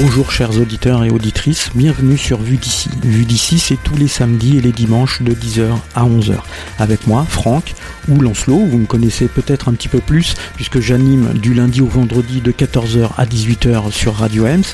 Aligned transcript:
Bonjour 0.00 0.32
chers 0.32 0.58
auditeurs 0.58 1.04
et 1.04 1.10
auditrices, 1.10 1.70
bienvenue 1.72 2.18
sur 2.18 2.40
Vue 2.40 2.56
d'ici. 2.56 2.90
Vue 3.04 3.24
d'ici, 3.24 3.60
c'est 3.60 3.78
tous 3.80 3.94
les 3.94 4.08
samedis 4.08 4.58
et 4.58 4.60
les 4.60 4.72
dimanches 4.72 5.22
de 5.22 5.32
10h 5.32 5.70
à 5.94 6.04
11h. 6.04 6.34
Avec 6.80 7.06
moi, 7.06 7.24
Franck, 7.28 7.74
ou 8.08 8.20
Lancelot, 8.20 8.66
vous 8.66 8.78
me 8.78 8.86
connaissez 8.86 9.28
peut-être 9.28 9.68
un 9.68 9.72
petit 9.72 9.86
peu 9.86 10.00
plus, 10.00 10.34
puisque 10.56 10.80
j'anime 10.80 11.34
du 11.34 11.54
lundi 11.54 11.80
au 11.80 11.86
vendredi 11.86 12.40
de 12.40 12.50
14h 12.50 13.10
à 13.16 13.24
18h 13.24 13.92
sur 13.92 14.16
Radio 14.16 14.46
Ems. 14.46 14.64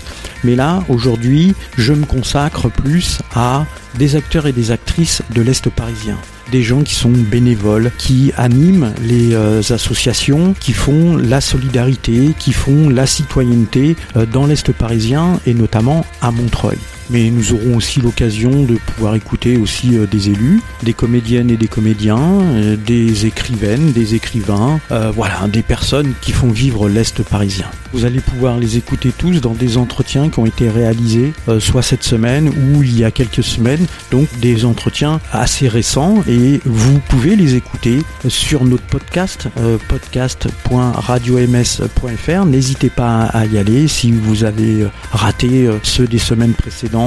Mais 0.43 0.56
là, 0.56 0.83
aujourd'hui, 0.88 1.55
je 1.77 1.93
me 1.93 2.07
consacre 2.07 2.71
plus 2.71 3.18
à 3.34 3.66
des 3.98 4.16
acteurs 4.16 4.46
et 4.46 4.52
des 4.52 4.71
actrices 4.71 5.21
de 5.34 5.43
l'Est 5.43 5.68
parisien 5.68 6.16
des 6.51 6.62
gens 6.62 6.82
qui 6.82 6.95
sont 6.95 7.11
bénévoles, 7.11 7.91
qui 7.98 8.33
animent 8.37 8.93
les 9.03 9.35
euh, 9.35 9.61
associations, 9.61 10.55
qui 10.59 10.73
font 10.73 11.16
la 11.16 11.41
solidarité, 11.41 12.34
qui 12.39 12.53
font 12.53 12.89
la 12.89 13.07
citoyenneté 13.07 13.96
euh, 14.16 14.27
dans 14.27 14.46
l'Est 14.46 14.73
parisien 14.73 15.41
et 15.47 15.55
notamment 15.55 16.05
à 16.21 16.30
Montreuil 16.30 16.79
mais 17.10 17.30
nous 17.30 17.52
aurons 17.52 17.77
aussi 17.77 18.00
l'occasion 18.00 18.64
de 18.64 18.77
pouvoir 18.77 19.16
écouter 19.16 19.56
aussi 19.56 19.98
euh, 19.98 20.06
des 20.06 20.30
élus, 20.30 20.60
des 20.82 20.92
comédiennes 20.92 21.51
et 21.51 21.56
des 21.56 21.66
comédiens, 21.66 22.18
euh, 22.18 22.77
des 22.77 23.27
écrivaines, 23.27 23.91
des 23.92 24.14
écrivains, 24.14 24.78
euh, 24.92 25.10
voilà, 25.15 25.48
des 25.48 25.62
personnes 25.62 26.12
qui 26.20 26.32
font 26.32 26.51
vivre 26.51 26.87
l'Est 26.88 27.23
parisien. 27.23 27.66
Vous 27.92 28.04
allez 28.04 28.20
pouvoir 28.20 28.59
les 28.59 28.77
écouter 28.77 29.10
tous 29.16 29.41
dans 29.41 29.54
des 29.54 29.77
entretiens 29.77 30.28
qui 30.28 30.38
ont 30.38 30.46
été 30.46 30.70
réalisés 30.70 31.32
soit 31.59 31.82
cette 31.82 32.04
semaine 32.04 32.48
ou 32.48 32.84
il 32.84 32.96
y 32.96 33.02
a 33.02 33.10
quelques 33.10 33.42
semaines, 33.42 33.84
donc 34.12 34.29
des 34.38 34.65
entretiens 34.65 35.20
assez 35.32 35.66
récents 35.66 36.23
et 36.29 36.60
vous 36.65 37.01
pouvez 37.09 37.34
les 37.34 37.56
écouter 37.56 38.04
sur 38.29 38.65
notre 38.65 38.84
podcast, 38.84 39.48
podcast.radioms.fr. 39.88 42.45
N'hésitez 42.45 42.90
pas 42.90 43.24
à 43.24 43.46
y 43.46 43.59
aller 43.59 43.88
si 43.88 44.12
vous 44.12 44.45
avez 44.45 44.87
raté 45.10 45.68
ceux 45.82 46.06
des 46.06 46.18
semaines 46.18 46.54
précédentes 46.54 46.99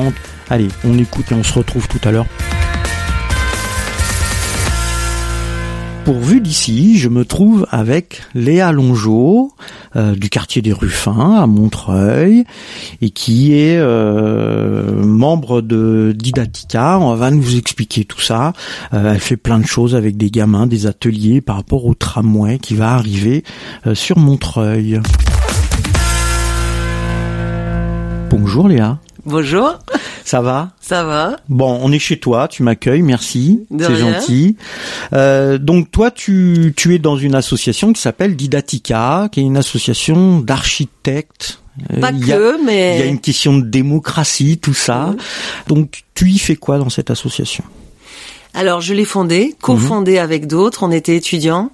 Allez, 0.49 0.67
on 0.83 0.97
écoute 0.97 1.31
et 1.31 1.35
on 1.35 1.43
se 1.43 1.53
retrouve 1.53 1.87
tout 1.87 1.99
à 2.03 2.11
l'heure. 2.11 2.25
Pour 6.05 6.19
vue 6.19 6.41
d'ici, 6.41 6.97
je 6.97 7.07
me 7.07 7.23
trouve 7.23 7.65
avec 7.71 8.23
Léa 8.35 8.73
Longeau 8.73 9.53
euh, 9.95 10.15
du 10.15 10.29
quartier 10.29 10.61
des 10.61 10.73
Ruffins 10.73 11.41
à 11.41 11.47
Montreuil 11.47 12.43
et 13.01 13.09
qui 13.09 13.53
est 13.53 13.77
euh, 13.77 15.01
membre 15.01 15.61
de 15.61 16.13
Didatica. 16.13 16.99
On 16.99 17.15
va 17.15 17.31
nous 17.31 17.55
expliquer 17.55 18.03
tout 18.03 18.19
ça. 18.19 18.51
Euh, 18.93 19.13
elle 19.13 19.21
fait 19.21 19.37
plein 19.37 19.59
de 19.59 19.65
choses 19.65 19.95
avec 19.95 20.17
des 20.17 20.29
gamins, 20.29 20.67
des 20.67 20.87
ateliers 20.87 21.39
par 21.39 21.55
rapport 21.55 21.85
au 21.85 21.93
tramway 21.93 22.57
qui 22.57 22.75
va 22.75 22.91
arriver 22.91 23.43
sur 23.93 24.17
Montreuil. 24.17 24.99
Bonjour 28.29 28.67
Léa. 28.67 28.99
Bonjour. 29.25 29.79
Ça 30.25 30.41
va 30.41 30.71
Ça 30.81 31.03
va. 31.03 31.37
Bon, 31.47 31.79
on 31.81 31.91
est 31.91 31.99
chez 31.99 32.19
toi, 32.19 32.47
tu 32.47 32.63
m'accueilles, 32.63 33.01
merci, 33.01 33.65
c'est 33.79 33.95
gentil. 33.95 34.57
Euh, 35.13 35.57
donc 35.57 35.91
toi, 35.91 36.11
tu, 36.11 36.73
tu 36.75 36.93
es 36.95 36.99
dans 36.99 37.17
une 37.17 37.35
association 37.35 37.93
qui 37.93 38.01
s'appelle 38.01 38.35
Didatica, 38.35 39.29
qui 39.31 39.39
est 39.39 39.43
une 39.43 39.57
association 39.57 40.39
d'architectes. 40.39 41.61
Euh, 41.91 42.01
Pas 42.01 42.11
que, 42.11 42.63
mais... 42.65 42.97
Il 42.97 42.99
y 42.99 43.03
a 43.03 43.05
une 43.05 43.19
question 43.19 43.57
de 43.57 43.63
démocratie, 43.63 44.57
tout 44.57 44.73
ça. 44.73 45.13
Donc 45.67 46.03
tu 46.15 46.29
y 46.29 46.37
fais 46.37 46.55
quoi 46.55 46.77
dans 46.77 46.89
cette 46.89 47.09
association? 47.09 47.63
Alors 48.53 48.81
je 48.81 48.93
l'ai 48.93 49.05
fondée, 49.05 49.55
cofondée 49.61 50.19
avec 50.19 50.47
d'autres. 50.47 50.83
On 50.83 50.91
était 50.91 51.15
étudiants 51.15 51.71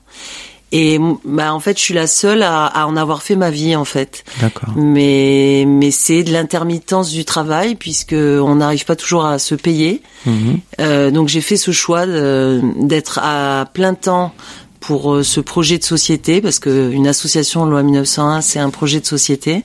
et 0.71 0.99
bah 1.25 1.53
en 1.53 1.59
fait, 1.59 1.77
je 1.77 1.83
suis 1.83 1.93
la 1.93 2.05
seule 2.05 2.43
à, 2.43 2.65
à 2.65 2.85
en 2.85 2.95
avoir 2.95 3.23
fait 3.23 3.35
ma 3.35 3.49
vie 3.49 3.75
en 3.75 3.85
fait. 3.85 4.23
D'accord. 4.39 4.69
Mais 4.75 5.65
mais 5.67 5.89
c'est 5.89 6.23
de 6.23 6.31
l'intermittence 6.31 7.09
du 7.09 7.25
travail 7.25 7.75
puisque 7.75 8.13
on 8.13 8.55
n'arrive 8.55 8.85
pas 8.85 8.95
toujours 8.95 9.25
à 9.25 9.39
se 9.39 9.55
payer. 9.55 10.03
Mhm. 10.25 10.59
Euh, 10.79 11.11
donc 11.11 11.27
j'ai 11.27 11.41
fait 11.41 11.57
ce 11.57 11.71
choix 11.71 12.05
d'être 12.05 13.19
à 13.21 13.65
plein 13.73 13.95
temps 13.95 14.33
pour 14.79 15.13
euh, 15.13 15.23
ce 15.23 15.39
projet 15.39 15.77
de 15.79 15.83
société 15.83 16.39
parce 16.39 16.59
que 16.59 16.91
une 16.91 17.07
association 17.07 17.65
loi 17.65 17.81
1901 17.81 18.41
c'est 18.41 18.59
un 18.59 18.69
projet 18.69 18.99
de 18.99 19.05
société. 19.05 19.63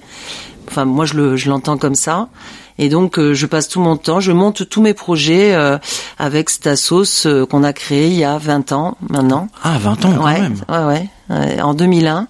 Enfin 0.68 0.86
moi 0.86 1.04
je 1.04 1.14
le 1.14 1.36
je 1.36 1.50
l'entends 1.50 1.76
comme 1.76 1.94
ça. 1.94 2.28
Et 2.78 2.88
donc, 2.88 3.18
euh, 3.18 3.34
je 3.34 3.46
passe 3.46 3.68
tout 3.68 3.80
mon 3.80 3.96
temps, 3.96 4.20
je 4.20 4.32
monte 4.32 4.68
tous 4.68 4.82
mes 4.82 4.94
projets 4.94 5.54
euh, 5.54 5.78
avec 6.18 6.50
sauce 6.76 7.26
euh, 7.26 7.46
qu'on 7.46 7.62
a 7.62 7.72
créée 7.72 8.08
il 8.08 8.14
y 8.14 8.24
a 8.24 8.36
20 8.38 8.72
ans 8.72 8.96
maintenant. 9.08 9.48
Ah, 9.62 9.78
20 9.78 10.04
ans 10.04 10.14
quand 10.16 10.24
même. 10.24 10.56
Ouais, 10.68 11.08
ouais, 11.30 11.60
en 11.62 11.74
2001 11.74 12.26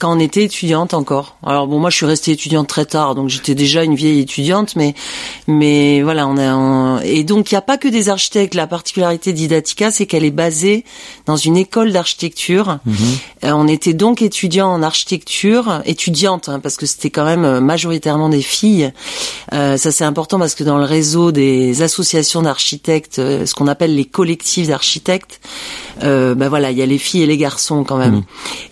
quand 0.00 0.16
on 0.16 0.18
était 0.18 0.44
étudiante 0.44 0.94
encore. 0.94 1.36
Alors 1.46 1.66
bon, 1.66 1.78
moi 1.78 1.90
je 1.90 1.96
suis 1.96 2.06
restée 2.06 2.32
étudiante 2.32 2.66
très 2.66 2.86
tard, 2.86 3.14
donc 3.14 3.28
j'étais 3.28 3.54
déjà 3.54 3.84
une 3.84 3.94
vieille 3.94 4.20
étudiante, 4.20 4.74
mais 4.74 4.94
mais 5.46 6.02
voilà, 6.02 6.26
on 6.26 6.38
a 6.38 7.04
et 7.04 7.22
donc 7.22 7.52
il 7.52 7.54
n'y 7.54 7.58
a 7.58 7.62
pas 7.62 7.76
que 7.76 7.86
des 7.86 8.08
architectes. 8.08 8.54
La 8.54 8.66
particularité 8.66 9.32
d'Idatica, 9.32 9.90
c'est 9.90 10.06
qu'elle 10.06 10.24
est 10.24 10.30
basée 10.30 10.84
dans 11.26 11.36
une 11.36 11.56
école 11.56 11.92
d'architecture. 11.92 12.78
Mhm. 12.86 12.96
Euh, 13.44 13.52
on 13.52 13.68
était 13.68 13.92
donc 13.92 14.22
étudiants 14.22 14.72
en 14.72 14.82
architecture, 14.82 15.82
étudiantes, 15.84 16.48
hein, 16.48 16.60
parce 16.60 16.76
que 16.76 16.86
c'était 16.86 17.10
quand 17.10 17.24
même 17.24 17.44
euh, 17.44 17.60
majoritairement 17.60 18.30
des 18.30 18.42
filles. 18.42 18.92
Euh, 19.52 19.76
ça 19.76 19.92
c'est 19.92 20.04
important 20.04 20.38
parce 20.38 20.54
que 20.54 20.64
dans 20.64 20.78
le 20.78 20.84
réseau 20.84 21.30
des 21.30 21.82
associations 21.82 22.42
d'architectes, 22.42 23.18
euh, 23.18 23.44
ce 23.46 23.54
qu'on 23.54 23.66
appelle 23.66 23.94
les 23.94 24.04
collectifs 24.06 24.68
d'architectes, 24.68 25.40
euh, 26.02 26.34
ben 26.34 26.48
voilà, 26.48 26.70
il 26.70 26.78
y 26.78 26.82
a 26.82 26.86
les 26.86 26.98
filles 26.98 27.22
et 27.22 27.26
les 27.26 27.36
garçons 27.36 27.84
quand 27.84 27.98
même. 27.98 28.22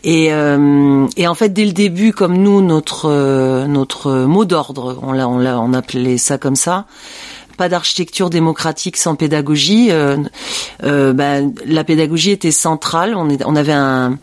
Mhm. 0.04 1.08
Et 1.16 1.17
et 1.18 1.26
en 1.26 1.34
fait, 1.34 1.52
dès 1.52 1.64
le 1.64 1.72
début, 1.72 2.12
comme 2.12 2.38
nous, 2.38 2.62
notre 2.62 3.06
euh, 3.06 3.66
notre 3.66 4.12
mot 4.22 4.44
d'ordre, 4.44 5.00
on 5.02 5.10
l'a 5.10 5.28
on 5.28 5.38
l'a 5.38 5.58
on 5.58 5.74
appelait 5.74 6.16
ça 6.16 6.38
comme 6.38 6.54
ça. 6.54 6.86
Pas 7.56 7.68
d'architecture 7.68 8.30
démocratique 8.30 8.96
sans 8.96 9.16
pédagogie. 9.16 9.88
Euh, 9.90 10.16
euh, 10.84 11.12
ben, 11.12 11.52
la 11.66 11.82
pédagogie 11.82 12.30
était 12.30 12.52
centrale. 12.52 13.16
On, 13.16 13.28
est, 13.28 13.44
on 13.44 13.56
avait 13.56 13.72
un, 13.72 14.16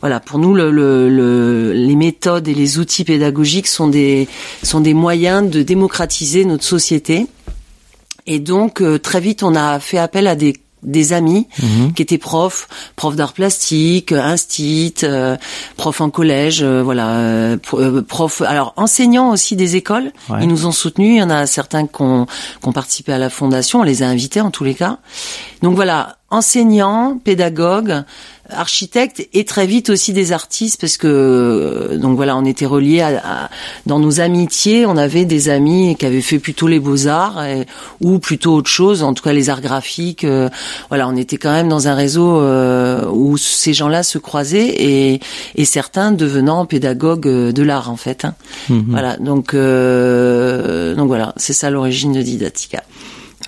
voilà, 0.00 0.18
pour 0.18 0.40
nous, 0.40 0.52
le, 0.56 0.72
le, 0.72 1.72
les 1.72 1.94
méthodes 1.94 2.48
et 2.48 2.54
les 2.54 2.80
outils 2.80 3.04
pédagogiques 3.04 3.68
sont 3.68 3.86
des 3.86 4.26
sont 4.64 4.80
des 4.80 4.92
moyens 4.92 5.48
de 5.48 5.62
démocratiser 5.62 6.44
notre 6.44 6.64
société. 6.64 7.28
Et 8.26 8.40
donc, 8.40 8.82
très 9.02 9.20
vite, 9.20 9.44
on 9.44 9.54
a 9.54 9.78
fait 9.78 9.98
appel 9.98 10.26
à 10.26 10.34
des 10.34 10.54
des 10.82 11.12
amis 11.12 11.46
mhm. 11.62 11.92
qui 11.92 12.02
étaient 12.02 12.18
profs, 12.18 12.68
profs 12.96 13.16
d'art 13.16 13.32
plastique, 13.32 14.12
instit, 14.12 14.94
euh, 15.02 15.36
profs 15.76 16.00
en 16.00 16.10
collège, 16.10 16.62
euh, 16.62 16.82
voilà, 16.82 17.08
euh, 17.10 17.56
euh, 17.74 18.02
profs, 18.02 18.40
alors 18.42 18.72
enseignants 18.76 19.30
aussi 19.30 19.56
des 19.56 19.76
écoles. 19.76 20.12
Ils 20.40 20.48
nous 20.48 20.66
ont 20.66 20.72
soutenus. 20.72 21.16
Il 21.16 21.18
y 21.18 21.22
en 21.22 21.30
a 21.30 21.46
certains 21.46 21.86
qui 21.86 22.00
ont, 22.02 22.26
qui 22.26 22.68
ont 22.68 22.72
participé 22.72 23.12
à 23.12 23.18
la 23.18 23.30
fondation. 23.30 23.80
On 23.80 23.84
les 23.84 24.02
a 24.02 24.08
invités 24.08 24.40
en 24.40 24.50
tous 24.50 24.64
les 24.64 24.74
cas. 24.74 24.98
Donc 25.62 25.74
voilà, 25.74 26.16
enseignants, 26.30 27.18
pédagogues, 27.22 28.04
architectes 28.52 29.28
et 29.32 29.44
très 29.44 29.66
vite 29.66 29.90
aussi 29.90 30.12
des 30.12 30.32
artistes 30.32 30.80
parce 30.80 30.96
que 30.96 31.06
euh, 31.06 31.98
donc 31.98 32.16
voilà 32.16 32.36
on 32.36 32.44
était 32.44 32.66
reliés 32.66 33.00
à, 33.00 33.50
dans 33.86 33.98
nos 33.98 34.20
amitiés 34.20 34.86
on 34.86 34.96
avait 34.96 35.24
des 35.24 35.48
amis 35.48 35.96
qui 35.96 36.06
avaient 36.06 36.20
fait 36.20 36.38
plutôt 36.38 36.66
les 36.66 36.80
beaux 36.80 37.06
arts 37.06 37.42
ou 38.00 38.18
plutôt 38.18 38.54
autre 38.54 38.70
chose 38.70 39.02
en 39.02 39.14
tout 39.14 39.22
cas 39.22 39.32
les 39.32 39.50
arts 39.50 39.60
graphiques 39.60 40.24
euh, 40.24 40.48
voilà 40.88 41.08
on 41.08 41.16
était 41.16 41.36
quand 41.36 41.52
même 41.52 41.68
dans 41.68 41.88
un 41.88 41.94
réseau 41.94 42.40
euh, 42.40 43.06
où 43.10 43.36
ces 43.36 43.72
gens-là 43.72 44.02
se 44.02 44.18
croisaient 44.18 44.68
et, 44.68 45.20
et 45.54 45.64
certains 45.64 46.12
devenant 46.12 46.66
pédagogues 46.66 47.52
de 47.52 47.62
l'art 47.62 47.90
en 47.90 47.96
fait 47.96 48.24
hein. 48.24 48.34
mhm. 48.68 48.86
voilà 48.88 49.16
donc 49.16 49.54
donc 49.54 51.06
voilà 51.06 51.32
c'est 51.36 51.52
ça 51.52 51.70
l'origine 51.70 52.12
de 52.12 52.22
Didatica 52.22 52.82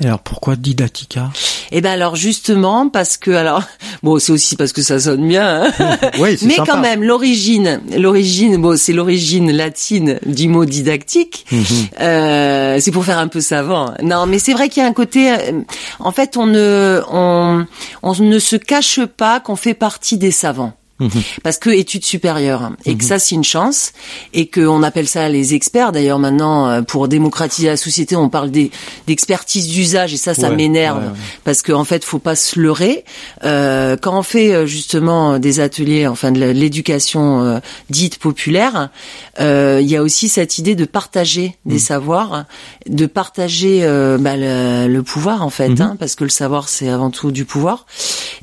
et 0.00 0.06
alors 0.06 0.20
pourquoi 0.20 0.56
Didatica 0.56 1.30
Eh 1.70 1.80
ben 1.80 1.90
alors 1.90 2.16
justement 2.16 2.88
parce 2.88 3.16
que 3.16 3.30
alors 3.30 3.62
bon 4.02 4.18
c'est 4.18 4.32
aussi 4.32 4.56
parce 4.56 4.72
que 4.72 4.80
ça 4.82 4.98
sonne 4.98 5.28
bien, 5.28 5.64
hein 5.64 5.98
oui, 6.18 6.38
mais 6.42 6.56
quand 6.66 6.80
même 6.80 7.02
l'origine 7.04 7.80
l'origine 7.96 8.56
bon 8.56 8.76
c'est 8.76 8.92
l'origine 8.94 9.52
latine 9.52 10.18
du 10.24 10.48
mot 10.48 10.64
didactique. 10.64 11.44
Mhm. 11.52 11.64
euh, 12.00 12.78
c'est 12.80 12.90
pour 12.90 13.04
faire 13.04 13.18
un 13.18 13.28
peu 13.28 13.40
savant. 13.40 13.94
Non 14.02 14.26
mais 14.26 14.38
c'est 14.38 14.54
vrai 14.54 14.68
qu'il 14.68 14.82
y 14.82 14.86
a 14.86 14.88
un 14.88 14.94
côté 14.94 15.30
euh, 15.30 15.60
en 15.98 16.12
fait 16.12 16.36
on 16.36 16.46
ne 16.46 17.02
on, 17.10 17.66
on 18.02 18.14
ne 18.14 18.38
se 18.38 18.56
cache 18.56 19.00
pas 19.04 19.40
qu'on 19.40 19.56
fait 19.56 19.74
partie 19.74 20.16
des 20.16 20.30
savants. 20.30 20.72
Mhm. 21.02 21.22
parce 21.42 21.58
que 21.58 21.70
études 21.70 22.04
supérieures 22.04 22.72
et 22.84 22.94
que 22.94 23.02
mhm. 23.02 23.08
ça 23.08 23.18
c'est 23.18 23.34
une 23.34 23.44
chance. 23.44 23.92
Et 24.34 24.46
qu'on 24.46 24.82
appelle 24.82 25.08
ça 25.08 25.28
les 25.28 25.54
experts. 25.54 25.92
D'ailleurs 25.92 26.18
maintenant 26.18 26.68
euh, 26.68 26.82
pour 26.82 27.08
démocratiser 27.08 27.68
la 27.68 27.76
société 27.76 28.16
on 28.16 28.28
parle 28.28 28.50
d'expertise 28.50 29.68
d'usage. 29.68 30.14
Et 30.14 30.16
ça 30.16 30.34
ça 30.34 30.50
m'énerve. 30.50 31.12
parce 31.44 31.62
qu'en 31.62 31.80
en 31.80 31.84
fait 31.84 32.04
faut 32.04 32.18
pas 32.18 32.36
se 32.36 32.58
leurrer. 32.58 33.04
Euh, 33.44 33.96
quand 34.00 34.18
on 34.18 34.22
fait 34.22 34.52
euh, 34.52 34.66
justement 34.66 35.38
des 35.38 35.60
ateliers 35.60 36.06
enfin 36.06 36.32
de 36.32 36.40
l'éducation 36.40 37.42
euh, 37.42 37.58
dite 37.90 38.18
populaire 38.18 38.90
il 39.38 39.88
y 39.88 39.96
a 39.96 40.02
aussi 40.02 40.28
cette 40.28 40.58
idée 40.58 40.74
de 40.74 40.84
partager 40.84 41.56
des 41.64 41.74
mhm. 41.74 41.80
savoirs 41.80 42.44
de 42.86 43.06
partager 43.06 43.80
bah, 44.20 44.36
le, 44.36 44.86
le, 44.88 45.02
pouvoir 45.02 45.42
en 45.42 45.50
fait 45.50 45.80
hein, 45.80 45.96
parce 45.98 46.14
que 46.14 46.24
le 46.24 46.30
savoir 46.30 46.68
c'est 46.68 46.88
avant 46.88 47.10
tout 47.10 47.30
du 47.30 47.44
pouvoir. 47.44 47.86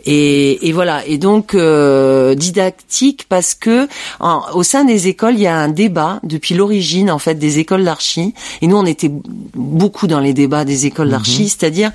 Et, 0.06 0.68
et 0.68 0.72
voilà. 0.72 1.06
Et 1.06 1.18
donc 1.18 1.56
didactique 2.51 3.25
parce 3.30 3.54
que 3.54 3.88
au 4.54 4.63
sein 4.63 4.86
des 4.86 5.07
écoles, 5.07 5.36
il 5.36 5.42
y 5.42 5.48
a 5.48 5.57
un 5.57 5.69
débat 5.69 6.19
depuis 6.24 6.56
l'origine 6.56 7.12
en 7.12 7.19
fait 7.19 7.36
des 7.36 7.60
écoles 7.60 7.84
d'archi. 7.84 8.34
Et 8.62 8.68
nous, 8.68 8.78
on 8.78 8.86
était 8.86 9.12
beaucoup 9.56 10.07
dans 10.07 10.19
les 10.19 10.34
débats 10.34 10.66
des 10.66 10.86
écoles 10.86 11.10
d'archi, 11.10 11.44
mhm. 11.44 11.48
c'est-à-dire 11.48 11.92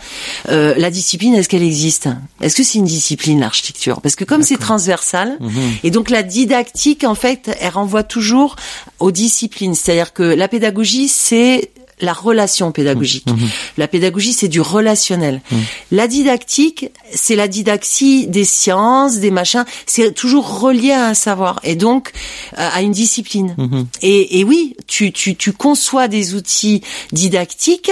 euh, 0.48 0.74
la 0.76 0.90
discipline, 0.90 1.34
est-ce 1.34 1.48
qu'elle 1.48 1.62
existe? 1.62 2.08
Est-ce 2.40 2.56
que 2.56 2.62
c'est 2.62 2.78
une 2.78 2.84
discipline 2.84 3.40
l'architecture? 3.40 4.00
Parce 4.00 4.16
que 4.16 4.24
comme 4.24 4.42
c'est 4.42 4.58
transversal, 4.58 5.36
mhm. 5.40 5.50
et 5.82 5.90
donc 5.90 6.10
la 6.10 6.22
didactique 6.22 7.04
en 7.04 7.14
fait, 7.14 7.56
elle 7.60 7.72
renvoie 7.72 8.02
toujours 8.02 8.56
aux 9.00 9.10
disciplines. 9.10 9.74
C'est-à-dire 9.74 10.12
que 10.12 10.22
la 10.22 10.48
pédagogie, 10.48 11.08
c'est 11.08 11.70
la 12.00 12.12
relation 12.12 12.72
pédagogique. 12.72 13.26
Mmh, 13.26 13.32
mmh. 13.32 13.48
La 13.78 13.88
pédagogie, 13.88 14.32
c'est 14.32 14.48
du 14.48 14.60
relationnel. 14.60 15.40
Mmh. 15.50 15.56
La 15.92 16.08
didactique, 16.08 16.90
c'est 17.12 17.36
la 17.36 17.48
didaxie 17.48 18.26
des 18.26 18.44
sciences, 18.44 19.18
des 19.18 19.30
machins. 19.30 19.64
C'est 19.86 20.12
toujours 20.12 20.60
relié 20.60 20.92
à 20.92 21.06
un 21.06 21.14
savoir 21.14 21.60
et 21.62 21.76
donc 21.76 22.12
à 22.56 22.82
une 22.82 22.92
discipline. 22.92 23.54
Et, 24.02 24.40
et, 24.40 24.44
oui, 24.44 24.76
tu, 24.86 25.12
tu, 25.12 25.36
tu 25.36 25.52
conçois 25.52 26.08
des 26.08 26.34
outils 26.34 26.82
didactiques 27.12 27.90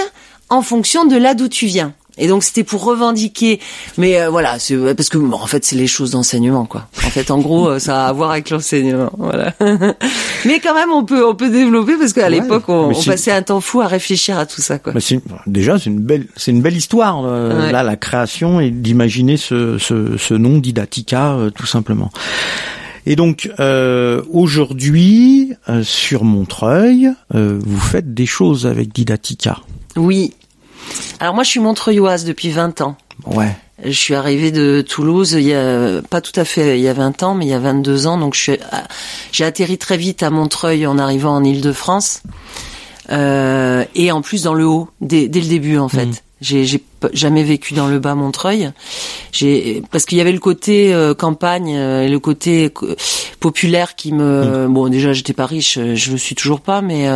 en 0.49 0.61
fonction 0.61 1.05
de 1.05 1.15
là 1.15 1.33
d'où 1.33 1.47
tu 1.47 1.65
viens. 1.65 1.93
Et 2.17 2.27
donc 2.27 2.43
c'était 2.43 2.63
pour 2.63 2.83
revendiquer, 2.83 3.59
mais 3.97 4.21
euh, 4.21 4.29
voilà, 4.29 4.59
c'est 4.59 4.77
parce 4.93 5.09
que 5.09 5.17
en 5.17 5.47
fait 5.47 5.65
c'est 5.65 5.75
les 5.75 5.87
choses 5.87 6.11
d'enseignement 6.11 6.65
quoi. 6.65 6.87
En 6.97 7.09
fait, 7.09 7.31
en 7.31 7.39
gros, 7.39 7.69
euh, 7.69 7.79
ça 7.79 8.05
a 8.05 8.09
à 8.09 8.13
voir 8.13 8.31
avec 8.31 8.51
l'enseignement, 8.51 9.11
voilà. 9.17 9.53
mais 10.45 10.59
quand 10.59 10.75
même, 10.75 10.91
on 10.91 11.03
peut 11.05 11.25
on 11.25 11.33
peut 11.33 11.49
développer 11.49 11.93
parce 11.97 12.13
qu'à 12.13 12.29
l'époque, 12.29 12.65
on, 12.67 12.93
passait 13.03 13.31
un 13.31 13.41
temps 13.41 13.61
fou 13.61 13.81
à 13.81 13.87
réfléchir 13.87 14.37
à 14.37 14.45
tout 14.45 14.61
ça 14.61 14.77
quoi. 14.77 14.93
déjà, 15.47 15.79
c'est 15.79 15.89
une 15.89 15.99
belle 15.99 16.27
c'est 16.35 16.51
une 16.51 16.61
belle 16.61 16.77
histoire 16.77 17.23
euh, 17.25 17.71
là, 17.71 17.81
la 17.81 17.95
création 17.95 18.59
et 18.59 18.69
d'imaginer 18.69 19.37
ce, 19.37 19.79
ce, 19.79 20.15
ce 20.17 20.33
nom 20.35 20.59
Didatica 20.59 21.37
tout 21.55 21.65
simplement. 21.65 22.11
Et 23.07 23.15
donc 23.15 23.49
aujourd'hui 24.31 25.53
sur 25.81 26.23
Montreuil, 26.25 27.09
vous 27.31 27.79
faites 27.79 28.13
des 28.13 28.27
choses 28.27 28.67
avec 28.67 28.93
Didatica. 28.93 29.57
Oui, 29.95 30.33
alors 31.19 31.33
moi, 31.33 31.43
je 31.43 31.49
suis 31.49 31.59
montreuilloise 31.59 32.25
depuis 32.25 32.49
20 32.49 32.81
ans. 32.81 32.97
Ouais. 33.25 33.55
Je 33.83 33.91
suis 33.91 34.15
arrivée 34.15 34.51
de 34.51 34.83
Toulouse 34.87 35.33
il 35.33 35.43
y 35.43 35.53
a 35.53 36.01
pas 36.09 36.21
tout 36.21 36.37
à 36.39 36.45
fait 36.45 36.77
il 36.77 36.83
y 36.83 36.87
a 36.87 36.93
20 36.93 37.23
ans, 37.23 37.33
mais 37.35 37.45
il 37.45 37.49
y 37.49 37.53
a 37.53 37.59
22 37.59 38.07
ans. 38.07 38.17
Donc 38.17 38.35
suis, 38.35 38.57
j'ai 39.31 39.43
atterri 39.43 39.77
très 39.77 39.97
vite 39.97 40.23
à 40.23 40.29
Montreuil 40.29 40.85
en 40.85 40.97
arrivant 40.97 41.35
en 41.35 41.43
Île-de-France. 41.43 42.21
Euh, 43.09 43.83
et 43.95 44.11
en 44.11 44.21
plus 44.21 44.43
dans 44.43 44.53
le 44.53 44.65
haut 44.65 44.89
dès, 45.01 45.27
dès 45.27 45.41
le 45.41 45.47
début 45.47 45.77
en 45.77 45.89
fait. 45.89 46.05
Mmh. 46.05 46.17
J'ai 46.41 46.83
jamais 47.13 47.43
vécu 47.43 47.73
dans 47.73 47.87
le 47.87 47.99
bas 47.99 48.15
Montreuil. 48.15 48.71
J'ai 49.31 49.81
parce 49.91 50.05
qu'il 50.05 50.17
y 50.17 50.21
avait 50.21 50.31
le 50.31 50.39
côté 50.39 50.93
euh, 50.93 51.13
campagne 51.13 51.75
euh, 51.75 52.03
et 52.03 52.09
le 52.09 52.19
côté 52.19 52.71
euh, 52.83 52.95
populaire 53.39 53.95
qui 53.95 54.13
me 54.13 54.67
mm. 54.67 54.73
bon 54.73 54.87
déjà 54.89 55.13
j'étais 55.13 55.33
pas 55.33 55.45
riche, 55.45 55.79
je 55.95 56.11
le 56.11 56.17
suis 56.17 56.35
toujours 56.35 56.61
pas 56.61 56.81
mais 56.81 57.07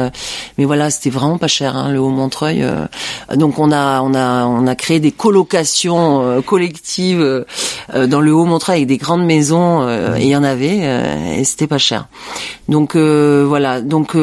mais 0.58 0.66
voilà, 0.66 0.90
c'était 0.90 1.10
vraiment 1.10 1.38
pas 1.38 1.48
cher 1.48 1.76
hein, 1.76 1.92
le 1.92 2.00
Haut 2.00 2.10
Montreuil. 2.10 2.66
donc 3.36 3.60
on 3.60 3.72
a 3.72 4.02
on 4.02 4.14
a 4.14 4.46
on 4.46 4.68
a 4.68 4.76
créé 4.76 5.00
des 5.00 5.12
colocations 5.12 6.42
collectives 6.46 7.46
dans 7.94 8.22
le 8.22 8.34
Haut 8.34 8.46
Montreuil 8.46 8.78
avec 8.78 8.88
des 8.88 8.98
grandes 8.98 9.26
maisons 9.26 9.82
mm. 9.82 10.18
et 10.18 10.24
il 10.24 10.30
y 10.30 10.36
en 10.36 10.44
avait 10.44 11.40
et 11.40 11.44
c'était 11.44 11.68
pas 11.68 11.78
cher. 11.78 12.08
Donc 12.68 12.96
voilà, 12.96 13.82
donc 13.82 14.16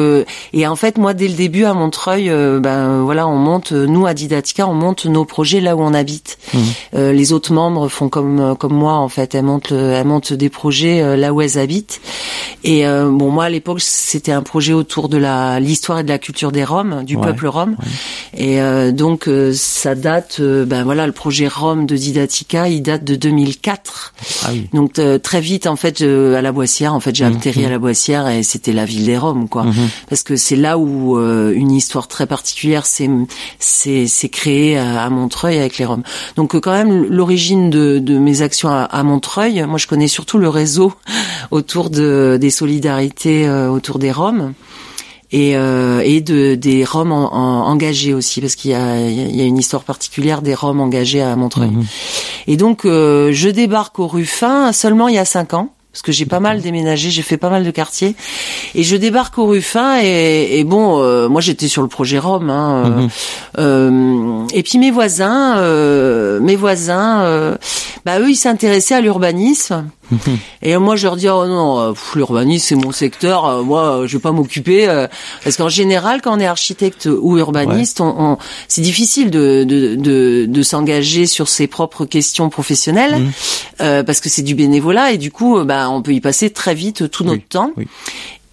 et 0.53 0.67
en 0.67 0.75
fait 0.75 0.97
moi 0.97 1.13
dès 1.13 1.27
le 1.27 1.33
début 1.33 1.65
à 1.65 1.73
Montreuil 1.73 2.29
ben 2.59 3.01
voilà, 3.01 3.27
on 3.27 3.37
monte 3.37 3.71
nous 3.71 4.05
à 4.05 4.13
Didatica, 4.13 4.67
on 4.67 4.73
monte 4.73 5.05
nos 5.05 5.25
projets 5.25 5.54
là 5.61 5.75
où 5.75 5.81
on 5.81 5.93
habite. 5.93 6.37
Mmh. 6.53 6.59
Euh, 6.95 7.13
les 7.13 7.33
autres 7.33 7.53
membres 7.53 7.87
font 7.89 8.09
comme 8.09 8.39
euh, 8.39 8.55
comme 8.55 8.73
moi 8.73 8.93
en 8.93 9.09
fait, 9.09 9.35
elles 9.35 9.43
montent 9.43 9.71
elles 9.71 10.05
montent 10.05 10.33
des 10.33 10.49
projets 10.49 11.01
euh, 11.01 11.15
là 11.15 11.33
où 11.33 11.41
elles 11.41 11.57
habitent. 11.57 12.01
Et 12.63 12.83
bon 12.83 13.29
moi 13.29 13.45
à 13.45 13.49
l'époque 13.49 13.79
c'était 13.79 14.31
un 14.31 14.41
projet 14.41 14.73
autour 14.73 15.07
de 15.07 15.17
la 15.17 15.59
l'histoire 15.59 15.99
et 15.99 16.03
de 16.03 16.09
la 16.09 16.17
culture 16.17 16.51
des 16.51 16.63
Roms, 16.63 17.03
du 17.03 17.15
peuple 17.15 17.45
Rom. 17.45 17.75
Et 18.35 18.59
donc 18.91 19.29
ça 19.53 19.93
date 19.93 20.41
ben 20.41 20.83
voilà 20.83 21.05
le 21.05 21.11
projet 21.11 21.47
Rome 21.47 21.85
de 21.85 21.95
Didatica, 21.95 22.67
il 22.67 22.81
date 22.81 23.03
de 23.03 23.15
2004. 23.15 24.13
Ah 24.45 24.49
donc 24.73 24.99
très 25.21 25.41
vite 25.41 25.67
en 25.67 25.75
fait 25.75 26.01
à 26.01 26.41
la 26.41 26.51
Boissière, 26.51 26.95
en 26.95 26.99
fait 26.99 27.13
j'ai 27.13 27.25
mmh. 27.25 27.35
atterri 27.35 27.65
à 27.65 27.69
la 27.69 27.77
Boissière 27.77 28.27
et 28.29 28.41
c'était 28.41 28.73
la 28.73 28.85
ville 28.85 29.05
des 29.05 29.17
Roms 29.17 29.47
quoi. 29.47 29.65
Mmh. 29.65 29.75
Parce 30.09 30.23
que 30.23 30.35
c'est 30.35 30.55
là 30.55 30.79
où 30.79 31.19
une 31.19 31.71
histoire 31.71 32.07
très 32.07 32.25
particulière 32.25 32.87
s'est 32.87 33.09
c'est 33.59 34.29
créée 34.29 34.75
à 34.79 35.07
Montreux 35.11 35.44
avec 35.53 35.77
les 35.77 35.85
Roms. 35.85 36.03
Donc 36.35 36.55
euh, 36.55 36.59
quand 36.59 36.71
même 36.71 37.05
l'origine 37.05 37.69
de, 37.69 38.17
mes 38.17 38.41
actions 38.41 38.69
à, 38.69 39.03
Montreuil, 39.03 39.63
moi 39.67 39.77
je 39.77 39.87
connais 39.87 40.07
surtout 40.07 40.37
le 40.37 40.49
réseau 40.49 40.93
autour 41.51 41.89
de, 41.89 42.37
des 42.39 42.49
solidarités 42.49 43.47
euh, 43.47 43.69
autour 43.69 43.99
des 43.99 44.11
Roms 44.11 44.53
et, 45.31 45.55
euh, 45.55 46.01
et 46.03 46.21
de, 46.21 46.55
des 46.55 46.85
Roms 46.85 47.11
engagés 47.11 48.13
aussi, 48.13 48.41
parce 48.41 48.55
qu'il 48.55 48.71
y 48.71 48.75
a, 48.75 49.07
il 49.07 49.35
y 49.35 49.41
a 49.41 49.45
une 49.45 49.57
histoire 49.57 49.83
particulière 49.83 50.41
des 50.41 50.55
Roms 50.55 50.79
engagés 50.79 51.21
à 51.21 51.35
Montreuil. 51.35 51.71
Mhm. 51.71 51.85
Et 52.47 52.57
donc, 52.57 52.81
je 52.83 53.49
débarque 53.49 53.99
au 53.99 54.07
Ruffin 54.07 54.71
seulement 54.71 55.07
il 55.07 55.15
y 55.15 55.19
a 55.19 55.25
cinq 55.25 55.53
ans 55.53 55.75
parce 55.95 56.01
que 56.01 56.11
j'ai 56.11 56.25
pas 56.25 56.41
mal 56.41 56.59
déménagé, 56.59 57.09
j'ai 57.09 57.21
fait 57.21 57.37
pas 57.37 57.49
mal 57.49 57.63
de 57.63 57.71
quartiers, 57.71 58.15
et 58.75 58.83
je 58.83 58.97
débarque 58.97 59.37
au 59.37 59.45
Ruffin 59.45 59.97
et, 60.03 60.59
et 60.59 60.65
bon, 60.65 60.99
euh, 61.01 61.29
moi 61.29 61.39
j'étais 61.39 61.69
sur 61.69 61.81
le 61.81 61.87
projet 61.87 62.19
Rome, 62.19 62.49
hein, 62.49 62.83
euh, 62.83 62.89
mhm. 62.89 63.09
euh, 63.59 64.47
et 64.53 64.61
puis 64.61 64.77
mes 64.77 64.91
voisins, 64.91 65.55
mes 66.41 66.57
voisins, 66.57 67.55
bah 68.05 68.19
eux 68.19 68.29
ils 68.29 68.35
s'intéressaient 68.35 68.95
à 68.95 68.99
l'urbanisme. 68.99 69.85
Et 70.61 70.75
moi, 70.77 70.95
je 70.95 71.07
leur 71.07 71.15
dis, 71.15 71.27
oh 71.29 71.45
non, 71.45 71.79
euh, 71.79 71.93
l'urbanisme, 72.15 72.65
c'est 72.67 72.75
mon 72.75 72.91
secteur, 72.91 73.45
euh, 73.45 73.63
moi, 73.63 74.03
je 74.05 74.17
vais 74.17 74.21
pas 74.21 74.31
m'occuper. 74.31 74.87
Euh, 74.87 75.07
parce 75.43 75.57
qu'en 75.57 75.69
général, 75.69 76.21
quand 76.21 76.35
on 76.35 76.39
est 76.39 76.45
architecte 76.45 77.07
ou 77.07 77.37
urbaniste, 77.37 78.01
on, 78.01 78.37
c'est 78.67 78.81
difficile 78.81 79.31
de, 79.31 79.63
de, 79.63 79.95
de, 79.95 80.45
de 80.47 80.63
s'engager 80.63 81.25
sur 81.25 81.47
ses 81.47 81.67
propres 81.67 82.05
questions 82.05 82.49
professionnelles, 82.49 83.31
mmh. 83.79 84.03
parce 84.03 84.19
que 84.19 84.29
c'est 84.29 84.41
du 84.41 84.55
bénévolat, 84.55 85.11
et 85.11 85.17
du 85.17 85.31
coup, 85.31 85.63
bah, 85.63 85.89
on 85.89 86.01
peut 86.01 86.13
y 86.13 86.21
passer 86.21 86.49
très 86.49 86.75
vite 86.75 87.09
tout 87.09 87.23
notre 87.23 87.47
temps. 87.47 87.71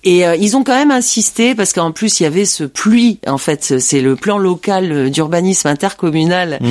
Et 0.04 0.26
euh, 0.26 0.34
ils 0.34 0.56
ont 0.56 0.64
quand 0.64 0.76
même 0.76 0.90
insisté 0.90 1.54
parce 1.54 1.72
qu'en 1.72 1.92
plus 1.92 2.20
il 2.20 2.24
y 2.24 2.26
avait 2.26 2.44
ce 2.44 2.64
pluie. 2.64 3.20
En 3.26 3.38
fait, 3.38 3.78
c'est 3.78 4.00
le 4.00 4.16
plan 4.16 4.38
local 4.38 5.10
d'urbanisme 5.10 5.68
intercommunal. 5.68 6.58
Mm. 6.60 6.70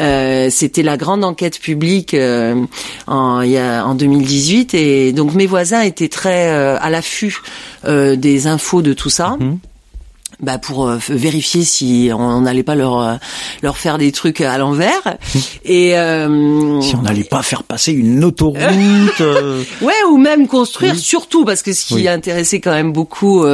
Euh, 0.00 0.48
C'était 0.50 0.82
la 0.82 0.96
grande 0.96 1.24
enquête 1.24 1.58
publique 1.58 2.12
euh, 2.14 2.54
en, 3.06 3.40
il 3.40 3.50
y 3.50 3.58
a, 3.58 3.86
en 3.86 3.94
2018 3.94 4.74
et 4.74 5.12
donc 5.12 5.34
mes 5.34 5.46
voisins 5.46 5.80
étaient 5.80 6.08
très 6.08 6.48
euh, 6.50 6.76
à 6.80 6.90
l'affût 6.90 7.38
des 7.86 8.46
infos 8.46 8.82
de 8.82 8.92
tout 8.92 9.10
ça. 9.10 9.36
Mm 9.38 9.58
bah 10.40 10.58
pour 10.58 10.86
euh, 10.86 10.98
vérifier 11.08 11.64
si 11.64 12.10
on 12.12 12.42
n'allait 12.42 12.62
pas 12.62 12.74
leur 12.74 13.00
euh, 13.00 13.14
leur 13.62 13.78
faire 13.78 13.96
des 13.96 14.12
trucs 14.12 14.42
à 14.42 14.58
l'envers. 14.58 15.16
Et 15.64 15.96
euh, 15.96 16.80
si 16.82 16.94
on 16.94 17.02
n'allait 17.02 17.24
pas 17.24 17.42
faire 17.42 17.62
passer 17.62 17.92
une 17.92 18.22
autoroute 18.22 18.60
ouais 19.80 19.94
ou 20.10 20.18
même 20.18 20.46
construire 20.46 20.96
surtout 20.96 21.44
parce 21.44 21.62
que 21.62 21.72
ce 21.72 21.86
qui 21.86 22.06
intéressait 22.06 22.60
quand 22.60 22.72
même 22.72 22.92
beaucoup 22.92 23.44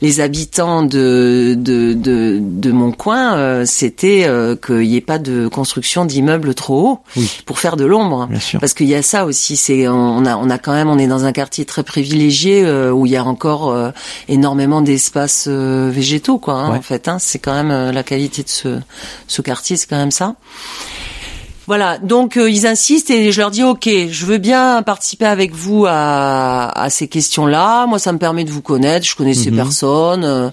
les 0.00 0.20
habitants 0.20 0.82
de 0.82 1.54
de 1.58 1.92
de, 1.92 2.38
de 2.40 2.72
mon 2.72 2.92
coin 2.92 3.64
c'était 3.66 4.28
qu'il 4.64 4.84
y 4.84 4.96
ait 4.96 5.00
pas 5.00 5.18
de 5.18 5.48
construction 5.48 6.04
d'immeubles 6.04 6.54
trop 6.54 7.02
hauts 7.16 7.22
pour 7.46 7.58
faire 7.58 7.76
de 7.76 7.84
l'ombre. 7.84 8.28
Parce 8.60 8.74
qu'il 8.74 8.86
y 8.86 8.94
a 8.94 9.02
ça 9.02 9.24
aussi 9.24 9.56
c'est 9.56 9.88
on 9.88 10.24
a 10.24 10.36
on 10.36 10.50
a 10.50 10.58
quand 10.58 10.72
même 10.72 10.88
on 10.88 10.98
est 10.98 11.06
dans 11.06 11.24
un 11.24 11.32
quartier 11.32 11.64
très 11.64 11.82
privilégié 11.82 12.64
où 12.90 13.06
il 13.06 13.12
y 13.12 13.16
a 13.16 13.24
encore 13.24 13.92
énormément 14.28 14.80
d'espaces 14.80 15.48
végétaux 15.48 16.27
quoi. 16.36 16.54
Hein, 16.54 16.76
en 16.76 16.82
fait, 16.82 17.08
hein. 17.08 17.16
c'est 17.18 17.38
quand 17.38 17.54
même 17.54 17.70
euh, 17.70 17.92
la 17.92 18.02
qualité 18.02 18.42
de 18.42 18.48
ce, 18.50 18.80
ce 19.26 19.40
quartier, 19.40 19.76
c'est 19.76 19.88
quand 19.88 19.96
même 19.96 20.10
ça. 20.10 20.34
Voilà, 21.68 21.98
donc 21.98 22.38
euh, 22.38 22.50
ils 22.50 22.66
insistent 22.66 23.10
et 23.10 23.30
je 23.30 23.40
leur 23.40 23.50
dis 23.50 23.62
ok, 23.62 23.88
je 24.10 24.26
veux 24.26 24.38
bien 24.38 24.82
participer 24.82 25.26
avec 25.26 25.54
vous 25.54 25.84
à, 25.86 26.70
à 26.70 26.88
ces 26.88 27.08
questions-là. 27.08 27.86
Moi, 27.86 27.98
ça 27.98 28.12
me 28.12 28.18
permet 28.18 28.44
de 28.44 28.50
vous 28.50 28.62
connaître. 28.62 29.06
Je 29.06 29.14
connaissais 29.14 29.50
mhm. 29.50 29.56
personne 29.56 30.24
euh, 30.24 30.48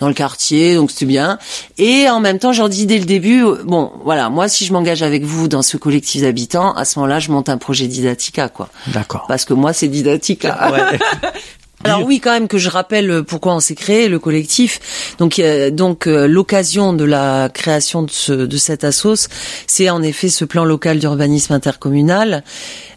dans 0.00 0.08
le 0.08 0.14
quartier, 0.14 0.74
donc 0.74 0.90
c'était 0.90 1.06
bien. 1.06 1.38
Et 1.78 2.10
en 2.10 2.18
même 2.18 2.40
temps, 2.40 2.52
je 2.52 2.58
leur 2.58 2.68
dis 2.68 2.86
dès 2.86 2.98
le 2.98 3.04
début, 3.04 3.44
bon, 3.66 3.92
voilà, 4.04 4.30
moi, 4.30 4.48
si 4.48 4.64
je 4.64 4.72
m'engage 4.72 5.02
avec 5.02 5.22
vous 5.22 5.46
dans 5.46 5.62
ce 5.62 5.76
collectif 5.76 6.22
d'habitants, 6.22 6.72
à 6.72 6.84
ce 6.84 6.98
moment-là, 6.98 7.20
je 7.20 7.30
monte 7.30 7.48
un 7.48 7.58
projet 7.58 7.86
Didatica, 7.86 8.48
quoi. 8.48 8.68
D'accord. 8.88 9.26
Parce 9.28 9.44
que 9.44 9.54
moi, 9.54 9.72
c'est 9.72 9.86
Didatica. 9.88 10.72
Ouais. 10.72 10.98
Alors 11.84 12.04
oui, 12.04 12.20
quand 12.20 12.32
même 12.32 12.48
que 12.48 12.58
je 12.58 12.68
rappelle 12.68 13.22
pourquoi 13.22 13.54
on 13.54 13.60
s'est 13.60 13.74
créé 13.74 14.08
le 14.08 14.18
collectif. 14.18 15.14
Donc 15.18 15.40
donc 15.72 16.06
l'occasion 16.06 16.92
de 16.92 17.04
la 17.04 17.48
création 17.52 18.02
de, 18.02 18.10
ce, 18.10 18.32
de 18.32 18.56
cette 18.56 18.84
assos, 18.84 19.28
c'est 19.66 19.88
en 19.88 20.02
effet 20.02 20.28
ce 20.28 20.44
plan 20.44 20.64
local 20.64 20.98
d'urbanisme 20.98 21.52
intercommunal 21.52 22.42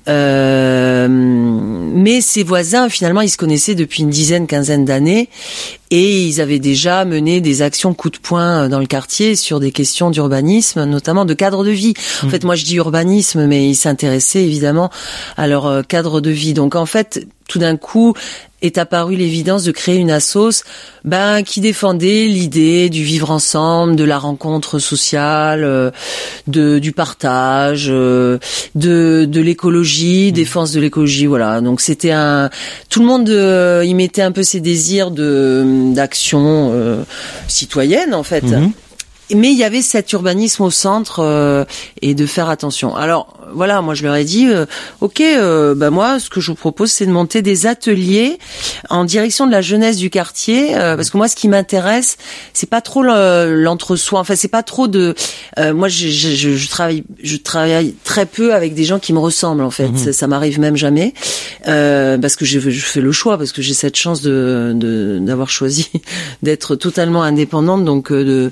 euh, 0.07 1.07
mais 1.09 2.21
ses 2.21 2.43
voisins, 2.43 2.89
finalement, 2.89 3.21
ils 3.21 3.29
se 3.29 3.37
connaissaient 3.37 3.75
depuis 3.75 4.03
une 4.03 4.09
dizaine, 4.09 4.47
quinzaine 4.47 4.85
d'années, 4.85 5.29
et 5.91 6.23
ils 6.23 6.39
avaient 6.39 6.59
déjà 6.59 7.05
mené 7.05 7.41
des 7.41 7.61
actions 7.61 7.93
coup 7.93 8.09
de 8.09 8.17
poing 8.17 8.69
dans 8.69 8.79
le 8.79 8.85
quartier 8.85 9.35
sur 9.35 9.59
des 9.59 9.71
questions 9.71 10.09
d'urbanisme, 10.09 10.85
notamment 10.85 11.25
de 11.25 11.33
cadre 11.33 11.63
de 11.65 11.71
vie. 11.71 11.93
En 12.23 12.27
mmh. 12.27 12.29
fait, 12.29 12.43
moi, 12.43 12.55
je 12.55 12.63
dis 12.63 12.75
urbanisme, 12.75 13.45
mais 13.45 13.67
ils 13.67 13.75
s'intéressaient 13.75 14.43
évidemment 14.43 14.89
à 15.37 15.47
leur 15.47 15.65
euh, 15.65 15.81
cadre 15.83 16.21
de 16.21 16.29
vie. 16.29 16.53
Donc, 16.53 16.75
en 16.75 16.85
fait, 16.85 17.27
tout 17.47 17.59
d'un 17.59 17.75
coup, 17.75 18.13
est 18.61 18.77
apparue 18.77 19.15
l'évidence 19.15 19.63
de 19.63 19.71
créer 19.71 19.97
une 19.97 20.11
assoce 20.11 20.63
ben, 21.03 21.43
qui 21.43 21.61
défendait 21.61 22.27
l'idée 22.27 22.89
du 22.89 23.03
vivre 23.03 23.31
ensemble, 23.31 23.95
de 23.95 24.03
la 24.03 24.19
rencontre 24.19 24.79
sociale, 24.79 25.63
euh, 25.63 25.91
de, 26.47 26.79
du 26.79 26.91
partage, 26.91 27.87
de, 27.87 28.39
de 28.75 29.41
l'écologie, 29.41 29.90
défense 30.33 30.71
de 30.71 30.79
l'écologie, 30.79 31.25
voilà. 31.25 31.61
Donc 31.61 31.81
c'était 31.81 32.11
un, 32.11 32.49
tout 32.89 33.01
le 33.01 33.05
monde 33.05 33.29
euh, 33.29 33.83
y 33.85 33.93
mettait 33.93 34.21
un 34.21 34.31
peu 34.31 34.43
ses 34.43 34.59
désirs 34.59 35.11
de 35.11 35.91
d'action 35.93 36.73
citoyenne 37.47 38.13
en 38.13 38.23
fait. 38.23 38.43
Mmh 38.43 38.71
mais 39.35 39.51
il 39.51 39.57
y 39.57 39.63
avait 39.63 39.81
cet 39.81 40.11
urbanisme 40.13 40.63
au 40.63 40.71
centre 40.71 41.19
euh, 41.19 41.65
et 42.01 42.13
de 42.13 42.25
faire 42.25 42.49
attention. 42.49 42.95
Alors 42.95 43.37
voilà, 43.53 43.81
moi 43.81 43.93
je 43.93 44.03
leur 44.03 44.15
ai 44.15 44.23
dit, 44.23 44.47
euh, 44.47 44.65
ok, 45.01 45.21
euh, 45.21 45.75
bah 45.75 45.89
moi 45.89 46.19
ce 46.19 46.29
que 46.29 46.39
je 46.39 46.47
vous 46.47 46.55
propose 46.55 46.91
c'est 46.91 47.05
de 47.05 47.11
monter 47.11 47.41
des 47.41 47.65
ateliers 47.65 48.39
en 48.89 49.03
direction 49.03 49.45
de 49.45 49.51
la 49.51 49.61
jeunesse 49.61 49.97
du 49.97 50.09
quartier, 50.09 50.73
parce 50.73 51.09
que 51.09 51.17
moi 51.17 51.27
ce 51.27 51.35
qui 51.35 51.47
m'intéresse 51.47 52.17
c'est 52.53 52.69
pas 52.69 52.81
trop 52.81 53.03
l'entre-soi, 53.03 54.19
enfin 54.19 54.35
c'est 54.35 54.47
pas 54.47 54.63
trop 54.63 54.87
de, 54.87 55.15
moi 55.73 55.87
je, 55.87 56.07
je, 56.07 56.55
je, 56.55 56.69
travaille, 56.69 57.03
je 57.21 57.37
travaille 57.37 57.93
très 58.03 58.25
peu 58.25 58.53
avec 58.53 58.73
des 58.73 58.83
gens 58.83 58.99
qui 58.99 59.13
me 59.13 59.19
ressemblent 59.19 59.63
en 59.63 59.71
fait, 59.71 59.89
mhm. 59.89 60.13
ça, 60.13 60.27
m'arrive 60.27 60.59
même 60.59 60.77
jamais, 60.77 61.13
parce 61.65 62.35
que 62.35 62.45
je, 62.45 62.59
je, 62.59 62.85
fais 62.85 63.01
le 63.01 63.11
choix, 63.11 63.37
parce 63.37 63.51
que 63.51 63.61
j'ai 63.61 63.73
cette 63.73 63.97
chance 63.97 64.21
de 64.21 65.19
d'avoir 65.21 65.49
choisi 65.49 65.89
d'être 66.43 66.75
totalement 66.75 67.23
indépendante, 67.23 67.83
donc 67.83 68.11
de 68.11 68.51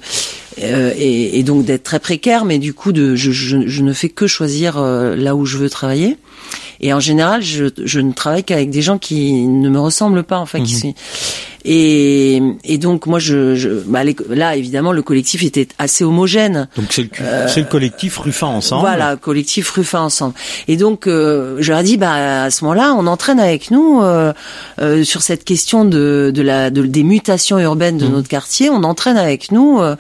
euh, 0.62 0.94
et, 0.98 1.40
et, 1.40 1.44
donc 1.44 1.66
d'être 1.66 1.84
très 1.84 2.00
précaire, 2.00 2.46
mais 2.46 2.60
du 2.60 2.74
coup, 2.74 2.92
de, 2.92 3.16
je, 3.16 3.32
je, 3.32 3.68
je 3.68 3.82
ne 3.82 3.94
fais 3.94 4.10
que 4.10 4.28
choisir 4.28 4.78
euh, 4.78 5.16
là 5.16 5.36
où 5.36 5.46
je 5.46 5.58
veux 5.58 5.70
travailler. 5.70 6.18
Et 6.82 6.94
en 6.94 7.00
général, 7.00 7.42
je, 7.42 7.66
je 7.84 8.00
ne 8.00 8.14
travaille 8.14 8.44
qu'avec 8.44 8.70
des 8.70 8.82
gens 8.82 8.98
qui 8.98 9.48
ne 9.48 9.70
me 9.70 9.80
ressemblent 9.80 10.24
pas, 10.24 10.38
en 10.38 10.46
fait. 10.46 10.62
Qui 10.62 10.88
mhm. 10.88 10.94
Et, 11.66 12.42
et 12.64 12.78
donc 12.78 13.06
moi, 13.06 13.20
je, 13.20 13.56
je 13.56 13.70
bah, 13.86 14.02
là 14.30 14.56
évidemment, 14.56 14.92
le 14.92 15.02
collectif 15.02 15.44
était 15.44 15.68
assez 15.78 16.04
homogène. 16.04 16.68
Donc 16.78 16.88
c'est 16.92 17.04
le, 17.04 17.10
euh, 17.22 17.48
le, 17.56 17.64
collectif 17.64 18.18
Ruffin 18.18 18.48
ensemble. 18.48 18.82
Voilà, 18.82 19.16
collectif 19.18 19.70
Ruffin 19.72 20.02
ensemble. 20.02 20.34
Et 20.68 20.78
donc 20.78 21.08
euh, 21.08 21.58
je 21.60 21.72
leur 21.72 21.82
ai 21.82 21.84
dit, 21.84 21.98
bah 21.98 22.44
à 22.44 22.52
ce 22.52 22.64
moment-là, 22.64 22.96
on 22.98 23.08
entraîne 23.08 23.40
avec 23.40 23.72
nous 23.72 24.02
euh, 24.02 24.34
euh 24.82 25.04
sur 25.04 25.22
cette 25.22 25.44
question 25.44 25.86
de, 25.86 26.32
de 26.34 26.42
la 26.42 26.70
de, 26.70 26.84
des 26.84 27.04
mutations 27.04 27.60
urbaines 27.60 27.98
de 27.98 28.06
mhm. 28.06 28.14
notre 28.14 28.28
quartier. 28.28 28.70
On 28.70 28.84
entraîne 28.84 29.18
avec 29.18 29.52
nous 29.52 29.80
euh, 29.80 29.96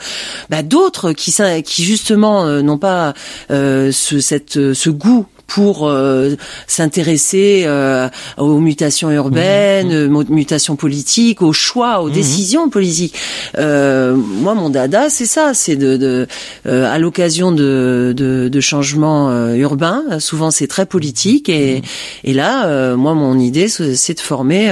bah, 0.49 0.63
d'autres 0.63 1.11
qui 1.13 1.35
qui 1.63 1.83
justement 1.83 2.45
n'ont 2.61 2.77
pas 2.77 3.13
ce 3.49 4.19
cette 4.19 4.73
ce 4.73 4.89
goût 4.89 5.25
pour 5.49 5.89
euh, 5.89 6.35
s'intéresser 6.67 7.63
euh, 7.65 8.07
aux 8.37 8.59
mutations 8.59 9.11
urbaines, 9.11 10.07
mmh, 10.07 10.23
mmh. 10.23 10.25
mutations 10.29 10.75
politiques, 10.75 11.41
aux 11.41 11.53
choix, 11.53 12.01
aux 12.01 12.09
mmh, 12.09 12.13
décisions 12.13 12.69
politiques. 12.69 13.15
Euh, 13.57 14.15
moi, 14.15 14.53
mon 14.53 14.69
dada, 14.69 15.09
c'est 15.09 15.25
ça, 15.25 15.53
c'est 15.53 15.75
de, 15.75 15.97
de 15.97 16.27
à 16.65 16.99
l'occasion 16.99 17.51
de, 17.51 18.13
de, 18.15 18.47
de, 18.47 18.59
changements 18.59 19.53
urbains, 19.55 20.19
souvent 20.19 20.51
c'est 20.51 20.67
très 20.67 20.85
politique, 20.85 21.49
et, 21.49 21.81
et 22.23 22.33
là, 22.33 22.95
moi, 22.95 23.15
mon 23.15 23.39
idée, 23.39 23.67
c'est 23.67 24.13
de 24.13 24.19
former 24.19 24.71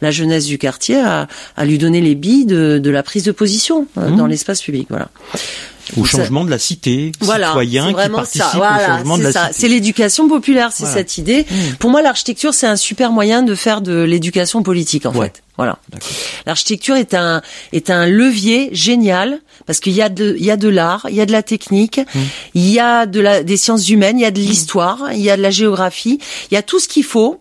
la 0.00 0.10
jeunesse 0.10 0.46
du 0.46 0.58
quartier 0.58 0.98
à, 0.98 1.28
à, 1.56 1.64
lui 1.64 1.78
donner 1.78 2.00
les 2.00 2.16
billes 2.16 2.46
de, 2.46 2.78
de 2.78 2.90
la 2.90 3.02
prise 3.04 3.22
de 3.22 3.32
position 3.32 3.86
dans 3.94 4.26
l'espace 4.26 4.62
public. 4.62 4.88
Voilà 4.90 5.08
au 5.96 6.04
changement 6.04 6.44
de 6.44 6.50
la 6.50 6.58
cité, 6.58 7.12
voilà, 7.20 7.48
citoyen 7.48 7.88
qui 7.88 8.08
participe 8.10 8.42
au 8.54 8.86
changement 8.86 9.18
de 9.18 9.22
la 9.24 9.32
ça. 9.32 9.50
C'est 9.52 9.68
l'éducation 9.68 10.28
populaire, 10.28 10.70
c'est 10.72 10.86
cette 10.86 11.18
idée. 11.18 11.46
Mmh. 11.48 11.74
Pour 11.78 11.90
moi, 11.90 12.02
l'architecture, 12.02 12.54
c'est 12.54 12.66
un 12.66 12.76
super 12.76 13.12
moyen 13.12 13.42
de 13.42 13.54
faire 13.54 13.80
de 13.80 14.02
l'éducation 14.02 14.62
politique, 14.62 15.06
en 15.06 15.12
fait. 15.12 15.42
Voilà. 15.56 15.78
L'architecture 16.46 16.94
est 16.94 17.14
un 17.14 17.42
est 17.72 17.90
un 17.90 18.06
levier 18.06 18.68
génial 18.72 19.40
parce 19.66 19.80
qu'il 19.80 19.92
y 19.92 20.02
a 20.02 20.08
de 20.08 20.36
il 20.38 20.44
y 20.44 20.52
a 20.52 20.56
de 20.56 20.68
l'art, 20.68 21.06
il 21.10 21.16
y 21.16 21.20
a 21.20 21.26
de 21.26 21.32
la 21.32 21.42
technique, 21.42 21.98
mmh. 21.98 22.20
il 22.54 22.70
y 22.70 22.78
a 22.78 23.06
de 23.06 23.20
la 23.20 23.42
des 23.42 23.56
sciences 23.56 23.88
humaines, 23.88 24.18
il 24.18 24.22
y 24.22 24.26
a 24.26 24.30
de 24.30 24.38
l'histoire, 24.38 25.08
il 25.12 25.20
y 25.20 25.30
a 25.30 25.36
de 25.36 25.42
la 25.42 25.50
géographie, 25.50 26.20
il 26.50 26.54
y 26.54 26.56
a 26.56 26.62
tout 26.62 26.78
ce 26.78 26.86
qu'il 26.86 27.02
faut 27.02 27.40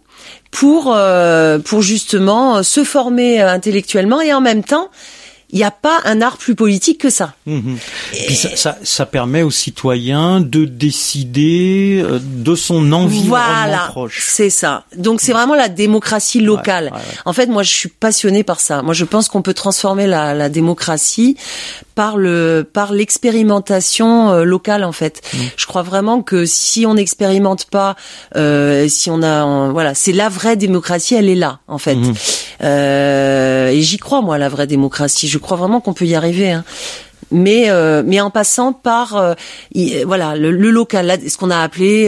pour 0.49 0.93
euh, 0.95 1.59
pour 1.59 1.83
justement 1.83 2.63
se 2.63 2.83
former 2.83 3.41
euh, 3.41 3.51
intellectuellement 3.51 4.21
et 4.21 4.33
en 4.33 4.41
même 4.41 4.63
temps 4.63 4.89
il 5.49 5.57
n'y 5.57 5.63
a 5.63 5.71
pas 5.71 5.99
un 6.03 6.21
art 6.21 6.37
plus 6.37 6.55
politique 6.55 6.99
que 6.99 7.09
ça. 7.09 7.33
Mhm. 7.45 7.77
Et... 8.13 8.25
Puis 8.25 8.35
ça, 8.35 8.55
ça, 8.55 8.77
ça, 8.83 9.05
permet 9.05 9.43
aux 9.43 9.51
citoyens 9.51 10.41
de 10.41 10.65
décider 10.65 12.01
euh, 12.03 12.19
de 12.21 12.53
son 12.55 12.91
environnement 12.91 13.29
voilà, 13.29 13.87
proche. 13.87 14.25
C'est 14.27 14.49
ça. 14.49 14.83
Donc 14.97 15.21
c'est 15.21 15.31
vraiment 15.31 15.55
la 15.55 15.69
démocratie 15.69 16.41
locale. 16.41 16.91
En 17.23 17.31
fait, 17.31 17.47
moi 17.47 17.63
je 17.63 17.71
suis 17.71 17.89
passionnée 17.89 18.43
par 18.43 18.59
ça. 18.59 18.81
Moi 18.81 18.93
je 18.93 19.05
pense 19.05 19.29
qu'on 19.29 19.41
peut 19.41 19.53
transformer 19.53 20.05
la, 20.05 20.33
la 20.33 20.49
démocratie 20.49 21.37
par 21.97 22.15
le 22.15 22.69
par 22.71 22.93
l'expérimentation 22.93 24.29
euh, 24.29 24.43
locale 24.43 24.83
en 24.83 24.91
fait. 24.91 25.21
Mhm. 25.33 25.39
Je 25.57 25.65
crois 25.65 25.81
vraiment 25.81 26.21
que 26.21 26.45
si 26.45 26.85
on 26.85 26.93
n'expérimente 26.93 27.65
pas, 27.65 27.95
euh, 28.35 28.87
si 28.87 29.09
on 29.09 29.23
a 29.23 29.71
voilà, 29.71 29.95
c'est 29.95 30.11
la 30.11 30.29
vraie 30.29 30.55
démocratie, 30.57 31.15
elle 31.15 31.27
est 31.27 31.35
là 31.35 31.59
en 31.67 31.79
fait. 31.79 31.95
Mhm. 31.95 32.13
Euh, 32.61 33.69
et 33.69 33.81
j'y 33.81 33.97
crois 33.97 34.21
moi 34.21 34.37
la 34.37 34.47
vraie 34.47 34.67
démocratie. 34.67 35.27
Je 35.27 35.36
crois 35.37 35.57
vraiment 35.57 35.81
qu'on 35.81 35.93
peut 35.93 36.05
y 36.05 36.15
arriver. 36.15 36.51
Hein. 36.51 36.63
Mais 37.29 37.69
euh, 37.69 38.03
mais 38.05 38.21
en 38.21 38.29
passant 38.29 38.71
par 38.71 39.17
euh, 39.17 39.33
voilà 40.05 40.37
le, 40.37 40.51
local, 40.51 41.19
ce 41.27 41.35
qu'on 41.35 41.49
a 41.49 41.57
appelé, 41.57 42.03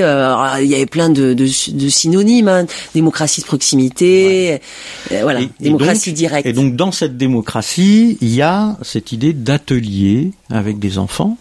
il 0.61 0.67
y 0.67 0.75
avait 0.75 0.85
plein 0.85 1.09
de, 1.09 1.33
de, 1.33 1.43
de 1.43 1.89
synonymes, 1.89 2.47
hein, 2.47 2.65
démocratie 2.95 3.41
de 3.41 3.45
proximité, 3.45 4.61
voilà, 5.09 5.41
démocratie 5.59 6.13
directe. 6.13 6.45
Et 6.45 6.53
donc 6.53 6.77
dans 6.77 6.93
cette 6.93 7.17
démocratie, 7.17 8.17
il 8.21 8.33
y 8.33 8.41
a 8.41 8.77
cette 8.81 9.11
idée 9.11 9.33
d'atelier 9.33 10.31
avec 10.49 10.79
des 10.79 10.97
enfants. 10.97 11.37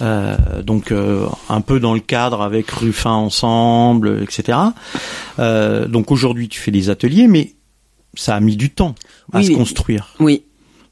Euh, 0.00 0.62
donc 0.62 0.92
un 1.48 1.60
peu 1.60 1.80
dans 1.80 1.94
le 1.94 2.00
cadre 2.00 2.42
avec 2.42 2.70
Ruffin 2.70 3.10
ensemble, 3.10 4.22
etc. 4.22 4.58
Euh, 5.38 5.86
donc 5.86 6.10
aujourd'hui 6.10 6.48
tu 6.48 6.60
fais 6.60 6.70
des 6.70 6.90
ateliers, 6.90 7.26
mais 7.26 7.54
ça 8.14 8.36
a 8.36 8.40
mis 8.40 8.56
du 8.56 8.70
temps 8.70 8.94
à 9.32 9.42
se 9.42 9.52
construire. 9.52 10.14
Oui. 10.20 10.44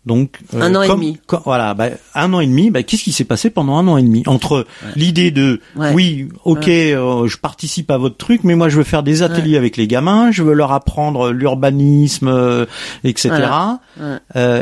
Donc 0.07 0.39
euh, 0.55 0.61
un 0.63 0.75
an 0.77 0.83
et 0.83 0.87
demi. 0.95 1.19
voilà, 1.45 1.75
bah, 1.75 1.89
un 2.15 2.33
an 2.33 2.39
et 2.41 2.47
demi. 2.47 2.71
Bah, 2.71 2.83
qu'est-ce 2.85 3.03
qui 3.03 3.13
s'est 3.13 3.25
passé 3.25 3.51
pendant 3.51 3.77
un 3.77 3.87
an 3.89 3.97
et 3.97 4.03
demi 4.03 4.23
entre 4.27 4.65
l'idée 4.95 5.33
de 5.33 5.61
oui, 5.95 6.29
ok, 6.45 6.69
euh, 6.69 7.27
je 7.27 7.37
participe 7.37 7.91
à 7.91 7.99
votre 7.99 8.17
truc, 8.17 8.45
mais 8.45 8.55
moi 8.55 8.69
je 8.69 8.77
veux 8.77 8.85
faire 8.85 9.03
des 9.03 9.23
ateliers 9.23 9.57
avec 9.57 9.77
les 9.77 9.89
gamins, 9.89 10.31
je 10.31 10.43
veux 10.45 10.55
leur 10.55 10.71
apprendre 10.73 11.31
l'urbanisme, 11.33 12.29
euh, 12.29 12.67
etc. 13.05 13.31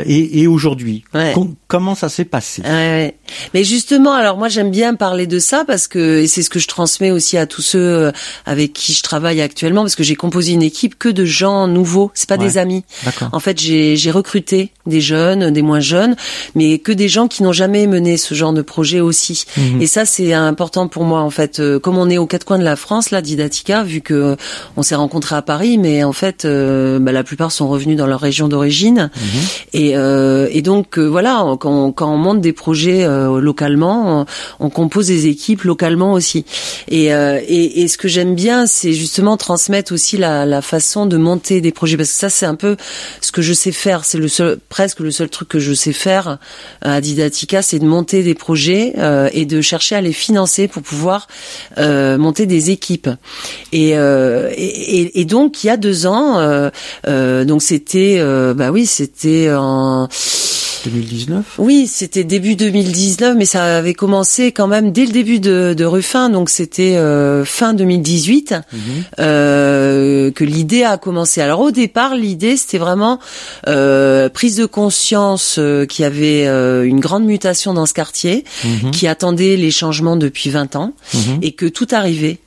et, 0.05 0.41
et 0.41 0.47
aujourd'hui, 0.47 1.03
comment 1.67 1.95
ça 1.95 2.09
s'est 2.09 2.25
passé? 2.25 2.61
Mais 3.53 3.63
justement, 3.63 4.13
alors 4.13 4.37
moi 4.37 4.49
j'aime 4.49 4.71
bien 4.71 4.95
parler 4.95 5.27
de 5.27 5.39
ça 5.39 5.63
parce 5.65 5.87
que 5.87 6.19
et 6.19 6.27
c'est 6.27 6.43
ce 6.43 6.49
que 6.49 6.59
je 6.59 6.67
transmets 6.67 7.11
aussi 7.11 7.37
à 7.37 7.45
tous 7.45 7.61
ceux 7.61 8.11
avec 8.45 8.73
qui 8.73 8.93
je 8.93 9.01
travaille 9.01 9.41
actuellement 9.41 9.81
parce 9.81 9.95
que 9.95 10.03
j'ai 10.03 10.15
composé 10.15 10.53
une 10.53 10.61
équipe 10.61 10.97
que 10.97 11.09
de 11.09 11.25
gens 11.25 11.67
nouveaux, 11.67 12.11
c'est 12.13 12.29
pas 12.29 12.37
des 12.37 12.57
amis. 12.57 12.83
En 13.31 13.39
fait, 13.39 13.59
j'ai 13.59 14.11
recruté 14.11 14.71
des 14.85 15.01
jeunes 15.01 15.51
des 15.51 15.61
moins 15.61 15.79
jeunes, 15.79 16.15
mais 16.53 16.79
que 16.79 16.91
des 16.91 17.09
gens 17.09 17.27
qui 17.27 17.43
n'ont 17.43 17.53
jamais 17.53 17.87
mené 17.87 18.17
ce 18.17 18.35
genre 18.35 18.53
de 18.53 18.61
projet 18.61 18.99
aussi. 18.99 19.45
Mhm. 19.57 19.81
Et 19.81 19.87
ça, 19.87 20.05
c'est 20.05 20.33
important 20.33 20.87
pour 20.87 21.03
moi 21.03 21.21
en 21.21 21.29
fait. 21.29 21.59
Euh, 21.59 21.79
comme 21.79 21.97
on 21.97 22.09
est 22.09 22.17
aux 22.17 22.27
quatre 22.27 22.45
coins 22.45 22.59
de 22.59 22.63
la 22.63 22.75
France, 22.75 23.11
là, 23.11 23.21
Didatica, 23.21 23.83
vu 23.83 24.01
que 24.01 24.13
euh, 24.13 24.35
on 24.77 24.83
s'est 24.83 24.95
rencontrés 24.95 25.35
à 25.35 25.41
Paris, 25.41 25.77
mais 25.77 26.03
en 26.03 26.13
fait, 26.13 26.45
euh, 26.45 26.99
bah, 26.99 27.11
la 27.11 27.23
plupart 27.23 27.51
sont 27.51 27.67
revenus 27.67 27.97
dans 27.97 28.07
leur 28.07 28.19
région 28.19 28.47
d'origine. 28.47 29.09
Mhm. 29.15 29.41
Et, 29.73 29.95
et, 30.57 30.61
donc 30.61 30.97
voilà, 30.97 31.43
quand, 31.59 31.91
quand, 31.91 32.13
on 32.13 32.17
monte 32.17 32.41
des 32.41 32.53
projets 32.53 33.05
localement, 33.39 34.25
on, 34.59 34.69
compose 34.69 35.07
des 35.07 35.27
équipes 35.27 35.63
localement 35.63 36.13
aussi. 36.13 36.45
Et, 36.89 37.05
et, 37.07 37.81
et 37.81 37.87
ce 37.87 37.97
que 37.97 38.07
j'aime 38.07 38.35
bien, 38.35 38.65
c'est 38.65 38.93
justement 38.93 39.37
transmettre 39.37 39.93
aussi 39.93 40.17
la, 40.17 40.45
la 40.45 40.61
façon 40.61 41.05
de 41.05 41.17
monter 41.17 41.61
des 41.61 41.71
projets, 41.71 41.97
parce 41.97 42.09
que 42.09 42.15
ça 42.15 42.29
c'est 42.29 42.45
un 42.45 42.55
peu 42.55 42.75
ce 43.21 43.31
que 43.31 43.41
je 43.41 43.53
sais 43.53 43.71
faire. 43.71 44.05
C'est 44.05 44.17
le 44.17 44.27
seul, 44.27 44.57
presque 44.69 44.99
le 44.99 45.11
seul 45.11 45.29
truc 45.29 45.47
que 45.49 45.59
je 45.59 45.73
sais 45.73 45.93
faire 45.93 46.37
à 46.81 47.01
Didatica, 47.01 47.61
c'est 47.61 47.79
de 47.79 47.85
monter 47.85 48.23
des 48.23 48.35
projets 48.35 48.93
et 49.33 49.45
de 49.45 49.61
chercher 49.61 49.95
à 49.95 50.01
les 50.01 50.13
financer 50.13 50.67
pour 50.67 50.83
pouvoir 50.83 51.27
monter 51.77 52.45
des 52.45 52.71
équipes. 52.71 53.09
Et, 53.71 53.91
et, 53.91 55.19
et, 55.19 55.25
donc 55.25 55.63
il 55.63 55.67
y 55.67 55.69
a 55.69 55.77
deux 55.77 56.05
ans, 56.05 56.69
donc 57.05 57.61
c'était, 57.61 58.21
bah 58.55 58.71
oui, 58.71 58.85
c'était 58.85 59.51
en 59.53 60.07
2019 60.89 61.55
Oui, 61.57 61.87
c'était 61.87 62.23
début 62.23 62.55
2019, 62.55 63.35
mais 63.37 63.45
ça 63.45 63.77
avait 63.77 63.93
commencé 63.93 64.51
quand 64.51 64.67
même 64.67 64.91
dès 64.91 65.05
le 65.05 65.11
début 65.11 65.39
de, 65.39 65.73
de 65.77 65.85
Ruffin, 65.85 66.29
donc 66.29 66.49
c'était 66.49 66.95
euh, 66.95 67.45
fin 67.45 67.73
2018 67.73 68.51
mhm. 68.51 68.79
euh, 69.19 70.31
que 70.31 70.43
l'idée 70.43 70.83
a 70.83 70.97
commencé. 70.97 71.41
Alors 71.41 71.61
au 71.61 71.71
départ, 71.71 72.15
l'idée 72.15 72.57
c'était 72.57 72.77
vraiment 72.77 73.19
euh, 73.67 74.29
prise 74.29 74.57
de 74.57 74.65
conscience 74.65 75.55
euh, 75.57 75.85
qu'il 75.85 76.03
y 76.03 76.05
avait 76.05 76.47
euh, 76.47 76.83
une 76.83 76.99
grande 76.99 77.25
mutation 77.25 77.73
dans 77.73 77.85
ce 77.85 77.93
quartier, 77.93 78.43
mhm. 78.63 78.91
qui 78.91 79.07
attendait 79.07 79.55
les 79.55 79.71
changements 79.71 80.15
depuis 80.15 80.49
20 80.49 80.75
ans, 80.75 80.93
mhm. 81.13 81.39
et 81.41 81.51
que 81.51 81.65
tout 81.65 81.87
arrivait. 81.91 82.39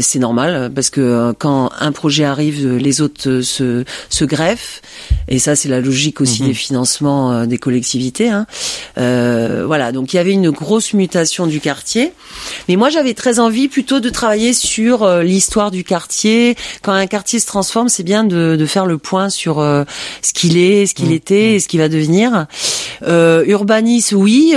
c'est 0.00 0.18
normal 0.18 0.70
parce 0.74 0.90
que 0.90 1.32
quand 1.38 1.70
un 1.78 1.92
projet 1.92 2.24
arrive, 2.24 2.76
les 2.76 3.00
autres 3.00 3.40
se, 3.40 3.84
se 4.08 4.24
greffent, 4.24 4.82
et 5.28 5.38
ça 5.38 5.56
c'est 5.56 5.68
la 5.68 5.80
logique 5.80 6.20
aussi 6.20 6.42
des 6.42 6.54
financements 6.54 7.46
des 7.46 7.58
collectivités. 7.62 8.28
Hein. 8.28 8.46
Euh, 8.98 9.64
voilà, 9.66 9.92
donc 9.92 10.12
il 10.12 10.16
y 10.16 10.18
avait 10.18 10.32
une 10.32 10.50
grosse 10.50 10.92
mutation 10.92 11.46
du 11.46 11.60
quartier. 11.60 12.12
Mais 12.68 12.76
moi, 12.76 12.90
j'avais 12.90 13.14
très 13.14 13.38
envie 13.38 13.68
plutôt 13.68 14.00
de 14.00 14.10
travailler 14.10 14.52
sur 14.52 15.04
euh, 15.04 15.22
l'histoire 15.22 15.70
du 15.70 15.84
quartier. 15.84 16.56
Quand 16.82 16.92
un 16.92 17.06
quartier 17.06 17.38
se 17.38 17.46
transforme, 17.46 17.88
c'est 17.88 18.02
bien 18.02 18.24
de, 18.24 18.56
de, 18.56 18.66
faire 18.66 18.84
le 18.86 18.98
point 18.98 19.30
sur 19.30 19.60
euh, 19.60 19.84
ce 20.22 20.32
qu'il 20.32 20.58
est, 20.58 20.86
ce 20.86 20.94
qu'il 20.94 21.10
mmh. 21.10 21.12
était 21.12 21.54
et 21.54 21.60
ce 21.60 21.68
qu'il 21.68 21.80
va 21.80 21.88
devenir. 21.88 22.46
Euh, 23.02 23.44
urbanisme, 23.46 24.16
oui, 24.16 24.54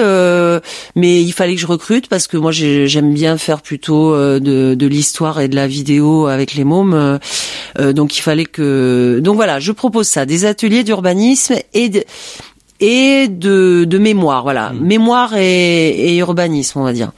mais 0.96 1.22
il 1.22 1.32
fallait 1.32 1.56
que 1.56 1.62
je 1.62 1.68
recrute 1.68 2.08
parce 2.08 2.28
que 2.28 2.38
moi, 2.38 2.52
j'aime 2.52 3.14
bien 3.14 3.38
faire 3.38 3.62
plutôt 3.62 4.16
de, 4.16 4.40
de 4.74 4.88
l'histoire 4.88 5.40
et 5.40 5.48
de 5.48 5.56
la 5.56 5.68
vidéo 5.68 6.28
avec 6.28 6.56
les 6.56 6.64
mômes. 6.64 7.20
donc 7.80 8.18
il 8.18 8.22
fallait 8.22 8.46
que... 8.46 9.20
Donc 9.22 9.36
voilà, 9.36 9.60
je 9.60 9.72
propose 9.72 10.08
ça, 10.08 10.26
des 10.26 10.46
ateliers 10.46 10.84
d'urbanisme 10.84 11.56
et 11.74 11.90
de 11.90 12.04
et 12.80 13.28
de, 13.28 13.86
de 13.86 13.98
mémoire, 13.98 14.44
voilà, 14.44 14.72
mmh. 14.72 14.80
mémoire 14.80 15.36
et, 15.36 15.90
et, 15.90 16.18
urbanisme, 16.18 16.80
on 16.80 16.84
va 16.84 16.94
dire. 16.94 17.12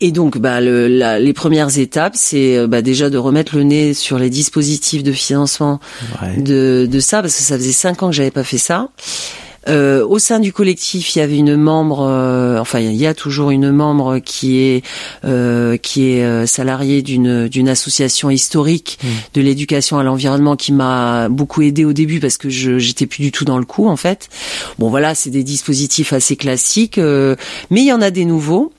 Et 0.00 0.12
donc, 0.12 0.38
bah, 0.38 0.60
le, 0.60 0.86
la, 0.86 1.18
les 1.18 1.32
premières 1.32 1.76
étapes, 1.78 2.14
c'est 2.14 2.56
euh, 2.56 2.66
bah, 2.68 2.82
déjà 2.82 3.10
de 3.10 3.18
remettre 3.18 3.56
le 3.56 3.64
nez 3.64 3.94
sur 3.94 4.18
les 4.18 4.30
dispositifs 4.30 5.02
de 5.02 5.12
financement 5.12 5.80
de, 6.36 6.86
de 6.90 7.00
ça, 7.00 7.20
parce 7.20 7.34
que 7.34 7.42
ça 7.42 7.56
faisait 7.56 7.72
cinq 7.72 8.02
ans 8.02 8.10
que 8.10 8.14
j'avais 8.14 8.30
pas 8.30 8.44
fait 8.44 8.58
ça. 8.58 8.90
Euh, 9.68 10.06
au 10.06 10.18
sein 10.18 10.40
du 10.40 10.52
collectif, 10.52 11.14
il 11.14 11.18
y 11.18 11.22
avait 11.22 11.36
une 11.36 11.56
membre, 11.56 12.00
euh, 12.00 12.58
enfin 12.58 12.80
il 12.80 12.94
y 12.94 13.06
a 13.06 13.14
toujours 13.14 13.50
une 13.50 13.70
membre 13.70 14.18
qui 14.18 14.60
est 14.60 14.84
euh, 15.24 15.76
qui 15.76 16.10
est 16.10 16.24
euh, 16.24 16.46
salariée 16.46 17.02
d'une 17.02 17.48
d'une 17.48 17.68
association 17.68 18.30
historique 18.30 18.98
mmh. 19.02 19.06
de 19.34 19.40
l'éducation 19.40 19.98
à 19.98 20.02
l'environnement 20.02 20.56
qui 20.56 20.72
m'a 20.72 21.28
beaucoup 21.28 21.62
aidé 21.62 21.84
au 21.84 21.92
début 21.92 22.20
parce 22.20 22.38
que 22.38 22.48
je 22.48 22.78
j'étais 22.78 23.06
plus 23.06 23.22
du 23.22 23.32
tout 23.32 23.44
dans 23.44 23.58
le 23.58 23.64
coup 23.64 23.88
en 23.88 23.96
fait. 23.96 24.28
Bon 24.78 24.88
voilà, 24.88 25.14
c'est 25.14 25.30
des 25.30 25.44
dispositifs 25.44 26.12
assez 26.12 26.36
classiques, 26.36 26.98
mais 26.98 27.80
il 27.80 27.86
y 27.86 27.92
en 27.92 28.00
a 28.00 28.10
des 28.10 28.24
nouveaux. 28.24 28.72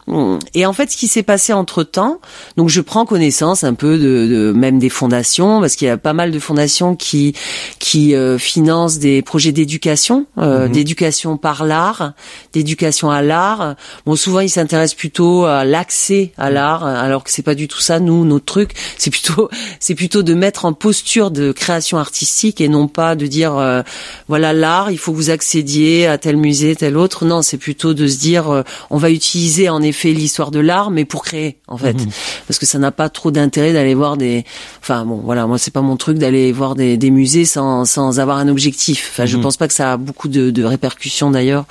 Et 0.53 0.65
en 0.65 0.73
fait, 0.73 0.91
ce 0.91 0.97
qui 0.97 1.07
s'est 1.07 1.23
passé 1.23 1.53
entre 1.53 1.83
temps, 1.83 2.19
donc 2.57 2.69
je 2.69 2.81
prends 2.81 3.05
connaissance 3.05 3.63
un 3.63 3.73
peu 3.73 3.97
de, 3.97 4.27
de 4.27 4.53
même 4.55 4.79
des 4.79 4.89
fondations 4.89 5.59
parce 5.59 5.75
qu'il 5.75 5.87
y 5.87 5.91
a 5.91 5.97
pas 5.97 6.13
mal 6.13 6.31
de 6.31 6.39
fondations 6.39 6.95
qui 6.95 7.33
qui 7.79 8.13
financent 8.37 8.99
des 8.99 9.21
projets 9.21 9.51
d'éducation. 9.51 10.25
Mmh 10.35 10.69
d'éducation 10.69 11.37
par 11.37 11.65
l'art, 11.65 12.13
d'éducation 12.53 13.11
à 13.11 13.21
l'art. 13.21 13.75
Bon, 14.05 14.15
souvent 14.15 14.39
ils 14.39 14.49
s'intéressent 14.49 14.95
plutôt 14.97 15.45
à 15.45 15.65
l'accès 15.65 16.31
à 16.37 16.49
l'art, 16.49 16.85
alors 16.85 17.23
que 17.23 17.31
c'est 17.31 17.43
pas 17.43 17.55
du 17.55 17.67
tout 17.67 17.79
ça. 17.79 17.99
Nous, 17.99 18.25
notre 18.25 18.45
truc, 18.45 18.71
c'est 18.97 19.09
plutôt, 19.09 19.49
c'est 19.79 19.95
plutôt 19.95 20.23
de 20.23 20.33
mettre 20.33 20.65
en 20.65 20.73
posture 20.73 21.31
de 21.31 21.51
création 21.51 21.97
artistique 21.97 22.61
et 22.61 22.69
non 22.69 22.87
pas 22.87 23.15
de 23.15 23.27
dire, 23.27 23.57
euh, 23.57 23.81
voilà 24.27 24.53
l'art, 24.53 24.91
il 24.91 24.97
faut 24.97 25.11
que 25.11 25.17
vous 25.17 25.29
accédiez 25.29 26.07
à 26.07 26.17
tel 26.17 26.37
musée, 26.37 26.75
tel 26.75 26.97
autre. 26.97 27.25
Non, 27.25 27.41
c'est 27.41 27.57
plutôt 27.57 27.93
de 27.93 28.07
se 28.07 28.17
dire, 28.17 28.49
euh, 28.49 28.63
on 28.89 28.97
va 28.97 29.11
utiliser 29.11 29.69
en 29.69 29.81
effet 29.81 29.98
l'histoire 30.03 30.51
de 30.51 30.59
l'art, 30.59 30.91
mais 30.91 31.05
pour 31.05 31.23
créer, 31.23 31.57
en 31.67 31.77
fait, 31.77 31.93
mhm. 31.93 32.09
parce 32.47 32.59
que 32.59 32.65
ça 32.65 32.79
n'a 32.79 32.91
pas 32.91 33.09
trop 33.09 33.31
d'intérêt 33.31 33.73
d'aller 33.73 33.93
voir 33.93 34.17
des, 34.17 34.45
enfin 34.81 35.05
bon, 35.05 35.21
voilà, 35.23 35.45
moi 35.47 35.57
c'est 35.57 35.71
pas 35.71 35.81
mon 35.81 35.97
truc 35.97 36.17
d'aller 36.17 36.51
voir 36.51 36.75
des, 36.75 36.97
des 36.97 37.11
musées 37.11 37.45
sans, 37.45 37.85
sans 37.85 38.19
avoir 38.19 38.37
un 38.37 38.47
objectif. 38.47 39.09
Enfin, 39.11 39.25
je 39.25 39.37
mhm. 39.37 39.43
pense 39.43 39.57
pas 39.57 39.67
que 39.67 39.73
ça 39.73 39.93
a 39.93 39.97
beaucoup 39.97 40.27
de, 40.27 40.49
de 40.49 40.63
répercussions 40.63 41.31
d'ailleurs. 41.31 41.65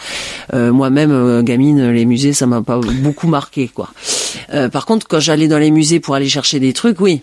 Euh, 0.54 0.73
moi-même, 0.73 1.12
euh, 1.12 1.42
gamine, 1.42 1.90
les 1.90 2.04
musées, 2.04 2.32
ça 2.32 2.47
m'a 2.47 2.62
pas 2.62 2.78
beaucoup 2.78 3.26
marqué, 3.26 3.68
quoi. 3.68 3.90
Euh, 4.52 4.68
par 4.68 4.87
contre, 4.87 5.06
quand 5.08 5.20
j'allais 5.20 5.49
dans 5.49 5.58
les 5.58 5.70
musées 5.70 6.00
pour 6.00 6.14
aller 6.14 6.28
chercher 6.28 6.61
des 6.61 6.73
trucs, 6.73 7.00
oui, 7.00 7.23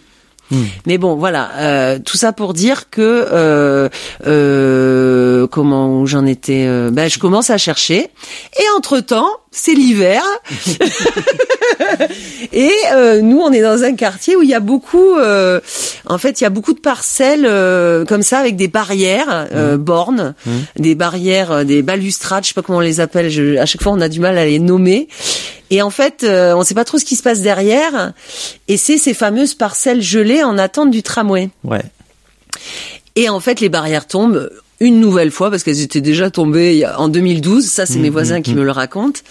hmm. 0.51 0.63
Mais 0.85 0.97
bon, 0.97 1.15
voilà, 1.15 2.00
tout 2.05 2.17
ça 2.17 2.33
pour 2.33 2.53
dire 2.53 2.89
que 2.89 3.89
comment 5.51 6.05
j'en 6.05 6.25
étais. 6.25 6.67
ben, 6.91 7.09
je 7.09 7.19
commence 7.19 7.50
à 7.50 7.57
chercher 7.57 8.00
et 8.00 8.65
entre 8.77 9.00
temps, 9.00 9.29
c'est 9.55 9.74
l'hiver. 9.74 10.21
et 12.53 12.72
euh, 12.91 13.22
nous, 13.22 13.39
on 13.39 13.53
est 13.53 13.61
dans 13.61 13.83
un 13.83 13.96
quartier 13.96 14.35
où 14.35 14.44
il 14.44 14.50
y 14.50 14.53
a 14.53 14.59
beaucoup, 14.59 15.15
euh, 15.15 15.61
en 16.05 16.18
fait, 16.18 16.41
il 16.41 16.44
y 16.44 16.48
a 16.48 16.50
beaucoup 16.50 16.74
de 16.74 16.79
parcelles 16.79 17.46
euh, 17.46 18.03
comme 18.03 18.22
ça 18.22 18.39
avec 18.39 18.57
des 18.57 18.68
barrières, 18.68 19.48
mmh. 19.53 19.77
bornes, 19.77 20.35
mmh. 20.46 20.51
des 20.77 20.94
barrières, 20.94 21.63
des 21.63 21.81
balustrades, 21.81 22.44
je 22.44 22.50
sais 22.50 22.53
pas 22.53 22.63
comment 22.63 22.79
on 22.79 22.81
les 22.81 23.00
appelle. 23.00 23.29
Je, 23.29 23.57
à 23.57 23.65
chaque 23.65 23.81
fois, 23.81 23.94
on 23.94 24.01
a 24.01 24.09
du 24.09 24.20
mal 24.20 24.37
à 24.37 24.46
les 24.46 24.59
nommer. 24.59 25.07
Et 25.72 25.81
en 25.81 25.89
fait, 25.89 26.24
on 26.24 26.59
ne 26.59 26.63
sait 26.63 26.75
pas 26.75 26.85
trop 26.85 27.00
ce 27.00 27.05
qui 27.05 27.15
se 27.15 27.24
passe 27.24 27.41
derrière. 27.41 28.11
Et 28.68 28.75
c'est 28.75 28.98
ces 28.98 29.13
fameuses 29.13 29.53
parcelles 29.53 30.01
gelées 30.01 30.44
en 30.44 30.57
attente 30.57 30.91
du 30.91 31.01
tramway. 31.01 31.50
Ouais. 31.63 31.81
Et 33.15 33.29
en 33.29 33.39
fait, 33.39 33.61
les 33.61 33.70
barrières 33.70 34.05
tombent 34.05 34.51
une 34.79 35.00
nouvelle 35.00 35.31
fois 35.31 35.50
parce 35.50 35.64
qu'elles 35.64 35.81
étaient 35.81 36.01
déjà 36.01 36.29
tombées 36.29 36.85
en 36.98 37.07
2012. 37.07 37.66
Ça, 37.66 37.85
c'est 37.85 38.00
mes 38.00 38.09
mmh, 38.09 38.14
voisins 38.14 38.40
mmh, 38.40 38.44
qui 38.44 38.53
mmh. 38.53 38.57
me 38.57 38.64
le 38.64 38.72
racontent. 38.72 39.22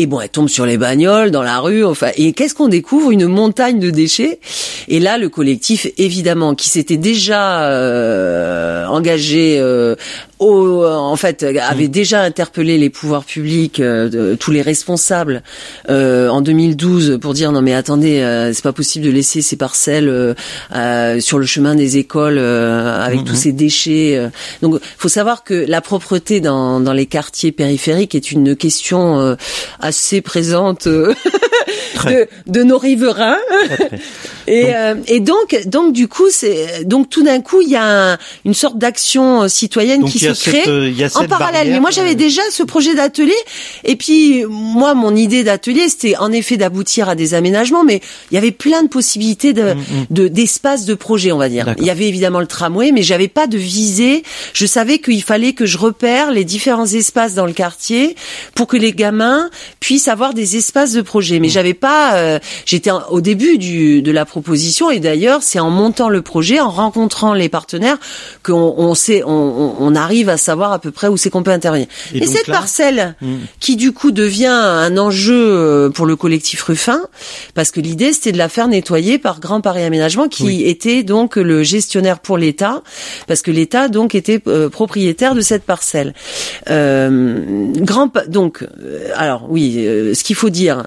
Et 0.00 0.06
bon, 0.06 0.20
elle 0.20 0.28
tombe 0.28 0.48
sur 0.48 0.64
les 0.64 0.78
bagnoles, 0.78 1.32
dans 1.32 1.42
la 1.42 1.58
rue, 1.58 1.84
enfin. 1.84 2.10
Et 2.16 2.32
qu'est-ce 2.32 2.54
qu'on 2.54 2.68
découvre? 2.68 3.10
Une 3.10 3.26
montagne 3.26 3.80
de 3.80 3.90
déchets. 3.90 4.38
Et 4.86 5.00
là, 5.00 5.18
le 5.18 5.28
collectif, 5.28 5.88
évidemment, 5.98 6.54
qui 6.54 6.68
s'était 6.68 6.96
déjà 6.96 7.64
euh, 7.64 8.86
engagé 8.86 9.58
euh, 9.58 9.96
au, 10.38 10.84
en 10.84 11.16
fait, 11.16 11.42
avait 11.42 11.88
déjà 11.88 12.22
interpellé 12.22 12.78
les 12.78 12.90
pouvoirs 12.90 13.24
publics, 13.24 13.80
euh, 13.80 14.36
tous 14.36 14.50
les 14.50 14.62
responsables 14.62 15.42
euh, 15.90 16.28
en 16.28 16.40
2012 16.40 17.18
pour 17.20 17.34
dire 17.34 17.52
non 17.52 17.62
mais 17.62 17.74
attendez, 17.74 18.20
euh, 18.20 18.52
c'est 18.52 18.62
pas 18.62 18.72
possible 18.72 19.04
de 19.04 19.10
laisser 19.10 19.42
ces 19.42 19.56
parcelles 19.56 20.34
sur 21.20 21.38
le 21.38 21.46
chemin 21.46 21.74
des 21.74 21.96
écoles 21.96 22.38
avec 22.38 23.24
tous 23.24 23.32
mhm. 23.32 23.38
ces 23.38 23.52
déchets. 23.52 24.30
Donc, 24.62 24.80
faut 24.96 25.08
savoir 25.08 25.44
que 25.44 25.54
la 25.54 25.80
propreté 25.80 26.40
dans, 26.40 26.80
dans 26.80 26.92
les 26.92 27.06
quartiers 27.06 27.52
périphériques 27.52 28.14
est 28.14 28.30
une 28.30 28.56
question 28.56 29.36
assez 29.80 30.20
présente 30.20 30.86
de, 30.86 31.14
de, 32.46 32.62
nos 32.62 32.78
riverains. 32.78 33.38
et, 34.46 34.72
donc, 34.72 35.08
et 35.08 35.20
donc, 35.20 35.66
donc 35.66 35.92
du 35.92 36.08
coup, 36.08 36.28
c'est 36.30 36.84
donc 36.84 37.10
tout 37.10 37.22
d'un 37.22 37.40
coup, 37.40 37.60
il 37.60 37.70
y 37.70 37.76
a 37.76 38.18
une 38.44 38.54
sorte 38.54 38.78
d'action 38.78 39.48
citoyenne 39.48 40.04
qui 40.04 40.27
en 41.14 41.26
parallèle. 41.26 41.70
Mais 41.70 41.80
moi, 41.80 41.90
j'avais 41.90 42.14
déjà 42.14 42.42
ce 42.50 42.62
projet 42.62 42.94
d'atelier. 42.94 43.36
Et 43.84 43.96
puis, 43.96 44.44
moi, 44.48 44.94
mon 44.94 45.14
idée 45.14 45.44
d'atelier, 45.44 45.88
c'était 45.88 46.16
en 46.16 46.32
effet 46.32 46.56
d'aboutir 46.56 47.08
à 47.08 47.14
des 47.14 47.34
aménagements, 47.34 47.84
mais 47.84 48.00
il 48.30 48.34
y 48.34 48.38
avait 48.38 48.50
plein 48.50 48.82
de 48.82 48.88
possibilités 48.88 49.52
de, 49.52 49.74
mm, 49.74 49.78
mm. 49.78 50.06
de 50.10 50.28
d'espace 50.28 50.84
de 50.84 50.94
projet, 50.94 51.32
on 51.32 51.38
va 51.38 51.48
dire. 51.48 51.74
Il 51.78 51.84
y 51.84 51.90
avait 51.90 52.08
évidemment 52.08 52.40
le 52.40 52.46
tramway, 52.46 52.92
mais 52.92 53.02
j'avais 53.02 53.28
pas 53.28 53.46
de 53.46 53.58
visée. 53.58 54.22
Je 54.52 54.66
savais 54.66 54.98
qu'il 54.98 55.22
fallait 55.22 55.52
que 55.52 55.66
je 55.66 55.78
repère 55.78 56.30
les 56.30 56.44
différents 56.44 56.86
espaces 56.86 57.34
dans 57.34 57.46
le 57.46 57.52
quartier 57.52 58.16
pour 58.54 58.66
que 58.66 58.76
les 58.76 58.92
gamins 58.92 59.50
puissent 59.80 60.08
avoir 60.08 60.34
des 60.34 60.56
espaces 60.56 60.92
de 60.92 61.02
projet. 61.02 61.40
Mais 61.40 61.48
j'avais 61.48 61.74
pas, 61.74 62.16
euh, 62.16 62.38
j'étais 62.66 62.90
au 63.10 63.20
début 63.20 63.58
du, 63.58 64.02
de 64.02 64.10
la 64.10 64.24
proposition 64.24 64.90
et 64.90 65.00
d'ailleurs 65.00 65.42
c'est 65.42 65.60
en 65.60 65.70
montant 65.70 66.08
le 66.08 66.22
projet, 66.22 66.60
en 66.60 66.70
rencontrant 66.70 67.34
les 67.34 67.48
partenaires 67.48 67.98
qu'on 68.42 68.74
on 68.76 68.94
sait, 68.94 69.22
on, 69.24 69.76
on, 69.78 69.94
arrive 69.94 70.17
à 70.26 70.36
savoir 70.36 70.72
à 70.72 70.78
peu 70.78 70.90
près 70.90 71.08
où 71.08 71.16
c'est 71.16 71.30
qu'on 71.30 71.42
peut 71.42 71.50
intervenir. 71.50 71.86
Et, 72.14 72.26
cette 72.26 72.46
parcelle 72.46 73.14
hmm. 73.20 73.36
qui 73.60 73.76
du 73.76 73.92
coup 73.92 74.10
devient 74.10 74.46
un 74.46 74.96
enjeu 74.98 75.34
euh, 75.34 75.90
pour 75.90 76.06
le 76.06 76.16
collectif 76.16 76.62
Ruffin, 76.62 77.00
parce 77.54 77.70
que 77.70 77.80
l'idée 77.80 78.12
c'était 78.12 78.32
de 78.32 78.38
la 78.38 78.48
faire 78.48 78.68
nettoyer 78.68 79.18
par 79.18 79.40
Grand 79.40 79.60
Paris 79.60 79.82
Aménagement 79.82 80.28
qui 80.28 80.64
était 80.66 81.02
donc 81.02 81.36
le 81.36 81.62
gestionnaire 81.62 82.20
pour 82.20 82.38
l'État, 82.38 82.82
parce 83.26 83.42
que 83.42 83.50
l'État 83.50 83.88
donc 83.88 84.14
était 84.14 84.40
euh, 84.46 84.68
propriétaire 84.68 85.34
de 85.34 85.40
cette 85.40 85.64
parcelle. 85.64 86.14
Euh, 86.70 87.72
grand 87.76 88.10
donc 88.28 88.62
euh, 88.62 89.10
alors 89.14 89.46
oui, 89.48 89.74
ce 90.14 90.24
qu'il 90.24 90.36
faut 90.36 90.50
dire 90.50 90.86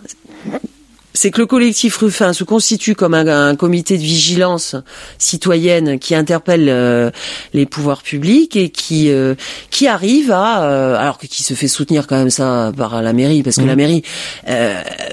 c'est 1.13 1.32
que 1.32 1.39
le 1.39 1.45
collectif 1.45 1.97
Ruffin 1.97 2.34
se 2.34 2.43
constitue 2.43 2.95
comme 2.95 3.13
un, 3.13 3.56
comité 3.56 3.97
de 3.97 4.04
vigilance 4.04 4.76
citoyenne 5.17 6.00
qui 6.00 6.15
interpelle 6.15 6.67
euh, 6.69 7.12
les 7.54 7.65
pouvoirs 7.65 8.02
publics 8.02 8.56
et 8.56 8.69
qui 8.69 9.10
euh, 9.10 9.36
qui 9.69 9.88
arrive 9.88 10.32
à 10.32 10.63
euh, 10.63 10.95
alors 10.95 11.17
que 11.17 11.28
qui 11.28 11.43
se 11.43 11.54
fait 11.54 11.67
soutenir 11.67 12.08
quand 12.08 12.17
même 12.17 12.30
ça 12.30 12.71
par 12.76 13.02
la 13.02 13.13
mairie 13.13 13.43
parce 13.43 13.58
que 13.58 13.62
la 13.62 13.76
mmh. 13.76 13.78
mairie 13.78 14.04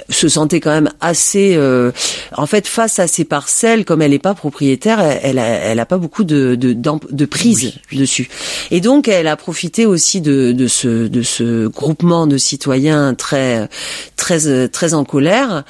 se 0.09 0.29
sentait 0.29 0.61
quand 0.61 0.71
même 0.71 0.91
assez 1.01 1.59
en 2.37 2.47
fait 2.47 2.67
face 2.67 2.99
à 2.99 3.07
ces 3.07 3.25
parcelles 3.25 3.85
comme 3.85 4.03
elle 4.03 4.13
n'est 4.13 4.19
pas 4.19 4.35
propriétaire 4.35 5.01
elle, 5.01 5.39
elle 5.39 5.81
a, 5.81 5.87
pas 5.87 5.99
beaucoup 5.99 6.25
de 6.25 6.55
de, 6.55 6.73
de 6.73 7.25
prise 7.25 7.75
dessus 7.93 8.29
et 8.71 8.81
donc 8.81 9.09
elle 9.09 9.27
a 9.27 9.37
profité 9.37 9.87
aussi 9.87 10.21
de, 10.21 10.53
de 10.53 10.67
ce 10.67 11.09
de 11.09 11.23
ce 11.23 11.67
groupement 11.67 12.27
de 12.27 12.39
citoyens 12.39 13.15
très 13.15 13.69
très 14.17 14.69
très 14.69 14.95
en 14.95 15.05
colère 15.05 15.49
euh, 15.59 15.63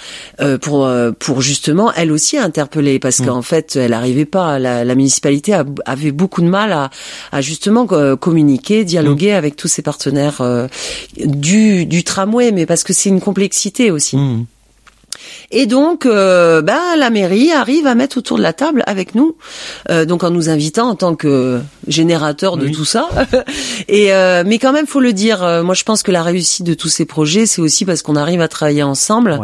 pour 0.58 0.86
euh, 0.86 1.12
pour 1.12 1.42
justement 1.42 1.92
elle 1.92 2.12
aussi 2.12 2.38
interpeller 2.38 2.98
parce 2.98 3.20
mm. 3.20 3.26
qu'en 3.26 3.42
fait 3.42 3.76
elle 3.76 3.90
n'arrivait 3.90 4.24
pas 4.24 4.58
la, 4.58 4.84
la 4.84 4.94
municipalité 4.94 5.60
avait 5.84 6.12
beaucoup 6.12 6.42
de 6.42 6.48
mal 6.48 6.72
à, 6.72 6.90
à 7.32 7.40
justement 7.40 7.86
euh, 7.92 8.16
communiquer 8.16 8.84
dialoguer 8.84 9.32
mm. 9.32 9.36
avec 9.36 9.56
tous 9.56 9.68
ses 9.68 9.82
partenaires 9.82 10.42
du 11.16 11.86
du 11.86 12.04
tramway 12.04 12.52
mais 12.52 12.66
parce 12.66 12.84
que 12.84 12.92
c'est 12.92 13.08
une 13.08 13.20
complexité 13.20 13.90
aussi. 13.90 14.16
Mm. 14.16 14.46
Et 15.50 15.66
donc, 15.66 16.06
euh, 16.06 16.62
ben, 16.62 16.96
la 16.96 17.10
mairie 17.10 17.52
arrive 17.52 17.86
à 17.86 17.94
mettre 17.94 18.18
autour 18.18 18.36
de 18.36 18.42
la 18.42 18.52
table 18.52 18.82
avec 18.86 19.14
nous, 19.14 19.36
euh, 19.90 20.04
donc 20.04 20.24
en 20.24 20.30
nous 20.30 20.48
invitant 20.48 20.88
en 20.88 20.94
tant 20.94 21.14
que 21.14 21.60
générateur 21.86 22.56
de 22.56 22.68
tout 22.68 22.84
ça. 22.84 23.08
Et 23.88 24.12
euh, 24.12 24.44
mais 24.46 24.58
quand 24.58 24.72
même, 24.72 24.86
faut 24.86 25.00
le 25.00 25.12
dire. 25.12 25.40
moi, 25.64 25.74
je 25.74 25.84
pense 25.84 26.02
que 26.02 26.10
la 26.10 26.22
réussite 26.22 26.66
de 26.66 26.74
tous 26.74 26.88
ces 26.88 27.04
projets, 27.04 27.46
c'est 27.46 27.60
aussi 27.60 27.84
parce 27.84 28.02
qu'on 28.02 28.16
arrive 28.16 28.40
à 28.40 28.48
travailler 28.48 28.82
ensemble. 28.82 29.40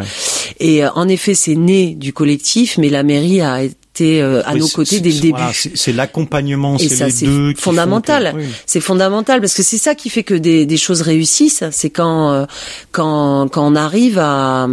Et 0.61 0.87
en 0.87 1.09
effet, 1.09 1.35
c'est 1.35 1.55
né 1.55 1.95
du 1.95 2.13
collectif, 2.13 2.79
mais 2.79 2.89
la 2.89 3.03
mairie 3.03 3.41
a 3.41 3.63
euh, 4.01 4.43
à 4.45 4.55
nos 4.55 4.69
côtés 4.69 5.01
dès 5.01 5.11
le 5.11 5.21
début. 5.21 5.43
c'est 5.53 5.93
l'accompagnement, 5.93 6.79
c'est 6.79 7.07
les 7.07 7.27
deux. 7.27 7.55
Fondamental. 7.57 8.35
C'est 8.67 8.81
fondamental 8.81 9.41
parce 9.41 9.55
que 9.55 9.63
c'est 9.63 9.79
ça 9.79 9.95
qui 9.95 10.11
fait 10.11 10.25
que 10.25 10.35
des, 10.35 10.67
des 10.67 10.77
choses 10.77 11.03
réussissent. 11.03 11.65
C'est 11.71 11.91
quand 11.91 12.33
euh, 12.33 12.47
quand 12.93 13.49
quand 13.49 13.67
on 13.67 13.77
arrive 13.77 14.19
à, 14.19 14.67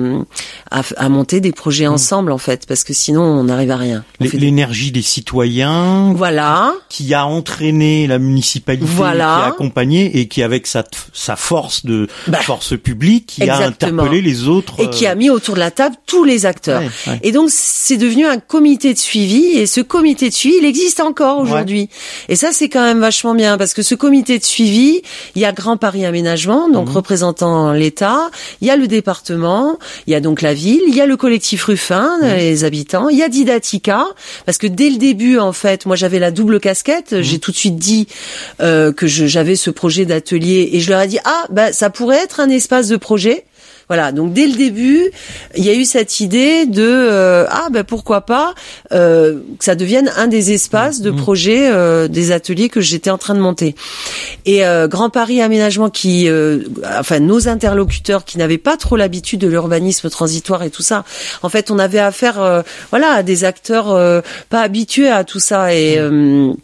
à, 0.71 0.81
à 0.97 1.09
monter 1.09 1.39
des 1.41 1.51
projets 1.51 1.87
mm. 1.87 1.93
ensemble 1.93 2.31
en 2.31 2.37
fait, 2.37 2.65
parce 2.65 2.83
que 2.83 2.93
sinon 2.93 3.21
on 3.23 3.43
n'arrive 3.45 3.71
à 3.71 3.77
rien. 3.77 4.03
L'énergie 4.19 4.91
des... 4.91 5.01
citoyens. 5.01 6.13
Voilà. 6.13 6.73
Qui 6.89 7.13
a 7.13 7.25
entraîné 7.25 8.07
la 8.07 8.19
municipalité, 8.19 8.85
voilà. 8.87 9.23
qui 9.23 9.43
a 9.43 9.45
accompagné 9.47 10.19
et 10.19 10.27
qui 10.27 10.41
avec 10.43 10.67
sa 10.67 10.83
sa 11.13 11.35
force 11.35 11.85
de 11.85 12.07
bah, 12.27 12.39
force 12.39 12.77
publique, 12.77 13.27
qui 13.27 13.49
a 13.49 13.57
interpellé 13.57 14.21
les 14.21 14.47
autres. 14.47 14.75
Et 14.79 14.89
qui 14.89 15.05
a 15.05 15.11
euh, 15.11 15.15
mis 15.15 15.29
autour 15.29 15.55
de 15.55 15.59
la 15.59 15.71
table 15.71 15.95
tous 16.05 16.23
les 16.23 16.45
acteurs. 16.45 16.81
Et 17.21 17.31
donc 17.31 17.49
c'est 17.51 17.97
devenu 17.97 18.25
un 18.25 18.39
comité 18.39 18.93
de 18.93 18.99
suivi 19.11 19.57
et 19.57 19.65
ce 19.65 19.81
comité 19.81 20.29
de 20.29 20.33
suivi, 20.33 20.55
il 20.61 20.65
existe 20.65 21.01
encore 21.01 21.39
aujourd'hui. 21.39 21.89
Et 22.29 22.37
ça, 22.37 22.51
c'est 22.53 22.69
quand 22.69 22.83
même 22.83 23.01
vachement 23.01 23.35
bien 23.35 23.57
parce 23.57 23.73
que 23.73 23.81
ce 23.81 23.93
comité 23.93 24.39
de 24.39 24.43
suivi, 24.45 25.01
il 25.35 25.41
y 25.41 25.45
a 25.45 25.51
Grand 25.51 25.75
Paris 25.75 26.05
Aménagement, 26.05 26.69
donc 26.69 26.87
mhm. 26.87 26.95
représentant 26.95 27.73
l'État, 27.73 28.31
il 28.61 28.69
y 28.69 28.71
a 28.71 28.77
le 28.77 28.87
département, 28.87 29.77
il 30.07 30.13
y 30.13 30.15
a 30.15 30.21
donc 30.21 30.41
la 30.41 30.53
ville, 30.53 30.81
il 30.87 30.95
y 30.95 31.01
a 31.01 31.05
le 31.05 31.17
collectif 31.17 31.65
Ruffin, 31.65 32.19
mhm. 32.21 32.35
les 32.37 32.63
habitants, 32.63 33.09
il 33.09 33.17
y 33.17 33.23
a 33.23 33.27
Didatica, 33.27 34.05
parce 34.45 34.57
que 34.57 34.67
dès 34.67 34.89
le 34.89 34.97
début, 34.97 35.37
en 35.37 35.51
fait, 35.51 35.85
moi 35.85 35.97
j'avais 35.97 36.19
la 36.19 36.31
double 36.31 36.61
casquette, 36.61 37.11
mhm. 37.11 37.21
j'ai 37.21 37.39
tout 37.39 37.51
de 37.51 37.57
suite 37.57 37.75
dit 37.75 38.07
euh, 38.61 38.93
que 38.93 39.07
j'avais 39.07 39.57
ce 39.57 39.71
projet 39.71 40.05
d'atelier 40.05 40.69
et 40.71 40.79
je 40.79 40.89
leur 40.89 41.01
ai 41.01 41.07
dit 41.07 41.19
ah 41.25 41.45
bah 41.49 41.73
ça 41.73 41.89
pourrait 41.89 42.23
être 42.23 42.39
un 42.39 42.49
espace 42.49 42.87
de 42.87 42.95
projet. 42.95 43.43
Voilà, 43.87 44.11
donc 44.11 44.33
dès 44.33 44.47
le 44.47 44.53
début, 44.53 45.11
il 45.55 45.63
y 45.63 45.69
a 45.69 45.73
eu 45.73 45.85
cette 45.85 46.19
idée 46.19 46.65
de 46.65 46.81
euh, 46.83 47.45
ah 47.49 47.67
ben 47.71 47.83
pourquoi 47.83 48.21
pas 48.21 48.53
euh, 48.91 49.39
que 49.59 49.65
ça 49.65 49.75
devienne 49.75 50.11
un 50.15 50.27
des 50.27 50.53
espaces 50.53 51.01
de 51.01 51.11
mmh. 51.11 51.15
projet 51.15 51.69
euh, 51.71 52.07
des 52.07 52.31
ateliers 52.31 52.69
que 52.69 52.81
j'étais 52.81 53.09
en 53.09 53.17
train 53.17 53.35
de 53.35 53.39
monter. 53.39 53.75
Et 54.45 54.61
Grand 54.87 55.09
Paris 55.09 55.41
Aménagement 55.41 55.89
qui 55.89 56.29
enfin 56.97 57.19
nos 57.19 57.47
interlocuteurs 57.47 58.25
qui 58.25 58.37
n'avaient 58.37 58.57
pas 58.57 58.77
trop 58.77 58.95
l'habitude 58.95 59.39
de 59.41 59.47
l'urbanisme 59.47 60.09
transitoire 60.09 60.63
et 60.63 60.69
tout 60.69 60.81
ça. 60.81 61.03
En 61.41 61.49
fait, 61.49 61.71
on 61.71 61.79
avait 61.79 61.99
affaire 61.99 62.63
voilà 62.89 63.11
à 63.11 63.23
des 63.23 63.43
acteurs 63.43 64.23
pas 64.49 64.61
habitués 64.61 65.09
à 65.09 65.23
tout 65.23 65.39
ça 65.39 65.73
et 65.73 65.99
mmh. 65.99 66.55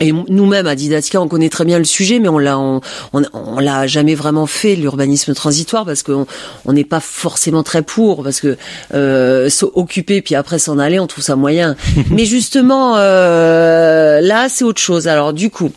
Et 0.00 0.10
nous-mêmes 0.12 0.66
à 0.66 0.74
Didatica, 0.74 1.20
on 1.20 1.28
connaît 1.28 1.50
très 1.50 1.64
bien 1.64 1.78
le 1.78 1.84
sujet, 1.84 2.18
mais 2.18 2.28
on 2.28 2.38
l'a, 2.38 2.58
on, 2.58 2.80
on, 3.12 3.60
l'a 3.60 3.86
jamais 3.86 4.14
vraiment 4.14 4.46
fait 4.46 4.74
l'urbanisme 4.74 5.34
transitoire 5.34 5.84
parce 5.84 6.02
qu'on 6.02 6.26
on 6.64 6.72
n'est 6.72 6.84
pas 6.84 6.98
forcément 6.98 7.62
très 7.62 7.82
pour, 7.82 8.24
parce 8.24 8.40
que 8.40 8.56
euh, 8.94 9.50
s'occuper 9.50 10.22
puis 10.22 10.34
après 10.34 10.58
s'en 10.58 10.78
aller, 10.78 10.98
on 10.98 11.06
trouve 11.06 11.22
ça 11.22 11.36
moyen. 11.36 11.76
mais 12.10 12.24
justement, 12.24 12.96
euh, 12.96 14.20
là, 14.20 14.48
c'est 14.48 14.64
autre 14.64 14.80
chose. 14.80 15.08
Alors 15.08 15.32
du 15.32 15.50
coup. 15.50 15.70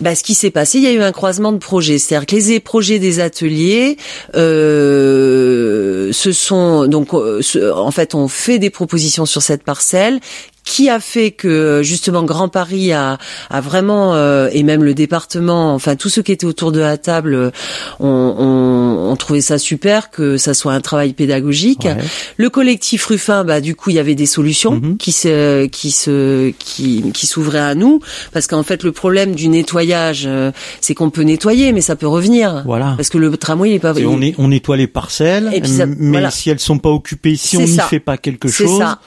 Bah, 0.00 0.14
ce 0.14 0.22
qui 0.22 0.34
s'est 0.34 0.50
passé, 0.50 0.76
il 0.76 0.84
y 0.84 0.88
a 0.88 0.92
eu 0.92 1.02
un 1.02 1.12
croisement 1.12 1.52
de 1.52 1.58
projets, 1.58 1.98
c'est-à-dire 1.98 2.26
que 2.26 2.36
les 2.36 2.60
projets 2.60 2.98
des 2.98 3.18
ateliers 3.20 3.96
euh, 4.34 6.12
se 6.12 6.32
sont 6.32 6.86
donc 6.86 7.14
euh, 7.14 7.40
en 7.74 7.90
fait 7.90 8.14
on 8.14 8.28
fait 8.28 8.58
des 8.58 8.68
propositions 8.68 9.24
sur 9.24 9.40
cette 9.40 9.62
parcelle 9.62 10.20
qui 10.66 10.90
a 10.90 11.00
fait 11.00 11.30
que 11.30 11.80
justement 11.82 12.24
Grand 12.24 12.48
Paris 12.48 12.92
a, 12.92 13.18
a 13.50 13.60
vraiment 13.60 14.14
euh, 14.14 14.50
et 14.52 14.64
même 14.64 14.82
le 14.82 14.94
département, 14.94 15.72
enfin 15.72 15.94
tous 15.94 16.08
ceux 16.08 16.22
qui 16.22 16.32
étaient 16.32 16.44
autour 16.44 16.72
de 16.72 16.80
la 16.80 16.98
table, 16.98 17.34
euh, 17.34 17.50
ont, 18.00 19.06
on, 19.10 19.16
trouvé 19.16 19.40
ça 19.40 19.58
super 19.58 20.10
que 20.10 20.36
ça 20.36 20.52
soit 20.52 20.72
un 20.72 20.80
travail 20.80 21.14
pédagogique. 21.14 21.88
Le 22.36 22.50
collectif 22.50 23.06
Ruffin, 23.06 23.44
bah 23.44 23.62
du 23.62 23.74
coup 23.74 23.90
il 23.90 23.96
y 23.96 23.98
avait 23.98 24.16
des 24.16 24.26
solutions 24.26 24.72
mhm. 24.72 24.96
qui 24.98 25.12
se 25.12 25.66
qui 25.66 25.90
se 25.92 26.50
qui, 26.58 27.12
qui 27.14 27.26
s'ouvraient 27.26 27.58
à 27.60 27.74
nous 27.74 28.00
parce 28.32 28.46
qu'en 28.48 28.64
fait 28.64 28.82
le 28.82 28.90
problème 28.90 29.36
du 29.36 29.48
nettoyage, 29.48 30.24
euh, 30.26 30.50
c'est 30.80 30.94
qu'on 30.94 31.10
peut 31.10 31.22
nettoyer 31.22 31.72
mais 31.72 31.80
ça 31.80 31.94
peut 31.94 32.08
revenir. 32.08 32.64
Voilà. 32.66 32.94
Parce 32.96 33.08
que 33.08 33.18
le 33.18 33.34
tramway 33.36 33.70
il 33.70 33.74
est 33.76 33.78
pas. 33.78 33.94
on, 33.94 34.20
est, 34.20 34.34
on 34.36 34.48
nettoie 34.48 34.76
les 34.76 34.88
parcelles, 34.88 35.62
mais 35.98 36.28
si 36.30 36.50
elles 36.50 36.60
sont 36.60 36.78
pas 36.78 36.90
occupées, 36.90 37.36
si 37.36 37.56
on 37.56 37.62
n'y 37.62 37.78
fait 37.78 38.00
pas 38.00 38.18
quelque 38.18 38.48
chose, 38.48 38.78
ça. 38.78 38.98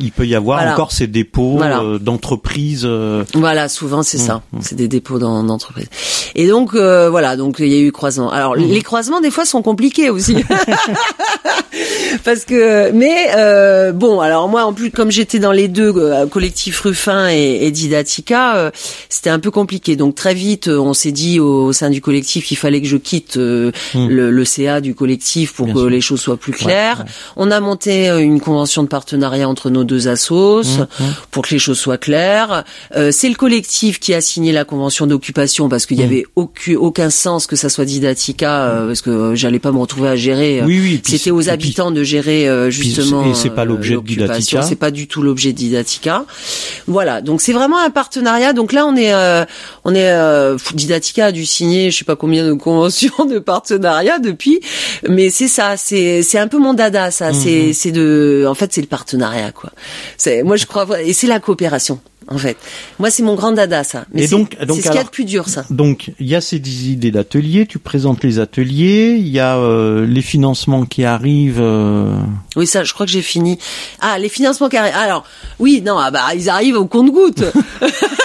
Il 0.00 0.12
peut 0.12 0.26
y 0.26 0.34
avoir 0.34 0.62
encore 0.72 0.92
ces 0.92 1.06
dépôts 1.06 1.60
euh, 1.62 1.98
d'entreprises. 1.98 2.84
Euh. 2.84 3.24
Voilà, 3.34 3.68
souvent 3.68 4.02
c'est 4.02 4.18
ça. 4.18 4.42
Mmh, 4.52 4.58
mmh. 4.58 4.60
C'est 4.62 4.74
des 4.74 4.88
dépôts 4.88 5.18
d'entreprises. 5.18 5.88
Et 6.34 6.48
donc 6.48 6.74
euh, 6.74 7.10
voilà, 7.10 7.36
donc 7.36 7.56
il 7.58 7.68
y 7.68 7.76
a 7.76 7.80
eu 7.80 7.92
croisement. 7.92 8.30
Alors 8.30 8.56
mmh. 8.56 8.64
les 8.64 8.82
croisements 8.82 9.20
des 9.20 9.30
fois 9.30 9.44
sont 9.44 9.62
compliqués 9.62 10.10
aussi. 10.10 10.36
Parce 12.24 12.44
que 12.44 12.90
mais 12.92 13.92
bon, 13.92 14.20
alors 14.20 14.48
moi 14.48 14.64
en 14.64 14.72
plus 14.72 14.90
comme 14.90 15.10
j'étais 15.10 15.38
dans 15.38 15.52
les 15.52 15.68
deux 15.68 15.92
collectifs 16.30 16.80
Ruffin 16.80 17.28
et, 17.30 17.66
et 17.66 17.70
Didatica, 17.70 18.72
c'était 19.08 19.30
un 19.30 19.38
peu 19.38 19.50
compliqué. 19.50 19.96
Donc 19.96 20.14
très 20.14 20.34
vite, 20.34 20.68
on 20.68 20.94
s'est 20.94 21.12
dit 21.12 21.40
au, 21.40 21.72
sein 21.72 21.90
du 21.90 22.00
collectif 22.00 22.46
qu'il 22.46 22.56
fallait 22.56 22.80
que 22.80 22.88
je 22.88 22.96
quitte 22.96 23.36
le, 23.36 23.72
le, 23.94 24.44
CA 24.44 24.80
du 24.80 24.94
collectif 24.94 25.54
pour 25.54 25.72
que 25.72 25.86
les 25.86 26.00
choses 26.00 26.20
soient 26.20 26.36
plus 26.36 26.52
claires. 26.52 27.04
On 27.36 27.50
a 27.50 27.60
monté 27.60 28.08
une 28.08 28.40
convention 28.40 28.82
de 28.82 28.88
partenariat 28.88 29.48
entre 29.52 29.70
nos 29.70 29.84
deux 29.84 30.08
assos 30.08 30.62
pour 31.30 31.44
que 31.44 31.50
les 31.54 31.58
choses 31.58 31.78
soient 31.78 31.98
claires. 31.98 32.64
Euh, 32.96 33.10
c'est 33.12 33.28
le 33.28 33.34
collectif 33.34 34.00
qui 34.00 34.14
a 34.14 34.20
signé 34.20 34.52
la 34.52 34.64
convention 34.64 35.06
d'occupation 35.06 35.68
parce 35.68 35.86
qu'il 35.86 36.00
y 36.00 36.02
avait 36.02 36.24
aucun, 36.36 36.74
aucun 36.74 37.10
sens 37.10 37.46
que 37.46 37.54
ça 37.56 37.68
soit 37.68 37.84
Didatica 37.84 38.64
euh, 38.64 38.86
parce 38.86 39.02
que 39.02 39.34
j'allais 39.34 39.58
pas 39.58 39.72
me 39.72 39.78
retrouver 39.78 40.08
à 40.08 40.16
gérer. 40.16 40.62
Oui, 40.64 40.80
oui. 40.80 41.00
C'était 41.04 41.30
aux 41.30 41.48
habitants 41.48 41.90
de 41.90 42.02
gérer 42.02 42.48
euh, 42.48 42.70
justement. 42.70 43.30
Et 43.30 43.34
c'est 43.34 43.50
pas 43.50 43.64
l'objet 43.64 43.94
de 43.94 44.00
Didatica. 44.00 44.62
C'est 44.62 44.76
pas 44.76 44.90
du 44.90 45.06
tout 45.06 45.22
l'objet 45.22 45.52
de 45.52 45.58
Didatica. 45.58 46.24
Voilà. 46.86 47.20
Donc 47.20 47.40
c'est 47.40 47.52
vraiment 47.52 47.78
un 47.78 47.90
partenariat. 47.90 48.52
Donc 48.52 48.72
là 48.72 48.86
on 48.86 48.96
est 48.96 49.12
on 49.84 49.94
est 49.94 50.12
Didatica 50.74 51.26
a 51.26 51.32
dû 51.32 51.46
signer 51.46 51.90
je 51.90 51.98
sais 51.98 52.04
pas 52.04 52.16
combien 52.16 52.46
de 52.46 52.54
conventions 52.54 53.24
de 53.26 53.38
partenariat 53.38 54.18
depuis, 54.18 54.60
mais 55.08 55.30
c'est 55.30 55.48
ça. 55.48 55.76
C'est 55.76 56.22
c'est 56.22 56.38
un 56.38 56.48
peu 56.48 56.58
mon 56.58 56.74
dada 56.74 57.10
ça. 57.10 57.32
C'est 57.32 57.72
c'est 57.72 57.92
de 57.92 58.46
en 58.48 58.54
fait 58.54 58.72
c'est 58.72 58.80
le 58.80 58.86
partenariat 58.86 59.41
quoi. 59.50 59.70
C'est 60.16 60.42
moi 60.44 60.56
je 60.56 60.66
crois 60.66 60.86
et 61.02 61.12
c'est 61.12 61.26
la 61.26 61.40
coopération. 61.40 61.98
en 62.28 62.38
fait. 62.38 62.56
Moi, 63.00 63.10
c'est 63.10 63.24
mon 63.24 63.34
grand 63.34 63.50
dada, 63.50 63.82
ça. 63.82 64.04
Mais 64.14 64.22
Et 64.22 64.26
c'est 64.28 64.36
donc- 64.36 64.56
donc 64.64 64.76
c'est 64.76 64.82
ce 64.82 64.88
qu'il 64.90 64.96
y 64.96 65.00
a 65.00 65.04
de 65.04 65.08
plus 65.08 65.24
dur, 65.24 65.48
ça. 65.48 65.64
Donc, 65.70 66.12
il 66.20 66.28
y 66.28 66.36
a 66.36 66.40
ces 66.40 66.56
idées 66.88 67.10
d'ateliers, 67.10 67.66
tu 67.66 67.80
présentes 67.80 68.22
les 68.22 68.38
ateliers, 68.38 69.16
il 69.18 69.26
y 69.28 69.40
a 69.40 69.56
euh, 69.56 70.06
les 70.06 70.22
financements 70.22 70.84
qui 70.86 71.04
arrivent. 71.04 71.58
euh, 71.60 72.14
Oui, 72.54 72.68
ça, 72.68 72.84
je 72.84 72.92
crois 72.94 73.06
que 73.06 73.12
j'ai 73.12 73.22
fini. 73.22 73.58
Ah, 74.00 74.20
les 74.20 74.28
financements 74.28 74.68
carrés. 74.68 74.92
Alors, 74.92 75.24
oui, 75.58 75.82
non, 75.84 75.98
ah 75.98 76.12
bah, 76.12 76.26
ils 76.36 76.48
arrivent 76.48 76.76
au 76.76 76.86
compte-goutte. 76.86 77.42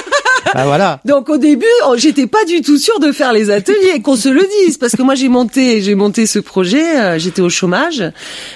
Ah 0.53 0.65
voilà. 0.65 0.99
Donc 1.05 1.29
au 1.29 1.37
début, 1.37 1.65
oh, 1.87 1.93
j'étais 1.97 2.27
pas 2.27 2.43
du 2.45 2.61
tout 2.61 2.77
sûre 2.77 2.99
de 2.99 3.11
faire 3.11 3.33
les 3.33 3.49
ateliers, 3.49 4.01
qu'on 4.03 4.15
se 4.15 4.29
le 4.29 4.47
dise, 4.65 4.77
parce 4.77 4.95
que 4.95 5.01
moi 5.01 5.15
j'ai 5.15 5.29
monté, 5.29 5.81
j'ai 5.81 5.95
monté 5.95 6.25
ce 6.27 6.39
projet, 6.39 6.97
euh, 6.99 7.19
j'étais 7.19 7.41
au 7.41 7.49
chômage, 7.49 8.03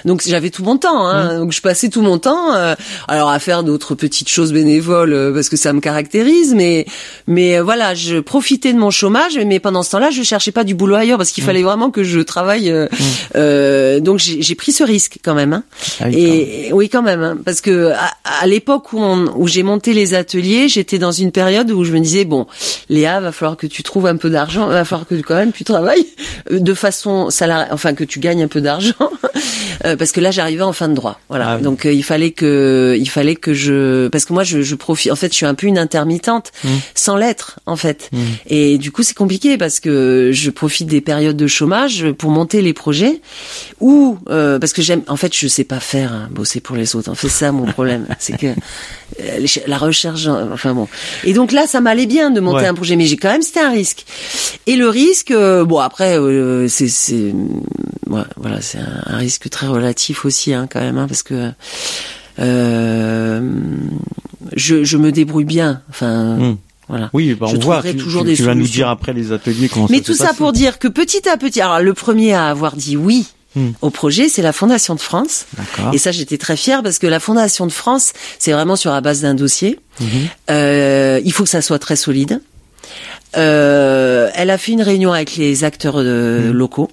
donc 0.04 0.22
j'avais 0.26 0.50
tout 0.50 0.62
mon 0.64 0.76
temps, 0.76 1.06
hein, 1.06 1.38
donc 1.40 1.52
je 1.52 1.60
passais 1.60 1.88
tout 1.88 2.02
mon 2.02 2.18
temps, 2.18 2.54
euh, 2.54 2.74
alors 3.08 3.30
à 3.30 3.38
faire 3.38 3.62
d'autres 3.62 3.94
petites 3.94 4.28
choses 4.28 4.52
bénévoles 4.52 5.12
euh, 5.12 5.32
parce 5.34 5.48
que 5.48 5.56
ça 5.56 5.72
me 5.72 5.80
caractérise, 5.80 6.54
mais 6.54 6.86
mais 7.26 7.58
euh, 7.58 7.62
voilà, 7.62 7.94
je 7.94 8.18
profitais 8.20 8.72
de 8.72 8.78
mon 8.78 8.90
chômage, 8.90 9.38
mais 9.46 9.60
pendant 9.60 9.82
ce 9.82 9.90
temps-là, 9.92 10.10
je 10.10 10.22
cherchais 10.22 10.52
pas 10.52 10.64
du 10.64 10.74
boulot 10.74 10.94
ailleurs 10.96 11.18
parce 11.18 11.30
qu'il 11.30 11.44
fallait 11.44 11.62
vraiment 11.62 11.90
que 11.90 12.02
je 12.04 12.20
travaille, 12.20 12.70
euh, 12.70 12.86
euh, 13.36 14.00
donc 14.00 14.18
j'ai 14.18 14.54
pris 14.54 14.72
ce 14.72 14.84
risque 14.84 15.18
quand 15.24 15.34
même. 15.34 15.52
Hein. 15.52 15.64
Ah 16.00 16.04
oui, 16.08 16.14
Et 16.16 16.72
oui, 16.72 16.88
quand 16.88 17.02
même, 17.02 17.22
hein, 17.22 17.38
parce 17.44 17.60
que 17.60 17.90
à, 17.92 18.10
à 18.42 18.46
l'époque 18.46 18.92
où, 18.92 18.98
on- 19.00 19.32
où 19.36 19.46
j'ai 19.46 19.62
monté 19.62 19.92
les 19.94 20.14
ateliers, 20.14 20.68
j'étais 20.68 20.98
dans 20.98 21.12
une 21.12 21.32
période 21.32 21.70
où 21.70 21.81
je 21.84 21.92
me 21.92 22.00
disais 22.00 22.24
bon, 22.24 22.46
Léa, 22.88 23.20
va 23.20 23.32
falloir 23.32 23.56
que 23.56 23.66
tu 23.66 23.82
trouves 23.82 24.06
un 24.06 24.16
peu 24.16 24.30
d'argent, 24.30 24.66
va 24.66 24.84
falloir 24.84 25.06
que 25.06 25.14
quand 25.16 25.34
même 25.34 25.52
tu 25.52 25.64
travailles 25.64 26.06
euh, 26.50 26.58
de 26.60 26.74
façon 26.74 27.30
salariée, 27.30 27.70
enfin 27.72 27.94
que 27.94 28.04
tu 28.04 28.20
gagnes 28.20 28.42
un 28.42 28.48
peu 28.48 28.60
d'argent, 28.60 28.94
euh, 29.84 29.96
parce 29.96 30.12
que 30.12 30.20
là 30.20 30.30
j'arrivais 30.30 30.62
en 30.62 30.72
fin 30.72 30.88
de 30.88 30.94
droit, 30.94 31.20
voilà. 31.28 31.50
Ah 31.50 31.56
oui. 31.56 31.62
Donc 31.62 31.86
euh, 31.86 31.92
il 31.92 32.04
fallait 32.04 32.30
que 32.30 32.96
il 32.98 33.08
fallait 33.08 33.36
que 33.36 33.54
je, 33.54 34.08
parce 34.08 34.24
que 34.24 34.32
moi 34.32 34.44
je, 34.44 34.62
je 34.62 34.74
profite, 34.74 35.12
en 35.12 35.16
fait 35.16 35.30
je 35.30 35.36
suis 35.36 35.46
un 35.46 35.54
peu 35.54 35.66
une 35.66 35.78
intermittente, 35.78 36.50
Mmh. 36.64 36.68
sans 36.94 37.16
l'être 37.16 37.58
en 37.66 37.76
fait, 37.76 38.10
et 38.46 38.78
du 38.78 38.92
coup 38.92 39.02
c'est 39.02 39.16
compliqué 39.16 39.58
parce 39.58 39.80
que 39.80 40.30
je 40.32 40.50
profite 40.50 40.86
des 40.86 41.00
périodes 41.00 41.36
de 41.36 41.46
chômage 41.46 42.06
pour 42.18 42.30
monter 42.30 42.62
les 42.62 42.72
projets 42.72 43.20
ou 43.80 44.18
euh, 44.30 44.58
parce 44.58 44.72
que 44.72 44.82
j'aime 44.82 45.02
en 45.08 45.16
fait 45.16 45.34
je 45.34 45.48
sais 45.48 45.64
pas 45.64 45.80
faire 45.80 46.12
hein, 46.12 46.28
bosser 46.30 46.60
pour 46.60 46.76
les 46.76 46.94
autres 46.94 47.10
en 47.10 47.14
fait 47.14 47.28
ça 47.28 47.52
mon 47.52 47.66
problème 47.66 48.06
c'est 48.18 48.36
que 48.36 48.46
euh, 48.46 49.46
la 49.66 49.78
recherche 49.78 50.26
enfin 50.26 50.74
bon 50.74 50.88
et 51.24 51.32
donc 51.32 51.52
là 51.52 51.61
ça 51.66 51.80
m'allait 51.80 52.06
bien 52.06 52.30
de 52.30 52.40
monter 52.40 52.62
Ouais. 52.62 52.66
un 52.66 52.74
projet 52.74 52.96
mais 52.96 53.06
j'ai 53.06 53.16
quand 53.16 53.30
même 53.30 53.42
c'était 53.42 53.60
un 53.60 53.70
risque 53.70 54.04
et 54.66 54.76
le 54.76 54.88
risque 54.88 55.30
euh, 55.30 55.64
bon 55.64 55.78
après 55.78 56.18
euh, 56.18 56.68
c'est 56.68 57.32
ouais, 58.10 58.22
voilà 58.36 58.60
c'est 58.60 58.78
un, 58.78 59.02
un 59.06 59.16
risque 59.16 59.48
très 59.50 59.66
relatif 59.66 60.24
aussi 60.24 60.52
hein, 60.52 60.66
quand 60.70 60.80
même 60.80 60.98
hein, 60.98 61.06
parce 61.08 61.22
que 61.22 61.50
euh, 62.38 63.40
je, 64.56 64.84
je 64.84 64.96
me 64.96 65.12
débrouille 65.12 65.44
bien 65.44 65.82
enfin 65.90 66.36
Hmm. 66.36 66.56
voilà 66.88 67.10
Oui, 67.12 67.34
bah, 67.34 67.46
Je 67.50 67.56
on 67.56 67.60
voit. 67.60 67.76
trouverai 67.76 67.92
Tu, 67.96 68.02
toujours 68.02 68.22
tu- 68.22 68.28
des 68.28 68.36
tu 68.36 68.42
vas 68.42 68.54
nous 68.54 68.66
dire 68.66 68.88
après 68.88 69.12
les 69.12 69.32
ateliers 69.32 69.68
comment 69.68 69.86
mais 69.90 69.98
ça 69.98 70.04
tout 70.04 70.14
ça 70.14 70.32
pour 70.34 70.52
dire 70.52 70.78
que 70.78 70.88
petit 70.88 71.28
à 71.28 71.36
petit, 71.36 71.60
alors 71.60 71.80
le 71.80 71.94
premier 71.94 72.32
à 72.34 72.48
avoir 72.48 72.76
dit 72.76 72.96
oui 72.96 73.26
Au 73.80 73.90
projet, 73.90 74.28
c'est 74.28 74.42
la 74.42 74.52
Fondation 74.52 74.94
de 74.94 75.00
France. 75.00 75.46
D'accord. 75.56 75.94
Et 75.94 75.98
ça, 75.98 76.10
j'étais 76.10 76.38
très 76.38 76.56
fière 76.56 76.82
parce 76.82 76.98
que 76.98 77.06
la 77.06 77.20
Fondation 77.20 77.66
de 77.66 77.72
France, 77.72 78.12
c'est 78.38 78.52
vraiment 78.52 78.76
sur 78.76 78.92
la 78.92 79.00
base 79.00 79.20
d'un 79.20 79.34
dossier. 79.34 79.78
Mhm. 80.00 80.08
Euh, 80.50 81.20
il 81.24 81.32
faut 81.32 81.44
que 81.44 81.50
ça 81.50 81.62
soit 81.62 81.78
très 81.78 81.96
solide. 81.96 82.40
Euh, 83.36 84.30
elle 84.34 84.50
a 84.50 84.58
fait 84.58 84.72
une 84.72 84.82
réunion 84.82 85.12
avec 85.12 85.36
les 85.36 85.64
acteurs 85.64 85.94
euh, 85.98 86.52
locaux 86.52 86.90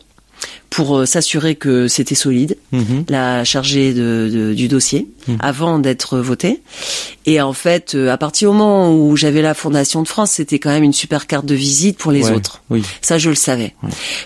pour 0.70 0.98
euh, 1.00 1.06
s'assurer 1.06 1.56
que 1.56 1.88
c'était 1.88 2.16
solide 2.16 2.58
Mhm. 2.72 3.06
la 3.10 3.44
chargée 3.44 3.94
de, 3.94 4.30
de- 4.32 4.54
du 4.54 4.68
dossier 4.68 5.08
Hmm. 5.28 5.36
avant 5.42 5.80
d'être 5.80 6.18
votée. 6.20 6.62
Et 7.26 7.42
en 7.42 7.52
fait, 7.54 7.94
euh, 7.94 8.10
à 8.10 8.18
partir 8.18 8.50
du 8.52 8.58
moment 8.58 8.96
où 8.96 9.16
j'avais 9.18 9.42
la 9.42 9.54
Fondation 9.54 10.02
de 10.02 10.08
France, 10.08 10.32
c'était 10.32 10.60
quand 10.60 10.70
même 10.70 10.84
une 10.84 10.94
super 10.94 11.28
carte 11.28 11.46
de 11.46 11.54
visite 11.56 11.98
pour 11.98 12.12
les 12.12 12.24
Ouais, 12.24 12.32
autres. 12.32 12.64
Oui. 12.70 12.82
Ça, 13.02 13.18
je 13.18 13.30
le 13.30 13.36
savais. 13.36 13.76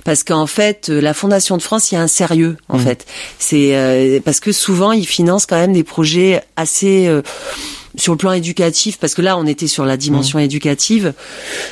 Parce 0.06 0.24
qu'en 0.24 0.46
fait, 0.48 0.90
euh, 0.90 1.02
la 1.02 1.14
Fondation 1.16 1.58
de 1.58 1.62
France, 1.64 1.92
il 1.92 1.96
y 1.96 1.98
a 1.98 2.02
un 2.02 2.08
sérieux, 2.08 2.58
en 2.70 2.78
Mhm. 2.78 2.84
fait. 2.86 3.06
C'est 3.40 3.76
euh, 3.76 4.20
parce 4.24 4.40
que 4.40 4.52
souvent, 4.52 4.92
ils 4.92 5.08
financent 5.08 5.46
quand 5.48 5.58
même 5.58 5.74
des 5.74 5.84
projets 5.84 6.42
assez 6.56 7.08
euh, 7.08 7.22
sur 7.96 8.14
le 8.14 8.18
plan 8.18 8.32
éducatif, 8.34 8.98
parce 9.00 9.14
que 9.14 9.22
là, 9.22 9.38
on 9.38 9.46
était 9.46 9.68
sur 9.68 9.86
la 9.86 9.98
dimension 9.98 10.40
Mhm. 10.40 10.46
éducative. 10.46 11.14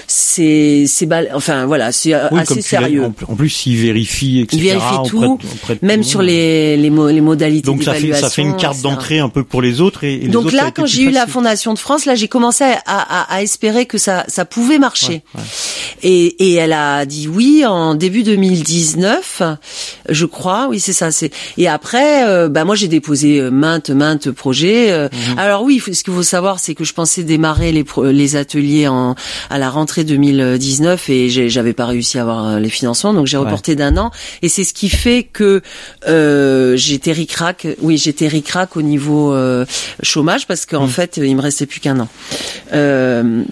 C'est, 0.07 0.85
c'est 0.87 1.05
bal- 1.05 1.31
enfin 1.33 1.65
voilà, 1.65 1.91
c'est 1.91 2.13
euh, 2.13 2.27
Oui, 2.31 2.39
assez 2.41 2.61
sérieux. 2.61 3.05
En, 3.27 3.35
plus, 3.35 3.65
ils 3.65 3.77
vérifient, 3.77 4.41
etc. 4.41 4.57
Ils 4.57 4.63
vérifient 4.63 5.09
tout, 5.09 5.39
Même 5.81 6.03
sur 6.03 6.21
les 6.21 6.77
les, 6.77 6.89
mo- 6.89 7.09
les 7.09 7.21
modalités 7.21 7.65
Donc 7.65 7.83
ça 7.83 7.93
fait 7.93 8.13
ça 8.13 8.29
fait 8.29 8.41
une 8.41 8.55
carte 8.55 8.81
d'entrée 8.81 9.19
un 9.19 9.29
peu 9.29 9.43
pour 9.43 9.61
les 9.61 9.81
autres 9.81 10.03
et, 10.03 10.13
et 10.15 10.19
les 10.19 10.27
Donc 10.27 10.47
autres, 10.47 10.55
là, 10.55 10.71
quand 10.71 10.85
j'ai 10.85 11.03
eu 11.03 11.09
la. 11.11 11.25
Fondation 11.27 11.73
de 11.73 11.79
France, 11.79 12.05
là, 12.05 12.15
j'ai 12.15 12.27
commencé 12.27 12.63
à, 12.63 12.79
à, 12.85 13.33
à 13.35 13.41
espérer 13.41 13.85
que 13.85 13.97
ça, 13.97 14.25
ça 14.27 14.43
pouvait 14.43 14.79
marcher. 14.79 15.23
Ouais, 15.33 15.39
ouais. 15.41 15.41
Et, 16.03 16.25
et 16.49 16.53
elle 16.55 16.73
a 16.73 17.05
dit 17.05 17.27
oui 17.27 17.63
en 17.65 17.95
début 17.95 18.23
2019, 18.23 19.41
je 20.09 20.25
crois. 20.25 20.67
Oui, 20.69 20.79
c'est 20.79 20.93
ça. 20.93 21.11
C'est 21.11 21.31
et 21.57 21.67
après, 21.67 22.27
euh, 22.27 22.49
bah 22.49 22.65
moi 22.65 22.75
j'ai 22.75 22.87
déposé 22.87 23.39
euh, 23.39 23.49
maintes 23.51 23.89
maintes 23.91 24.31
projets. 24.31 24.91
euh. 24.91 25.07
Mhm. 25.31 25.39
Alors 25.39 25.63
oui, 25.63 25.81
ce 25.93 26.03
qu'il 26.11 26.17
faut 26.17 26.23
savoir, 26.23 26.59
c'est 26.59 26.75
que 26.75 26.83
je 26.83 26.93
pensais 26.93 27.23
démarrer 27.23 27.71
les 27.71 27.85
les 28.11 28.35
ateliers 28.35 28.87
en 28.87 29.15
à 29.49 29.57
la 29.57 29.69
rentrée 29.69 30.03
2019 30.03 31.09
et 31.09 31.29
j'avais 31.49 31.73
pas 31.73 31.85
réussi 31.85 32.17
à 32.19 32.21
avoir 32.21 32.47
euh, 32.47 32.59
les 32.59 32.69
financements, 32.69 33.13
donc 33.13 33.27
j'ai 33.27 33.37
Ouais. 33.37 33.45
reporté 33.45 33.75
d'un 33.75 33.97
an. 33.97 34.11
Et 34.41 34.49
c'est 34.49 34.63
ce 34.63 34.73
qui 34.73 34.89
fait 34.89 35.23
que 35.23 35.61
euh, 36.07 36.75
j'étais 36.75 37.11
ricrac. 37.11 37.67
Oui, 37.81 37.97
j'étais 37.97 38.27
ricrac 38.27 38.75
au 38.77 38.81
niveau 38.81 39.33
euh, 39.33 39.65
chômage 40.03 40.45
parce 40.47 40.65
qu'en 40.65 40.83
Mhm. 40.83 40.89
fait, 40.89 41.17
il 41.17 41.35
me 41.35 41.41
restait 41.41 41.65
plus 41.65 41.79
qu'un 41.79 41.99
an. 41.99 42.07
Euh, 42.73 43.43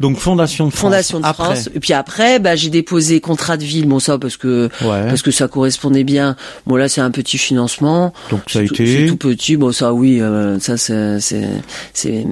Donc 0.00 0.18
Fondation 0.18 0.66
de 0.66 0.70
France. 0.70 0.80
Fondation 0.80 1.20
de 1.20 1.24
Après. 1.26 1.44
France. 1.54 1.70
Et 1.74 1.80
puis 1.80 1.92
après, 1.92 2.38
bah, 2.38 2.54
j'ai 2.56 2.70
déposé 2.70 3.20
contrat 3.20 3.56
de 3.56 3.64
ville. 3.64 3.86
Bon, 3.86 3.98
ça 4.00 4.18
parce 4.18 4.36
que 4.36 4.68
Ouais. 4.82 5.06
parce 5.08 5.22
que 5.22 5.30
ça 5.30 5.48
correspondait 5.48 6.04
bien. 6.04 6.36
Bon 6.66 6.76
là, 6.76 6.88
c'est 6.88 7.00
un 7.00 7.10
petit 7.10 7.38
financement. 7.38 8.12
Donc 8.30 8.40
ça 8.48 8.58
a 8.58 8.62
été. 8.62 8.86
c'est 8.86 9.06
tout 9.06 9.16
petit. 9.16 9.56
Bon, 9.56 9.72
ça, 9.72 9.92
oui, 9.92 10.20
euh, 10.20 10.58
ça, 10.60 10.76
c'est, 10.76 11.20
c'est, 11.20 11.48
c'est- 11.94 12.24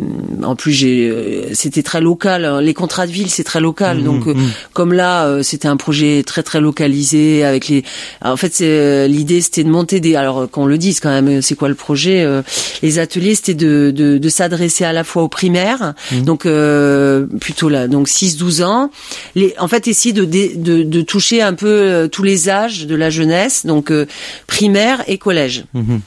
En 0.43 0.57
plus, 0.57 0.73
j'ai, 0.73 1.09
euh, 1.09 1.55
c'était 1.55 1.83
très 1.83 2.01
local. 2.01 2.45
hein. 2.45 2.61
Les 2.61 2.75
contrats 2.75 3.07
de 3.07 3.13
ville, 3.13 3.31
c'est 3.31 3.45
très 3.45 3.61
local. 3.61 3.99
Mhm, 3.99 4.05
Donc, 4.05 4.27
euh, 4.27 4.35
mhm. 4.35 4.51
comme 4.73 4.93
là, 4.93 5.25
euh, 5.27 5.43
c'était 5.43 5.69
un 5.69 5.77
projet 5.77 6.23
très 6.27 6.43
très 6.43 6.61
localisé 6.61 7.45
avec 7.45 7.69
les. 7.69 7.83
En 8.23 8.37
fait, 8.37 8.53
c'est 8.55 9.09
l'idée, 9.09 9.41
c'était 9.41 9.65
de 9.65 9.71
monter 9.71 10.01
des. 10.01 10.17
Alors 10.17 10.51
qu'on 10.51 10.67
le 10.67 10.77
dise 10.79 11.01
quand 11.01 11.09
même, 11.11 11.41
c'est 11.43 11.55
quoi 11.55 11.69
le 11.69 11.75
projet 11.75 12.23
euh, 12.25 12.43
Les 12.83 12.99
ateliers, 12.99 13.35
c'était 13.35 13.55
de 13.55 13.91
de, 13.95 14.19
de 14.19 14.29
s'adresser 14.29 14.85
à 14.85 14.93
la 14.93 15.05
fois 15.05 15.23
aux 15.23 15.29
primaires, 15.29 15.95
Mhm. 16.13 16.23
donc 16.25 16.47
euh, 16.47 17.27
plutôt 17.55 17.69
là, 17.69 17.87
donc 17.87 18.09
6-12 18.09 18.65
ans. 18.65 18.91
Les, 19.37 19.55
en 19.59 19.69
fait, 19.69 19.87
essayer 19.87 20.13
de, 20.13 20.25
de 20.25 20.83
de 20.83 21.01
toucher 21.03 21.41
un 21.41 21.55
peu 21.55 21.69
euh, 21.69 22.09
tous 22.09 22.25
les 22.25 22.49
âges 22.49 22.87
de 22.87 22.97
la 22.97 23.11
jeunesse, 23.11 23.65
donc 23.65 23.93
euh, 23.93 24.07
primaire 24.49 25.05
et 25.07 25.19
collège. 25.19 25.65
Mhm. 25.73 26.01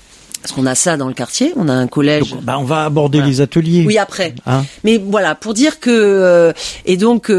Parce 0.47 0.55
qu'on 0.55 0.65
a 0.65 0.75
ça 0.75 0.95
dans 0.95 1.10
le 1.10 1.13
quartier, 1.13 1.51
on 1.57 1.67
a 1.67 1.73
un 1.73 1.88
collège. 1.88 2.29
Donc, 2.31 2.41
bah, 2.43 2.55
on 2.57 2.63
va 2.63 2.86
aborder 2.86 3.17
Voilà. 3.17 3.29
les 3.31 3.41
ateliers. 3.41 3.83
Oui, 3.86 3.97
après. 3.97 4.33
Hein 4.45 4.63
Mais 4.86 4.97
voilà, 4.97 5.36
pour 5.36 5.53
dire 5.53 5.81
que 5.81 5.89
euh, 5.91 6.53
et 6.86 6.95
donc 6.95 7.29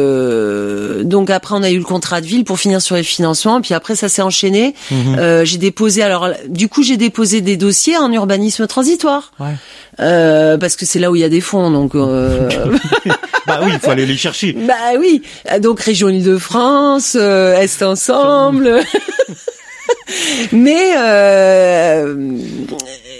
euh, 0.00 1.04
donc 1.04 1.30
après 1.30 1.54
on 1.54 1.62
a 1.62 1.70
eu 1.70 1.78
le 1.78 1.84
contrat 1.84 2.20
de 2.20 2.26
ville 2.26 2.44
pour 2.44 2.58
finir 2.58 2.82
sur 2.82 2.96
les 2.96 3.04
financements, 3.04 3.60
puis 3.60 3.74
après 3.74 3.94
ça 3.94 4.08
s'est 4.08 4.22
enchaîné. 4.22 4.74
Mhm. 4.90 5.16
Euh, 5.18 5.44
j'ai 5.44 5.58
déposé 5.58 6.02
alors 6.02 6.30
du 6.48 6.68
coup 6.68 6.82
j'ai 6.82 6.96
déposé 6.96 7.40
des 7.42 7.56
dossiers 7.56 7.96
en 7.96 8.10
urbanisme 8.12 8.66
transitoire 8.66 9.32
Ouais. 9.38 9.54
euh, 10.00 10.58
parce 10.58 10.74
que 10.74 10.84
c'est 10.84 10.98
là 10.98 11.12
où 11.12 11.16
il 11.16 11.20
y 11.20 11.24
a 11.24 11.28
des 11.28 11.40
fonds 11.40 11.70
donc. 11.70 11.94
Euh, 11.94 12.48
Bah 13.46 13.60
oui, 13.62 13.70
il 13.74 13.78
faut 13.78 13.90
aller 13.92 14.06
les 14.06 14.16
chercher. 14.16 14.54
bah 14.54 14.74
oui, 14.98 15.22
donc 15.60 15.78
région 15.78 16.08
Île-de-France, 16.08 17.16
euh, 17.16 17.54
Est 17.60 17.80
ensemble. 17.84 18.80
mais 20.52 20.92
euh, 20.96 22.14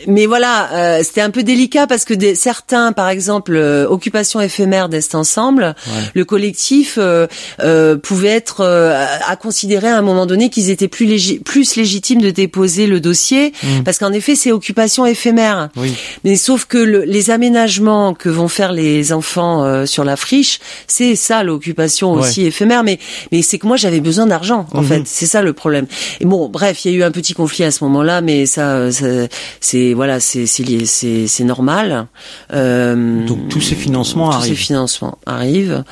mais 0.08 0.26
voilà, 0.26 0.68
euh, 0.72 1.00
c'était 1.02 1.20
un 1.20 1.30
peu 1.30 1.42
délicat 1.42 1.86
parce 1.88 2.04
que 2.04 2.14
des, 2.14 2.36
certains, 2.36 2.92
par 2.92 3.08
exemple, 3.08 3.56
euh, 3.56 3.88
occupation 3.88 4.40
éphémère 4.40 4.88
d'Est 4.88 5.14
ensemble, 5.16 5.74
le 6.14 6.24
collectif 6.24 6.94
euh, 6.98 7.26
euh, 7.60 7.96
pouvait 7.96 8.28
être 8.28 8.60
euh, 8.60 9.04
à 9.26 9.34
considérer 9.36 9.88
à 9.88 9.96
un 9.98 10.02
moment 10.02 10.26
donné 10.26 10.48
qu'ils 10.48 10.70
étaient 10.70 10.86
plus 10.86 11.06
légi- 11.06 11.40
plus 11.42 11.74
légitimes 11.74 12.20
de 12.20 12.30
déposer 12.30 12.86
le 12.86 13.00
dossier 13.00 13.52
Mhm. 13.62 13.82
parce 13.84 13.98
qu'en 13.98 14.12
effet 14.12 14.36
c'est 14.36 14.52
occupation 14.52 15.06
éphémère. 15.06 15.70
Oui. 15.76 15.92
Mais 16.24 16.36
sauf 16.36 16.66
que 16.66 16.78
le- 16.78 17.02
les 17.04 17.30
aménagements 17.30 18.14
que 18.14 18.28
vont 18.28 18.48
faire 18.48 18.72
les 18.72 19.12
enfants 19.12 19.64
euh, 19.64 19.86
sur 19.86 20.04
la 20.04 20.16
friche, 20.16 20.60
c'est 20.86 21.16
ça 21.16 21.42
l'occupation 21.42 22.12
Ouais. 22.14 22.20
aussi 22.20 22.44
éphémère. 22.46 22.84
Mais 22.84 22.98
mais 23.32 23.42
c'est 23.42 23.58
que 23.58 23.66
moi 23.66 23.76
j'avais 23.76 24.00
besoin 24.00 24.26
d'argent 24.26 24.66
en 24.72 24.82
Mhm. 24.82 24.86
fait. 24.88 25.02
C'est 25.06 25.26
ça 25.26 25.42
le 25.42 25.52
problème. 25.52 25.86
Et 26.20 26.24
bon, 26.24 26.48
bref, 26.56 26.84
il 26.84 26.92
y 26.92 26.94
a 26.94 26.98
eu 26.98 27.02
un 27.02 27.10
petit 27.10 27.34
conflit 27.34 27.64
à 27.64 27.70
ce 27.70 27.84
moment-là, 27.84 28.20
mais 28.22 28.46
ça, 28.46 28.76
euh, 28.76 28.90
ça- 28.90 29.28
c'est 29.60 29.92
voilà, 29.94 30.20
c'est 30.20 31.44
normal. 31.44 32.06
Euh, 32.52 33.26
Donc 33.26 33.48
tous 33.48 33.60
ces 33.60 33.74
financements 33.74 34.30
tous 34.30 34.40
ces 34.40 34.46
arrivent. 34.48 34.56
financements 34.56 35.18
arrivent. 35.26 35.84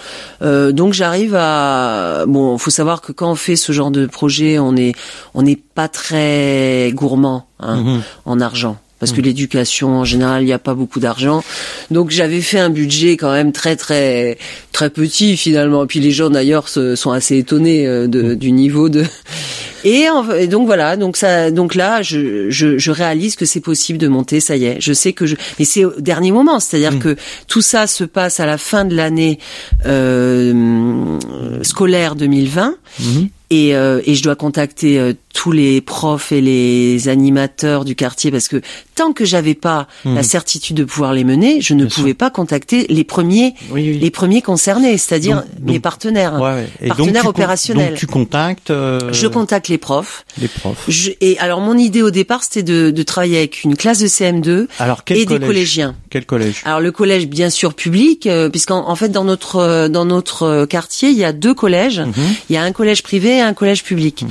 Euh, 0.43 0.73
donc 0.73 0.95
j'arrive 0.95 1.35
à 1.39 2.25
bon, 2.27 2.57
faut 2.59 2.71
savoir 2.71 3.01
que 3.03 3.13
quand 3.13 3.31
on 3.33 3.35
fait 3.35 3.57
ce 3.57 3.73
genre 3.73 3.91
de 3.91 4.07
projet, 4.07 4.59
on 4.59 4.75
est 4.77 4.95
on 5.35 5.43
n'est 5.43 5.61
pas 5.75 5.89
très 5.89 6.91
gourmand 6.95 7.47
hein, 7.61 7.77
Mhm. 7.83 8.03
en 8.25 8.41
argent 8.41 8.77
parce 9.01 9.13
que 9.13 9.21
l'éducation 9.21 9.99
en 9.99 10.05
général, 10.05 10.43
il 10.43 10.47
n'y 10.47 10.53
a 10.55 10.59
pas 10.59 10.73
beaucoup 10.73 10.99
d'argent. 10.99 11.45
Donc 11.91 12.09
j'avais 12.11 12.41
fait 12.41 12.59
un 12.59 12.71
budget 12.71 13.19
quand 13.19 13.33
même 13.33 13.53
très 13.53 13.77
très 13.77 14.39
très 14.73 14.89
petit 14.89 15.37
finalement. 15.37 15.85
Et 15.85 15.87
puis 15.87 16.01
les 16.01 16.11
gens 16.11 16.31
d'ailleurs 16.31 16.69
sont 16.71 17.11
assez 17.13 17.37
étonnés 17.37 17.87
euh, 17.87 18.07
de, 18.07 18.35
du 18.35 18.51
niveau 18.53 18.89
de 18.89 19.05
et, 19.85 20.09
donc 20.49 20.67
voilà, 20.67 20.97
donc 20.97 21.17
ça, 21.17 21.51
donc 21.51 21.75
là, 21.75 22.03
je, 22.03 22.51
je, 22.51 22.79
je 22.79 22.91
réalise 22.91 23.37
que 23.37 23.45
c'est 23.45 23.61
possible 23.61 23.99
de 23.99 24.09
monter. 24.09 24.41
Ça 24.41 24.57
y 24.57 24.65
est, 24.65 24.81
je 24.81 24.93
sais 24.93 25.13
que 25.13 25.27
je, 25.27 25.37
mais 25.59 25.65
c'est 25.65 25.85
au 25.85 26.01
dernier 26.01 26.33
moment, 26.33 26.59
c'est-à-dire 26.59 26.93
mmh. 26.93 27.01
que 27.01 27.17
tout 27.49 27.63
ça 27.63 27.87
se 27.87 28.05
passe 28.05 28.41
à 28.41 28.47
la 28.47 28.59
fin 28.59 28.85
de 28.85 28.97
l'année 28.97 29.39
euh, 29.87 31.19
scolaire 31.63 32.17
2020. 32.17 32.77
Et, 33.51 33.77
euh, 33.77 34.01
et, 34.05 34.15
je 34.15 34.23
dois 34.23 34.37
contacter 34.37 34.99
euh, 34.99 35.13
tous 35.35 35.53
les 35.53 35.81
profs 35.83 36.33
et 36.33 36.41
les 36.41 37.09
animateurs 37.09 37.85
du 37.85 37.95
quartier 37.95 38.31
parce 38.31 38.49
que 38.49 38.63
tant 38.95 39.13
que 39.13 39.25
j'avais 39.25 39.55
pas 39.55 39.89
la 40.05 40.21
mmh. 40.21 40.23
certitude 40.23 40.77
de 40.77 40.85
pouvoir 40.85 41.13
les 41.13 41.25
mener, 41.25 41.61
je 41.61 41.75
ne 41.75 41.85
pouvais 41.87 42.15
pas 42.15 42.31
contacter 42.31 42.87
les 42.89 43.05
premiers, 43.05 43.55
les 43.75 44.11
premiers 44.11 44.41
concernés, 44.41 44.97
c'est-à-dire 44.97 45.43
mes 45.61 45.81
partenaires, 45.81 46.41
ouais, 46.41 46.69
partenaires 46.89 47.25
donc, 47.25 47.31
opérationnels. 47.31 47.91
Donc 47.91 47.99
tu 47.99 48.07
contactes. 48.07 48.71
Euh, 48.71 49.13
je 49.13 49.27
contacte 49.27 49.69
les 49.69 49.79
profs. 49.79 50.25
Les 50.41 50.49
profs. 50.49 50.85
Je, 50.89 51.11
et 51.21 51.39
alors 51.41 51.61
mon 51.61 51.77
idée 51.77 52.03
au 52.03 52.11
départ 52.11 52.45
c'était 52.45 52.63
de, 52.63 52.91
de, 52.91 53.03
travailler 53.03 53.39
avec 53.39 53.65
une 53.65 53.77
classe 53.77 53.99
de 53.99 54.07
CM2 54.07 54.69
alors, 54.79 55.03
et 55.09 55.27
des 55.27 55.41
collégiens. 55.41 55.97
Quel 56.11 56.25
collège 56.25 56.63
Alors 56.65 56.81
le 56.81 56.93
collège 56.93 57.27
bien 57.27 57.51
sûr 57.51 57.75
public, 57.75 58.29
euh, 58.29 58.49
puisqu'en 58.49 58.89
en 58.89 58.95
fait 58.95 59.09
dans 59.09 59.25
notre 59.25 59.89
dans 59.89 60.05
notre 60.05 60.65
quartier 60.67 61.11
il 61.11 61.17
y 61.17 61.25
a 61.25 61.33
deux 61.33 61.55
collèges. 61.55 62.01
Mmh. 62.01 62.13
Il 62.51 62.55
y 62.55 62.57
a 62.57 62.63
un 62.63 62.73
collège 62.73 63.03
privé 63.03 63.39
et 63.39 63.41
un 63.41 63.55
collège 63.55 63.83
public. 63.83 64.23
Mmh. 64.23 64.29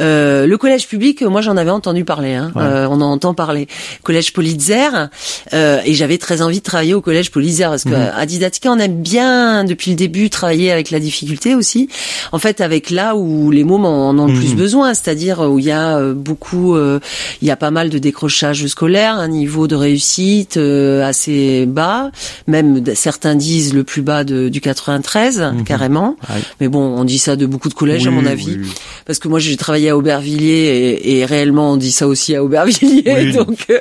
Euh, 0.00 0.41
le 0.46 0.58
collège 0.58 0.88
public, 0.88 1.22
moi 1.22 1.40
j'en 1.40 1.56
avais 1.56 1.70
entendu 1.70 2.04
parler, 2.04 2.34
hein. 2.34 2.52
euh, 2.56 2.86
on 2.90 3.00
en 3.00 3.12
entend 3.12 3.34
parler. 3.34 3.68
Collège 4.02 4.32
Politzer, 4.32 5.08
euh, 5.52 5.80
et 5.84 5.94
j'avais 5.94 6.18
très 6.18 6.42
envie 6.42 6.58
de 6.58 6.64
travailler 6.64 6.94
au 6.94 7.00
collège 7.00 7.30
Politzer 7.30 7.68
parce 7.68 7.84
que 7.84 7.90
mmh. 7.90 8.12
à 8.16 8.26
Didatica 8.26 8.70
on 8.70 8.78
aime 8.78 9.02
bien 9.02 9.64
depuis 9.64 9.90
le 9.90 9.96
début 9.96 10.30
travailler 10.30 10.72
avec 10.72 10.90
la 10.90 11.00
difficulté 11.00 11.54
aussi. 11.54 11.88
En 12.32 12.38
fait, 12.38 12.60
avec 12.60 12.90
là 12.90 13.16
où 13.16 13.50
les 13.50 13.64
mômes 13.64 13.84
en 13.84 14.10
ont 14.10 14.26
le 14.26 14.34
plus 14.34 14.54
besoin, 14.54 14.94
c'est-à-dire 14.94 15.40
où 15.40 15.58
il 15.58 15.66
y 15.66 15.70
a 15.70 16.00
beaucoup, 16.12 16.76
il 16.76 17.48
y 17.48 17.50
a 17.50 17.56
pas 17.56 17.70
mal 17.70 17.90
de 17.90 17.98
décrochage 17.98 18.66
scolaire, 18.66 19.16
un 19.16 19.28
niveau 19.28 19.66
de 19.66 19.74
réussite 19.74 20.56
assez 20.56 21.66
bas, 21.66 22.10
même 22.46 22.82
certains 22.94 23.34
disent 23.34 23.74
le 23.74 23.84
plus 23.84 24.02
bas 24.02 24.24
de, 24.24 24.48
du 24.48 24.60
93 24.60 25.52
carrément. 25.64 26.16
Mais 26.60 26.68
bon, 26.68 26.80
on 26.80 27.04
dit 27.04 27.18
ça 27.18 27.36
de 27.36 27.46
beaucoup 27.46 27.68
de 27.68 27.74
collèges 27.74 28.06
à 28.06 28.10
mon 28.10 28.26
avis 28.26 28.58
parce 29.06 29.18
que 29.18 29.28
moi 29.28 29.38
j'ai 29.38 29.56
travaillé 29.56 29.90
à 29.90 29.96
Aubervilliers 29.96 30.31
et, 30.40 31.18
et, 31.18 31.24
réellement 31.24 31.72
on 31.72 31.76
dit 31.76 31.92
ça 31.92 32.06
aussi 32.06 32.34
à 32.34 32.42
Aubervilliers. 32.44 33.32
donc 33.36 33.66
euh, 33.70 33.78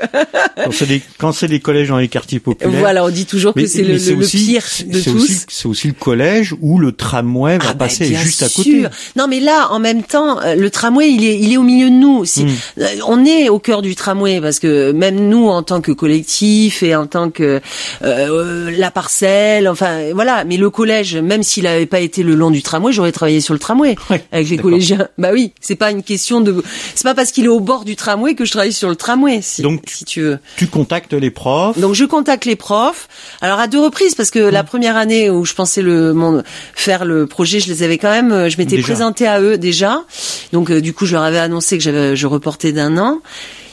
quand 1.17 1.31
c'est 1.31 1.47
des, 1.47 1.59
collèges 1.59 1.89
dans 1.89 1.97
les 1.97 2.07
quartiers 2.07 2.39
populaires. 2.39 2.79
Voilà, 2.79 3.05
on 3.05 3.09
dit 3.09 3.25
toujours 3.25 3.53
que 3.53 3.65
c'est 3.65 3.83
le, 3.83 3.93
le, 3.93 4.25
pire 4.25 4.63
de 4.85 4.99
tous. 4.99 5.45
C'est 5.47 5.67
aussi 5.67 5.87
le 5.87 5.93
collège 5.93 6.55
où 6.61 6.79
le 6.79 6.91
tramway 6.91 7.57
va 7.57 7.65
ah 7.69 7.73
bah, 7.73 7.85
passer 7.85 8.13
juste 8.15 8.43
à 8.43 8.49
côté. 8.49 8.83
Non 9.15 9.27
mais 9.27 9.39
là 9.39 9.69
en 9.71 9.79
même 9.79 10.03
temps 10.03 10.39
euh, 10.41 10.55
le 10.55 10.69
tramway 10.69 11.11
il 11.11 11.25
est 11.25 11.39
il 11.39 11.53
est 11.53 11.57
au 11.57 11.63
milieu 11.63 11.89
de 11.89 11.95
nous. 11.95 12.23
Hmm. 12.23 12.47
Euh, 12.79 12.87
on 13.07 13.25
est 13.25 13.49
au 13.49 13.59
cœur 13.59 13.81
du 13.81 13.95
tramway 13.95 14.41
parce 14.41 14.59
que 14.59 14.91
même 14.91 15.29
nous 15.29 15.47
en 15.47 15.63
tant 15.63 15.81
que 15.81 15.91
collectif 15.91 16.83
et 16.83 16.95
en 16.95 17.07
tant 17.07 17.29
que 17.29 17.61
euh, 18.03 18.71
la 18.77 18.91
parcelle, 18.91 19.67
enfin 19.67 20.11
voilà. 20.13 20.43
Mais 20.45 20.57
le 20.57 20.69
collège, 20.69 21.15
même 21.15 21.43
s'il 21.43 21.67
avait 21.67 21.85
pas 21.85 21.99
été 21.99 22.23
le 22.23 22.35
long 22.35 22.51
du 22.51 22.61
tramway, 22.61 22.91
j'aurais 22.91 23.11
travaillé 23.11 23.41
sur 23.41 23.53
le 23.53 23.59
tramway 23.59 23.95
avec 24.31 24.49
les 24.49 24.57
collégiens. 24.57 25.07
Bah 25.17 25.29
oui, 25.33 25.53
c'est 25.59 25.75
pas 25.75 25.91
une 25.91 26.03
question 26.03 26.40
de, 26.41 26.63
c'est 26.95 27.03
pas 27.03 27.13
parce 27.13 27.31
qu'il 27.31 27.45
est 27.45 27.49
au 27.49 27.59
bord 27.59 27.85
du 27.85 27.95
tramway 27.95 28.35
que 28.35 28.45
je 28.45 28.51
travaille 28.51 28.73
sur 28.73 28.89
le 28.89 28.95
tramway, 28.95 29.41
si, 29.41 29.61
Donc, 29.61 29.83
si 29.87 30.05
tu 30.05 30.21
veux. 30.21 30.39
Tu 30.57 30.67
contactes 30.67 31.13
les 31.13 31.31
profs. 31.31 31.79
Donc 31.79 31.93
je 31.93 32.05
contacte 32.05 32.45
les 32.45 32.55
profs. 32.55 33.07
Alors 33.41 33.59
à 33.59 33.67
deux 33.67 33.79
reprises 33.79 34.15
parce 34.15 34.31
que 34.31 34.39
la 34.39 34.63
première 34.63 34.97
année 34.97 35.29
où 35.29 35.45
je 35.45 35.53
pensais 35.53 35.81
le 35.81 36.13
mon, 36.13 36.43
faire 36.73 37.05
le 37.05 37.27
projet, 37.27 37.59
je 37.59 37.67
les 37.67 37.83
avais 37.83 37.97
quand 37.97 38.11
même, 38.11 38.49
je 38.49 38.57
m'étais 38.57 38.81
présenté 38.81 39.27
à 39.27 39.41
eux 39.41 39.57
déjà. 39.57 40.03
Donc 40.53 40.71
euh, 40.71 40.81
du 40.81 40.93
coup, 40.93 41.05
je 41.05 41.13
leur 41.13 41.23
avais 41.23 41.39
annoncé 41.39 41.77
que 41.77 42.15
je 42.15 42.27
reportais 42.27 42.71
d'un 42.71 42.97
an. 42.97 43.21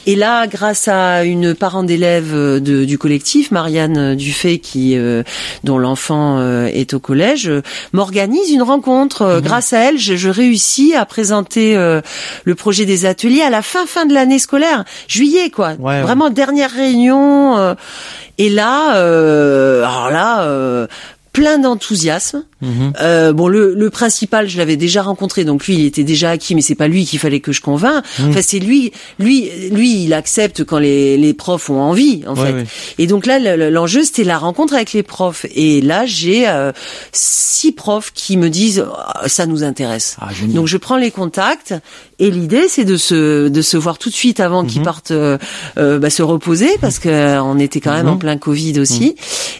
Et 0.05 0.15
là, 0.15 0.47
grâce 0.47 0.87
à 0.87 1.23
une 1.23 1.53
parent 1.53 1.83
d'élève 1.83 2.33
euh, 2.33 2.59
du 2.59 2.97
collectif, 2.97 3.51
Marianne 3.51 4.15
Dufay, 4.15 4.59
qui 4.59 4.97
euh, 4.97 5.23
dont 5.63 5.77
l'enfant 5.77 6.39
euh, 6.39 6.65
est 6.67 6.93
au 6.93 6.99
collège, 6.99 7.51
m'organise 7.91 8.51
une 8.51 8.61
rencontre. 8.61 9.25
Mhm. 9.25 9.41
Grâce 9.41 9.73
à 9.73 9.79
elle, 9.79 9.97
je, 9.97 10.29
réussis 10.29 10.95
à 10.95 11.05
présenter 11.05 11.75
le 11.75 12.55
projet 12.55 12.85
des 12.85 13.05
ateliers 13.05 13.41
à 13.41 13.49
la 13.49 13.61
fin 13.61 13.85
fin 13.85 14.05
de 14.05 14.13
l'année 14.13 14.39
scolaire, 14.39 14.83
juillet 15.07 15.49
quoi. 15.49 15.73
Vraiment 15.73 16.29
dernière 16.29 16.71
réunion. 16.71 17.75
et 18.37 18.49
là, 18.49 18.91
alors 18.91 20.11
là, 20.11 20.87
plein 21.31 21.59
d'enthousiasme. 21.59 22.43
Mhm. 22.61 22.93
Euh, 22.99 23.33
bon, 23.33 23.47
le, 23.47 23.73
le, 23.73 23.89
principal, 23.89 24.49
je 24.49 24.57
l'avais 24.57 24.75
déjà 24.75 25.01
rencontré, 25.01 25.45
donc 25.45 25.65
lui, 25.65 25.75
il 25.75 25.85
était 25.85 26.03
déjà 26.03 26.31
acquis, 26.31 26.55
mais 26.55 26.61
c'est 26.61 26.75
pas 26.75 26.87
lui 26.87 27.05
qu'il 27.05 27.19
fallait 27.19 27.39
que 27.39 27.51
je 27.51 27.61
convainc. 27.61 28.03
Mhm. 28.19 28.29
Enfin, 28.29 28.41
c'est 28.41 28.59
lui, 28.59 28.91
lui, 29.19 29.49
lui, 29.71 30.03
il 30.03 30.13
accepte 30.13 30.63
quand 30.63 30.79
les, 30.79 31.17
les 31.17 31.33
profs 31.33 31.69
ont 31.69 31.81
envie, 31.81 32.23
en 32.27 32.35
fait. 32.35 32.65
Et 32.97 33.07
donc 33.07 33.25
là, 33.25 33.39
l'enjeu, 33.69 34.03
c'était 34.03 34.23
la 34.23 34.37
rencontre 34.37 34.73
avec 34.73 34.93
les 34.93 35.03
profs. 35.03 35.45
Et 35.55 35.81
là, 35.81 36.05
j'ai 36.05 36.47
euh, 36.47 36.71
six 37.11 37.71
profs 37.71 38.11
qui 38.13 38.37
me 38.37 38.49
disent, 38.49 38.85
oh, 38.87 39.27
ça 39.27 39.45
nous 39.45 39.63
intéresse. 39.63 40.17
Ah, 40.19 40.29
donc 40.47 40.67
je 40.67 40.77
prends 40.77 40.97
les 40.97 41.11
contacts. 41.11 41.73
Et 42.19 42.31
l'idée, 42.31 42.67
c'est 42.67 42.85
de 42.85 42.97
se 42.97 43.47
de 43.47 43.61
se 43.61 43.77
voir 43.77 43.97
tout 43.97 44.09
de 44.09 44.15
suite 44.15 44.41
avant 44.41 44.65
qu'ils 44.65 44.79
mhm. 44.79 44.85
partent 44.85 45.11
euh, 45.11 45.37
euh, 45.77 45.99
bah, 45.99 46.09
se 46.09 46.21
reposer, 46.21 46.69
parce 46.81 46.99
que 46.99 47.39
on 47.39 47.57
était 47.57 47.79
quand 47.79 47.93
même 47.93 48.09
en 48.09 48.17
plein 48.17 48.37
Covid 48.37 48.79
aussi. 48.79 49.15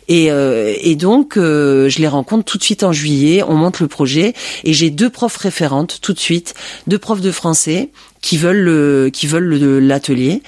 Et, 0.08 0.26
et 0.28 0.96
donc, 0.96 1.34
je 1.36 2.00
les 2.00 2.08
rencontre 2.08 2.44
tout 2.44 2.58
de 2.58 2.64
suite 2.64 2.84
en 2.84 2.90
en 2.90 2.92
juillet, 2.92 3.44
on 3.48 3.54
monte 3.54 3.80
le 3.80 3.88
projet 3.88 4.34
et 4.64 4.74
j'ai 4.74 4.90
deux 4.90 5.10
profs 5.10 5.38
référentes 5.38 6.00
tout 6.02 6.14
de 6.14 6.20
suite, 6.20 6.56
deux 6.88 6.98
profs 6.98 7.22
de 7.22 7.32
français 7.32 7.90
qui 8.22 8.38
veulent 8.38 8.58
le, 8.58 9.10
qui 9.14 9.28
veulent 9.28 9.54
l'atelier. 9.80 10.42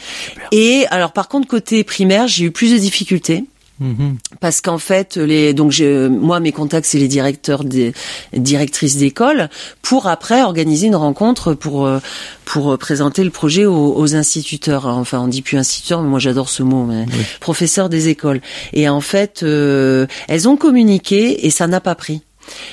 Et 0.52 0.86
alors 0.90 1.14
par 1.14 1.30
contre 1.30 1.48
côté 1.48 1.84
primaire, 1.84 2.28
j'ai 2.28 2.46
eu 2.46 2.52
plus 2.52 2.74
de 2.74 2.78
difficultés. 2.78 3.46
Mhm. 3.82 4.18
Parce 4.40 4.62
qu'en 4.62 4.78
fait, 4.78 5.18
les 5.18 5.56
donc 5.56 5.72
je, 5.72 6.08
moi 6.08 6.40
mes 6.40 6.52
contacts 6.52 6.86
c'est 6.86 7.00
les 7.00 7.08
directeurs 7.08 7.64
des 7.64 7.94
directrices 8.32 8.98
d'école 8.98 9.50
pour 9.82 10.06
après 10.08 10.44
organiser 10.44 10.86
une 10.86 10.96
rencontre 10.96 11.56
pour 11.56 11.88
euh, 11.88 12.00
pour 12.46 12.78
présenter 12.78 13.24
le 13.24 13.32
projet 13.32 13.66
aux, 13.66 14.16
instituteurs. 14.16 14.86
Enfin, 14.86 15.20
on 15.20 15.28
dit 15.28 15.42
plus 15.42 15.58
instituteurs, 15.58 16.04
mais 16.04 16.10
moi 16.10 16.20
j'adore 16.20 16.50
ce 16.50 16.62
mot, 16.64 16.86
mais 16.86 17.06
professeurs 17.40 17.90
des 17.90 18.10
écoles. 18.10 18.42
Et 18.74 18.88
en 18.88 19.02
fait, 19.02 19.42
euh, 19.42 20.06
elles 20.28 20.48
ont 20.48 20.58
communiqué 20.58 21.48
et 21.48 21.50
ça 21.50 21.66
n'a 21.68 21.80
pas 21.80 21.96
pris. 21.96 22.22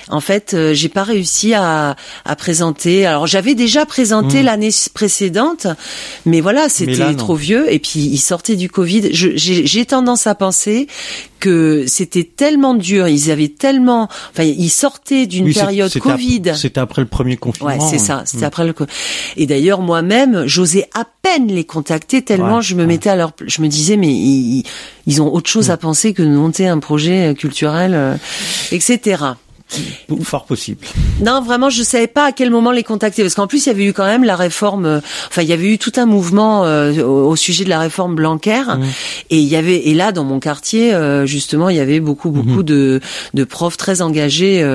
En 0.08 0.20
fait, 0.20 0.54
euh, 0.54 0.74
j'ai 0.74 0.88
pas 0.88 1.02
réussi 1.02 1.54
à, 1.54 1.96
à 2.24 2.36
présenter. 2.36 3.06
Alors 3.06 3.26
j'avais 3.26 3.54
déjà 3.54 3.86
présenté 3.86 4.42
hmm. 4.42 4.46
l'année 4.46 4.70
précédente, 4.94 5.66
mais 6.26 6.40
voilà, 6.40 6.68
c'était 6.68 7.14
trop 7.14 7.34
vieux. 7.34 7.72
Et 7.72 7.78
puis 7.78 8.00
il 8.00 8.18
sortait 8.18 8.56
du 8.56 8.68
Covid. 8.68 9.10
J'ai 9.12 9.86
tendance 9.86 10.26
à 10.26 10.34
penser 10.34 10.86
que 11.40 11.84
c'était 11.86 12.24
tellement 12.24 12.74
dur, 12.74 13.08
ils 13.08 13.30
avaient 13.30 13.48
tellement, 13.48 14.08
enfin, 14.32 14.42
ils 14.42 14.70
sortaient 14.70 15.26
d'une 15.26 15.52
période 15.52 15.96
Covid. 15.98 16.42
C'était 16.56 16.80
après 16.80 17.02
le 17.02 17.08
premier 17.08 17.36
confinement. 17.36 17.70
Ouais, 17.70 17.78
c'est 17.90 17.98
ça. 17.98 18.22
C'était 18.24 18.44
hmm. 18.44 18.48
après 18.48 18.66
le. 18.66 18.74
Et 19.36 19.46
d'ailleurs, 19.46 19.80
moi-même, 19.80 20.44
j'osais 20.46 20.88
à 20.94 21.04
peine 21.22 21.48
les 21.48 21.64
contacter 21.64 22.22
tellement 22.22 22.60
je 22.60 22.74
me 22.74 22.86
mettais 22.86 23.10
à 23.10 23.16
leur, 23.16 23.32
je 23.46 23.62
me 23.62 23.68
disais, 23.68 23.96
mais 23.96 24.08
ils, 24.08 24.64
ils 25.06 25.22
ont 25.22 25.32
autre 25.32 25.48
chose 25.48 25.68
hmm. 25.68 25.72
à 25.72 25.76
penser 25.76 26.12
que 26.12 26.22
de 26.22 26.28
monter 26.28 26.66
un 26.66 26.78
projet 26.78 27.34
culturel, 27.36 27.92
euh, 27.94 28.16
etc. 28.72 29.24
Fort 30.22 30.46
possible. 30.46 30.80
Non, 31.24 31.42
vraiment, 31.42 31.70
je 31.70 31.82
savais 31.82 32.06
pas 32.06 32.26
à 32.26 32.32
quel 32.32 32.50
moment 32.50 32.70
les 32.70 32.82
contacter 32.82 33.22
parce 33.22 33.34
qu'en 33.34 33.46
plus 33.46 33.66
il 33.66 33.68
y 33.68 33.72
avait 33.72 33.84
eu 33.84 33.92
quand 33.92 34.06
même 34.06 34.24
la 34.24 34.36
réforme. 34.36 34.86
Euh, 34.86 35.00
enfin, 35.28 35.42
il 35.42 35.48
y 35.48 35.52
avait 35.52 35.68
eu 35.68 35.78
tout 35.78 35.92
un 35.96 36.06
mouvement 36.06 36.64
euh, 36.64 37.02
au, 37.02 37.36
sujet 37.36 37.64
de 37.64 37.68
la 37.68 37.78
réforme 37.78 38.14
Blanquer 38.14 38.62
mmh. 38.66 38.82
et 39.30 39.38
il 39.38 39.46
y 39.46 39.56
avait 39.56 39.88
et 39.88 39.94
là 39.94 40.12
dans 40.12 40.24
mon 40.24 40.40
quartier 40.40 40.92
euh, 40.94 41.26
justement 41.26 41.68
il 41.68 41.76
y 41.76 41.80
avait 41.80 42.00
beaucoup 42.00 42.30
beaucoup 42.30 42.60
mmh. 42.60 42.64
de 42.64 43.00
de 43.34 43.44
profs 43.44 43.76
très 43.76 44.02
engagés 44.02 44.66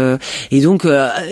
et 0.51 0.61
donc 0.61 0.87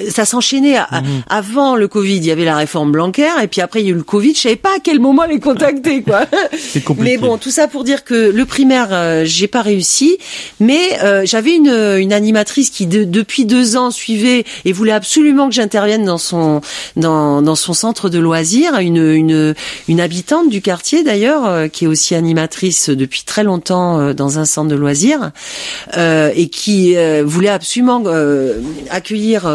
ça 0.10 0.26
s'enchaînait. 0.26 0.80
Mmh. 0.80 1.06
Avant 1.30 1.76
le 1.76 1.88
Covid, 1.88 2.18
il 2.18 2.26
y 2.26 2.32
avait 2.32 2.46
la 2.46 2.58
réforme 2.58 2.92
Blanquer 2.92 3.30
et 3.44 3.48
puis 3.48 3.62
après 3.62 3.82
il 3.82 3.86
y 3.86 3.90
a 3.90 3.92
eu 3.92 3.96
le 3.96 4.04
Covid. 4.04 4.34
Je 4.34 4.40
savais 4.40 4.56
pas 4.56 4.76
à 4.78 4.80
quel 4.84 5.00
moment 5.00 5.26
les 5.26 5.40
contacter 5.40 6.02
quoi. 6.02 6.26
mais 6.98 7.18
bon, 7.18 7.38
tout 7.38 7.52
ça 7.52 7.68
pour 7.68 7.84
dire 7.84 8.04
que 8.04 8.32
le 8.32 8.46
primaire 8.46 9.26
j'ai 9.26 9.48
pas 9.48 9.62
réussi, 9.62 10.18
mais 10.60 10.98
j'avais 11.26 11.56
une 11.56 11.72
une 11.98 12.14
animatrice 12.14 12.70
qui 12.70 12.88
de, 12.88 13.04
depuis 13.04 13.46
deux 13.52 13.76
ans 13.76 13.92
suivait 13.92 14.46
et 14.64 14.72
voulait 14.72 14.94
absolument 14.94 15.50
que 15.50 15.54
j'intervienne 15.54 16.06
dans 16.06 16.18
son 16.18 16.62
dans, 16.96 17.56
son 17.56 17.74
centre 17.74 18.08
de 18.08 18.18
loisirs, 18.18 18.78
une 18.80 18.98
une 18.98 19.54
une 19.90 20.00
habitante 20.00 20.50
du 20.50 20.62
quartier 20.62 21.04
d'ailleurs 21.04 21.46
euh, 21.46 21.68
qui 21.68 21.84
est 21.84 21.88
aussi 21.88 22.16
animatrice 22.16 22.90
depuis 22.90 23.24
très 23.26 23.44
longtemps 23.44 24.00
euh, 24.00 24.14
dans 24.14 24.40
un 24.40 24.46
centre 24.46 24.70
de 24.70 24.76
loisirs 24.76 25.32
euh, 25.98 26.32
et 26.34 26.48
qui 26.48 26.96
voulait 27.26 27.50
absolument 27.50 28.04
accueillir 28.90 29.52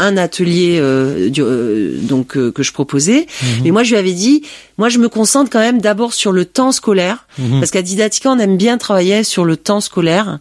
un 0.00 0.16
atelier 0.16 0.78
euh, 0.80 1.30
euh, 1.38 1.98
donc 2.02 2.28
que 2.28 2.62
je 2.62 2.72
proposais. 2.72 3.26
Mhm. 3.42 3.48
Mais 3.64 3.70
moi, 3.70 3.82
je 3.82 3.90
lui 3.90 3.98
avais 3.98 4.12
dit, 4.12 4.42
moi, 4.78 4.88
je 4.88 4.98
me 4.98 5.08
concentre 5.08 5.50
quand 5.50 5.60
même 5.60 5.80
d'abord 5.80 6.14
sur 6.14 6.32
le 6.32 6.44
temps 6.44 6.72
scolaire, 6.72 7.26
mhm. 7.38 7.60
parce 7.60 7.70
qu'à 7.70 7.82
Didactica, 7.82 8.30
on 8.30 8.38
aime 8.38 8.56
bien 8.56 8.78
travailler 8.78 9.22
sur 9.24 9.44
le 9.44 9.56
temps 9.56 9.80
scolaire. 9.80 10.38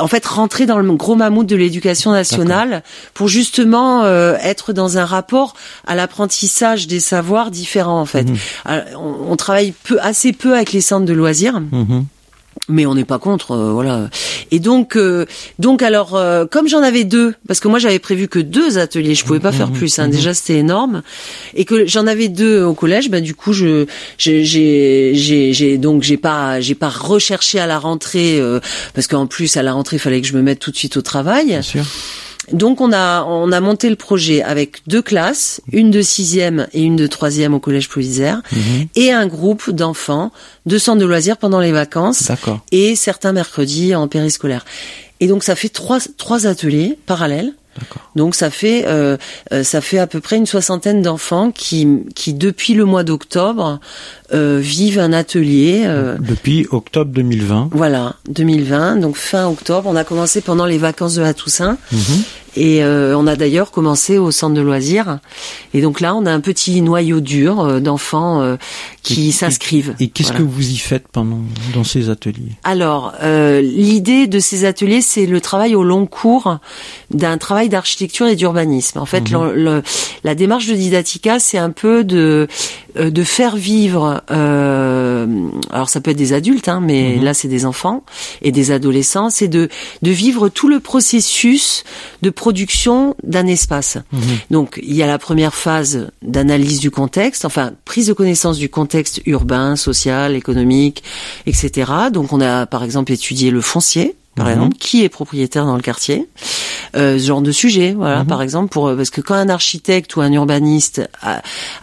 en 0.00 0.08
fait, 0.08 0.24
rentrer 0.24 0.66
dans 0.66 0.78
le 0.78 0.92
gros 0.94 1.16
mammouth 1.16 1.46
de 1.46 1.56
l'éducation 1.56 2.12
nationale 2.12 2.82
pour 3.12 3.28
justement 3.28 4.06
être 4.06 4.72
dans 4.72 4.98
un 4.98 5.04
rapport 5.04 5.54
à 5.86 5.94
l'apprentissage 5.94 6.86
des 6.86 7.00
savoirs 7.00 7.50
différents. 7.50 8.00
En 8.00 8.06
fait, 8.06 8.24
mhm. 8.24 8.36
on, 8.96 9.32
on, 9.32 9.36
travaille 9.36 9.72
peu, 9.84 9.98
assez 10.00 10.32
peu 10.32 10.54
avec 10.54 10.72
les 10.72 10.80
centres 10.80 11.06
de 11.06 11.12
loisirs 11.12 11.60
mais 12.68 12.86
on 12.86 12.94
n'est 12.94 13.04
pas 13.04 13.18
contre, 13.18 13.52
euh, 13.52 13.72
voilà. 13.72 14.08
Et 14.50 14.58
donc, 14.58 14.96
euh, 14.96 15.26
donc 15.58 15.82
alors, 15.82 16.16
euh, 16.16 16.46
comme 16.46 16.68
j'en 16.68 16.82
avais 16.82 17.04
deux, 17.04 17.34
parce 17.46 17.60
que 17.60 17.68
moi 17.68 17.78
j'avais 17.78 17.98
prévu 17.98 18.28
que 18.28 18.38
deux 18.38 18.78
ateliers, 18.78 19.14
je 19.14 19.24
pouvais 19.24 19.40
pas 19.40 19.52
faire 19.52 19.70
plus. 19.70 19.98
Hein, 19.98 20.08
déjà 20.08 20.34
c'était 20.34 20.58
énorme, 20.58 21.02
et 21.54 21.64
que 21.64 21.86
j'en 21.86 22.06
avais 22.06 22.28
deux 22.28 22.62
au 22.62 22.74
collège, 22.74 23.10
ben 23.10 23.22
du 23.22 23.34
coup 23.34 23.52
je, 23.52 23.86
j'ai, 24.18 24.44
j'ai, 24.44 25.14
j'ai 25.14 25.78
donc 25.78 26.02
j'ai 26.02 26.16
pas, 26.16 26.60
j'ai 26.60 26.74
pas 26.74 26.88
recherché 26.88 27.58
à 27.60 27.66
la 27.66 27.78
rentrée, 27.78 28.40
parce 28.94 29.06
qu'en 29.06 29.26
plus 29.26 29.56
à 29.56 29.62
la 29.62 29.72
rentrée 29.72 29.96
il 29.96 30.00
fallait 30.00 30.20
que 30.20 30.26
je 30.26 30.36
me 30.36 30.42
mette 30.42 30.58
tout 30.58 30.70
de 30.70 30.76
suite 30.76 30.96
au 30.96 31.02
travail. 31.02 31.46
Bien 31.46 31.62
sûr. 31.62 31.84
Donc 32.52 32.80
on 32.80 32.92
a 32.92 33.24
on 33.24 33.50
a 33.52 33.60
monté 33.60 33.90
le 33.90 33.96
projet 33.96 34.42
avec 34.42 34.82
deux 34.86 35.02
classes, 35.02 35.60
une 35.72 35.90
de 35.90 36.02
sixième 36.02 36.66
et 36.72 36.82
une 36.82 36.96
de 36.96 37.06
troisième 37.06 37.54
au 37.54 37.60
collège 37.60 37.88
Polisaire, 37.88 38.42
mhm. 38.52 38.88
et 38.94 39.12
un 39.12 39.26
groupe 39.26 39.70
d'enfants 39.70 40.30
de 40.64 40.78
centres 40.78 41.00
de 41.00 41.06
loisirs 41.06 41.36
pendant 41.36 41.60
les 41.60 41.72
vacances 41.72 42.30
et 42.72 42.94
certains 42.96 43.32
mercredis 43.32 43.94
en 43.94 44.08
périscolaire. 44.08 44.64
Et 45.20 45.26
donc 45.26 45.44
ça 45.44 45.56
fait 45.56 45.68
trois 45.68 45.98
trois 46.16 46.46
ateliers 46.46 46.98
parallèles. 47.06 47.52
Donc 48.14 48.34
ça 48.34 48.50
fait 48.50 48.84
euh, 48.86 49.16
euh, 49.52 49.62
ça 49.62 49.80
fait 49.80 49.98
à 49.98 50.06
peu 50.06 50.20
près 50.20 50.36
une 50.36 50.46
soixantaine 50.46 51.02
d'enfants 51.02 51.50
qui 51.50 51.86
qui 52.14 52.32
depuis 52.32 52.74
le 52.74 52.84
mois 52.84 53.04
d'octobre 53.04 53.80
euh, 54.32 54.58
vivent 54.60 54.98
un 54.98 55.12
atelier. 55.12 55.82
Euh, 55.84 56.16
depuis 56.18 56.66
octobre 56.70 57.10
2020. 57.12 57.70
Voilà, 57.72 58.16
2020. 58.28 58.96
Donc 58.96 59.16
fin 59.16 59.46
octobre, 59.46 59.88
on 59.90 59.96
a 59.96 60.04
commencé 60.04 60.40
pendant 60.40 60.66
les 60.66 60.78
vacances 60.78 61.14
de 61.14 61.22
la 61.22 61.34
Toussaint. 61.34 61.76
Mhm. 61.92 62.22
Et 62.56 62.82
euh, 62.82 63.16
on 63.16 63.26
a 63.26 63.36
d'ailleurs 63.36 63.70
commencé 63.70 64.18
au 64.18 64.30
centre 64.30 64.54
de 64.54 64.60
loisirs. 64.60 65.18
Et 65.74 65.82
donc 65.82 66.00
là, 66.00 66.14
on 66.14 66.24
a 66.24 66.32
un 66.32 66.40
petit 66.40 66.80
noyau 66.80 67.20
dur 67.20 67.60
euh, 67.60 67.80
d'enfants 67.80 68.40
euh, 68.40 68.56
qui 69.02 69.30
s'inscrivent. 69.32 69.94
Et, 70.00 70.08
qu'est-ce 70.08 70.32
que 70.32 70.42
vous 70.42 70.70
y 70.70 70.78
faites 70.78 71.06
pendant 71.08 71.40
dans 71.74 71.84
ces 71.84 72.08
ateliers? 72.08 72.52
Alors, 72.64 73.12
l'idée 73.22 74.26
de 74.26 74.38
ces 74.38 74.64
ateliers, 74.64 75.02
c'est 75.02 75.26
le 75.26 75.40
travail 75.40 75.74
au 75.74 75.84
long 75.84 76.06
cours 76.06 76.58
d'un 77.10 77.38
travail 77.38 77.68
d'architecture 77.68 78.26
et 78.26 78.36
d'urbanisme. 78.36 78.98
En 78.98 79.06
fait, 79.06 79.30
mhm. 79.30 79.82
la 80.24 80.34
démarche 80.34 80.66
de 80.66 80.74
Didatica, 80.74 81.38
c'est 81.38 81.58
un 81.58 81.70
peu 81.70 82.04
de 82.04 82.48
de 82.96 83.24
faire 83.24 83.56
vivre. 83.56 84.22
alors, 84.28 85.88
ça 85.88 86.00
peut 86.00 86.12
être 86.12 86.16
des 86.16 86.32
adultes, 86.32 86.68
hein, 86.68 86.80
mais 86.82 87.16
mhm. 87.16 87.24
là, 87.24 87.34
c'est 87.34 87.48
des 87.48 87.66
enfants 87.66 88.04
et 88.42 88.52
des 88.52 88.70
adolescents. 88.70 89.30
C'est 89.30 89.48
de 89.48 89.68
de 90.02 90.10
vivre 90.10 90.48
tout 90.48 90.68
le 90.68 90.80
processus 90.80 91.84
de 92.22 92.30
production 92.46 93.16
d'un 93.24 93.48
espace. 93.48 93.98
Mhm. 94.12 94.20
Donc 94.52 94.78
il 94.80 94.94
y 94.94 95.02
a 95.02 95.08
la 95.08 95.18
première 95.18 95.52
phase 95.52 96.06
d'analyse 96.22 96.78
du 96.78 96.92
contexte, 96.92 97.44
enfin 97.44 97.72
prise 97.84 98.06
de 98.06 98.12
connaissance 98.12 98.56
du 98.56 98.68
contexte 98.68 99.20
urbain, 99.26 99.74
social, 99.74 100.36
économique, 100.36 101.02
etc. 101.46 101.90
Donc 102.12 102.32
on 102.32 102.40
a 102.40 102.66
par 102.66 102.84
exemple 102.84 103.10
étudié 103.10 103.50
le 103.50 103.60
foncier, 103.60 104.14
par 104.36 104.46
mhm. 104.46 104.52
exemple, 104.52 104.76
qui 104.76 105.02
est 105.02 105.08
propriétaire 105.08 105.66
dans 105.66 105.76
le 105.76 105.82
quartier, 105.82 106.28
euh, 106.94 107.18
ce 107.18 107.26
genre 107.26 107.42
de 107.42 107.52
sujet, 107.52 107.94
voilà, 107.96 108.20
mhm. 108.20 108.26
par 108.26 108.42
exemple, 108.42 108.68
pour 108.68 108.94
parce 108.94 109.10
que 109.10 109.20
quand 109.20 109.34
un 109.34 109.48
architecte 109.48 110.14
ou 110.16 110.20
un 110.20 110.32
urbaniste 110.32 111.02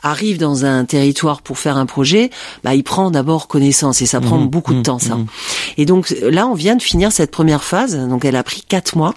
arrive 0.02 0.38
dans 0.38 0.66
un 0.66 0.86
territoire 0.86 1.42
pour 1.42 1.60
faire 1.60 1.78
un 1.78 1.86
projet, 1.86 2.30
bah 2.64 2.76
il 2.76 2.84
prend 2.84 3.12
d'abord 3.12 3.48
connaissance 3.48 4.02
et 4.02 4.06
ça 4.06 4.22
prend 4.22 4.38
mhm. 4.38 4.48
beaucoup 4.48 4.74
de 4.74 4.82
temps 4.82 5.00
ça. 5.00 5.18
Et 5.78 5.86
donc 5.86 6.16
là, 6.22 6.48
on 6.48 6.54
vient 6.54 6.76
de 6.76 6.82
finir 6.82 7.12
cette 7.12 7.32
première 7.32 7.64
phase, 7.64 7.98
donc 7.98 8.26
elle 8.26 8.36
a 8.36 8.44
pris 8.44 8.62
quatre 8.62 8.96
mois, 8.96 9.16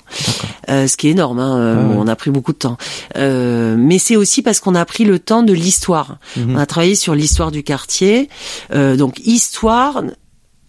euh, 0.71 0.87
ce 0.87 0.97
qui 0.97 1.09
est 1.09 1.13
énorme. 1.13 1.39
Hein, 1.39 1.57
euh, 1.57 1.95
On 1.97 2.09
a 2.09 2.17
pris 2.17 2.31
beaucoup 2.31 2.53
de 2.53 2.59
temps, 2.59 2.77
euh, 3.17 3.77
mais 3.79 3.99
c'est 3.99 4.17
aussi 4.17 4.43
parce 4.43 4.61
qu'on 4.61 4.75
a 4.75 4.85
pris 4.85 5.05
le 5.05 5.19
temps 5.19 5.43
de 5.43 5.53
l'histoire. 5.53 6.19
On 6.37 6.57
a 6.57 6.67
travaillé 6.67 6.95
sur 6.95 7.15
l'histoire 7.15 7.51
du 7.51 7.63
quartier, 7.63 8.29
euh, 8.73 8.97
donc 8.97 9.19
histoire 9.25 10.03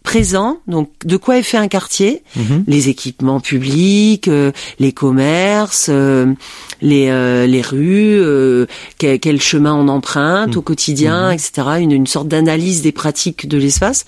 présent. 0.07 0.61
Donc, 0.67 0.89
de 1.03 1.17
quoi 1.17 1.37
est 1.37 1.43
fait 1.43 1.57
un 1.57 1.67
quartier 1.67 2.23
mhm. 2.37 2.63
Les 2.65 2.87
équipements 2.87 3.41
publics, 3.41 4.29
euh, 4.29 4.53
les 4.79 4.93
commerces, 4.93 5.87
euh, 5.89 6.33
les, 6.81 7.09
euh, 7.09 7.45
les 7.45 7.61
rues, 7.61 8.23
quel, 8.97 9.41
chemin 9.41 9.75
on 9.75 9.89
emprunte 9.89 10.55
au 10.55 10.61
mhm. 10.61 10.63
quotidien, 10.63 11.27
mhm. 11.27 11.33
etc. 11.33 11.51
Une, 11.81 11.91
une 11.91 12.07
sorte 12.07 12.29
d'analyse 12.29 12.81
des 12.81 12.93
pratiques 12.93 13.49
de 13.49 13.57
l'espace. 13.57 14.05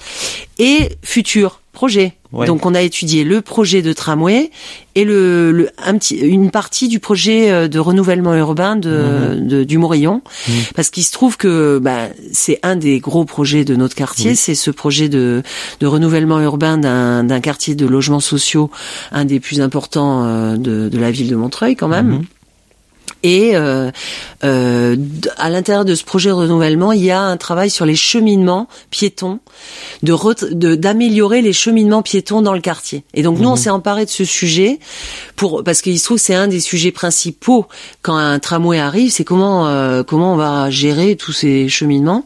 Et 0.58 0.88
futur, 1.04 1.59
projet. 1.80 2.12
Donc 2.46 2.66
on 2.66 2.76
a 2.76 2.82
étudié 2.82 3.24
le 3.24 3.42
projet 3.42 3.82
de 3.82 3.94
tramway 3.94 4.52
et 4.96 5.06
le, 5.06 5.54
le 5.54 5.70
un 5.78 5.98
petit, 5.98 6.18
une 6.18 6.52
partie 6.52 6.90
du 6.90 7.00
projet 7.00 7.52
euh, 7.52 7.70
de 7.70 7.80
renouvellement 7.80 8.36
urbain 8.36 8.76
de, 8.76 8.90
mhm. 8.90 9.48
de 9.48 9.64
du 9.64 9.78
Morillon, 9.78 10.22
mhm. 10.50 10.56
parce 10.76 10.90
qu'il 10.90 11.06
se 11.06 11.14
trouve 11.14 11.38
que 11.38 11.80
bah, 11.82 12.10
c'est 12.34 12.60
un 12.64 12.76
des 12.76 13.00
gros 13.00 13.24
projets 13.24 13.64
de 13.64 13.78
notre 13.78 13.96
quartier, 13.96 14.36
c'est 14.36 14.56
ce 14.56 14.72
projet 14.72 15.08
de, 15.08 15.42
de 15.80 15.88
renouvellement 15.88 16.42
urbain 16.42 16.78
d'un 16.78 17.40
quartier 17.40 17.76
de 17.76 17.86
logements 17.86 18.20
sociaux, 18.20 18.70
un 19.14 19.24
des 19.24 19.40
plus 19.40 19.62
importants 19.62 20.26
euh, 20.26 20.58
de, 20.58 20.90
de 20.90 21.00
la 21.00 21.12
ville 21.12 21.30
de 21.30 21.38
Montreuil 21.38 21.78
quand 21.78 21.88
même. 21.88 22.08
Mhm. 22.08 22.26
Et 23.24 23.56
euh, 23.56 23.92
euh, 24.44 24.96
à 25.38 25.50
l'intérieur 25.50 25.86
de 25.86 25.96
ce 25.96 26.04
projet 26.04 26.30
de 26.30 26.34
renouvellement, 26.34 26.92
il 26.92 27.04
y 27.04 27.12
a 27.12 27.22
un 27.22 27.38
travail 27.38 27.70
sur 27.70 27.86
les 27.86 27.96
cheminements 27.96 28.68
piétons, 28.92 29.40
de 30.04 30.76
d'améliorer 30.76 31.42
les 31.42 31.54
cheminements 31.54 32.02
piétons 32.02 32.42
dans 32.42 32.54
le 32.54 32.62
quartier. 32.62 33.04
Et 33.14 33.24
donc 33.24 33.40
nous, 33.40 33.50
on 33.50 33.54
mhm. 33.54 33.58
s'est 33.58 33.70
emparé 33.70 34.06
de 34.06 34.10
ce 34.10 34.24
sujet 34.24 34.80
pour 35.36 35.64
parce 35.64 35.82
qu'il 35.82 36.00
se 36.00 36.06
trouve 36.06 36.18
c'est 36.18 36.36
un 36.36 36.48
des 36.48 36.62
sujets 36.62 36.92
principaux 36.92 37.66
quand 38.02 38.16
un 38.16 38.40
tramway 38.40 38.80
arrive, 38.80 39.12
c'est 39.12 39.26
comment 39.26 39.68
euh, 39.68 40.04
comment 40.04 40.34
on 40.34 40.38
va 40.38 40.70
gérer 40.70 41.16
tous 41.16 41.34
ces 41.34 41.68
cheminements 41.68 42.24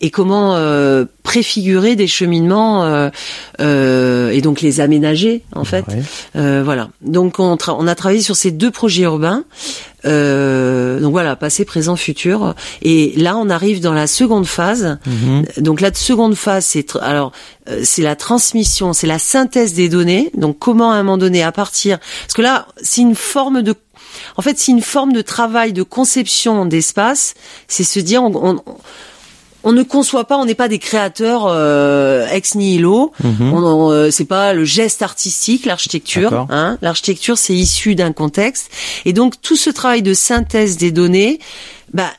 et 0.00 0.10
comment 0.10 0.54
euh, 0.56 1.06
préfigurer 1.26 1.96
des 1.96 2.06
cheminements 2.06 2.84
euh, 2.84 3.10
euh, 3.60 4.30
et 4.30 4.40
donc 4.40 4.60
les 4.60 4.80
aménager 4.80 5.42
en 5.52 5.64
fait. 5.64 5.84
Euh, 6.36 6.62
voilà. 6.64 6.88
Donc 7.02 7.40
on, 7.40 7.58
on, 7.66 7.86
a 7.88 7.94
travaillé 7.96 8.22
sur 8.22 8.36
ces 8.36 8.52
deux 8.52 8.70
projets 8.70 9.02
urbains. 9.02 9.44
Donc 10.06 11.12
voilà, 11.12 11.36
passé, 11.36 11.64
présent, 11.64 11.96
futur. 11.96 12.54
Et 12.82 13.12
là, 13.16 13.36
on 13.36 13.50
arrive 13.50 13.80
dans 13.80 13.92
la 13.92 14.06
seconde 14.06 14.46
phase. 14.46 14.98
Mhm. 15.06 15.44
Donc 15.58 15.80
la 15.80 15.92
seconde 15.92 16.34
phase, 16.34 16.64
c'est 16.64 16.96
alors 16.96 17.32
c'est 17.82 18.02
la 18.02 18.16
transmission, 18.16 18.92
c'est 18.92 19.06
la 19.06 19.18
synthèse 19.18 19.74
des 19.74 19.88
données. 19.88 20.30
Donc 20.34 20.58
comment 20.58 20.92
à 20.92 20.96
un 20.96 21.02
moment 21.02 21.18
donné, 21.18 21.42
à 21.42 21.52
partir, 21.52 21.98
parce 21.98 22.34
que 22.34 22.42
là, 22.42 22.66
c'est 22.82 23.00
une 23.00 23.16
forme 23.16 23.62
de 23.62 23.74
en 24.36 24.42
fait, 24.42 24.58
c'est 24.58 24.72
une 24.72 24.82
forme 24.82 25.12
de 25.12 25.22
travail 25.22 25.72
de 25.72 25.82
conception 25.82 26.66
d'espace. 26.66 27.34
C'est 27.68 27.84
se 27.84 28.00
dire, 28.00 28.22
on, 28.22 28.32
on, 28.34 28.62
on 29.66 29.72
ne 29.72 29.82
conçoit 29.82 30.26
pas, 30.26 30.38
on 30.38 30.44
n'est 30.44 30.54
pas 30.54 30.68
des 30.68 30.78
créateurs 30.78 31.46
euh, 31.48 32.28
ex 32.28 32.54
nihilo. 32.54 33.12
Mhm. 33.22 33.52
Euh, 33.52 34.10
c'est 34.12 34.24
pas 34.24 34.54
le 34.54 34.64
geste 34.64 35.02
artistique, 35.02 35.66
l'architecture. 35.66 36.46
Hein. 36.50 36.78
L'architecture, 36.82 37.36
c'est 37.36 37.54
issu 37.54 37.96
d'un 37.96 38.12
contexte. 38.12 38.70
Et 39.04 39.12
donc 39.12 39.34
tout 39.42 39.56
ce 39.56 39.68
travail 39.68 40.02
de 40.02 40.14
synthèse 40.14 40.76
des 40.76 40.92
données, 40.92 41.40
bah, 41.92 42.12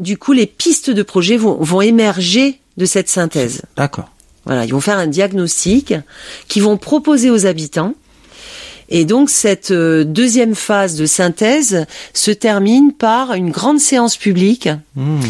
du 0.00 0.16
coup, 0.16 0.32
les 0.32 0.46
pistes 0.46 0.88
de 0.88 1.02
projet 1.02 1.36
vont, 1.36 1.58
vont 1.60 1.82
émerger 1.82 2.58
de 2.78 2.86
cette 2.86 3.10
synthèse. 3.10 3.62
D'accord. 3.76 4.08
Voilà, 4.46 4.64
ils 4.64 4.72
vont 4.72 4.80
faire 4.80 4.96
un 4.96 5.08
diagnostic 5.08 5.92
qui 6.48 6.60
vont 6.60 6.78
proposer 6.78 7.28
aux 7.28 7.44
habitants 7.44 7.92
et 8.88 9.04
donc 9.04 9.30
cette 9.30 9.70
euh, 9.70 10.04
deuxième 10.04 10.54
phase 10.54 10.96
de 10.96 11.06
synthèse 11.06 11.86
se 12.14 12.30
termine 12.30 12.92
par 12.92 13.34
une 13.34 13.50
grande 13.50 13.80
séance 13.80 14.16
publique 14.16 14.68
mmh. 14.96 15.20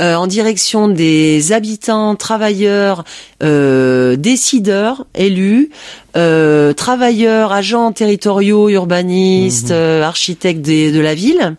euh, 0.00 0.14
en 0.14 0.26
direction 0.26 0.88
des 0.88 1.52
habitants, 1.52 2.14
travailleurs, 2.16 3.04
euh, 3.42 4.16
décideurs, 4.16 5.06
élus, 5.14 5.70
euh, 6.16 6.72
travailleurs, 6.72 7.52
agents 7.52 7.92
territoriaux, 7.92 8.68
urbanistes, 8.70 9.70
mmh. 9.70 10.02
architectes 10.02 10.64
de 10.64 11.00
la 11.00 11.14
ville. 11.14 11.56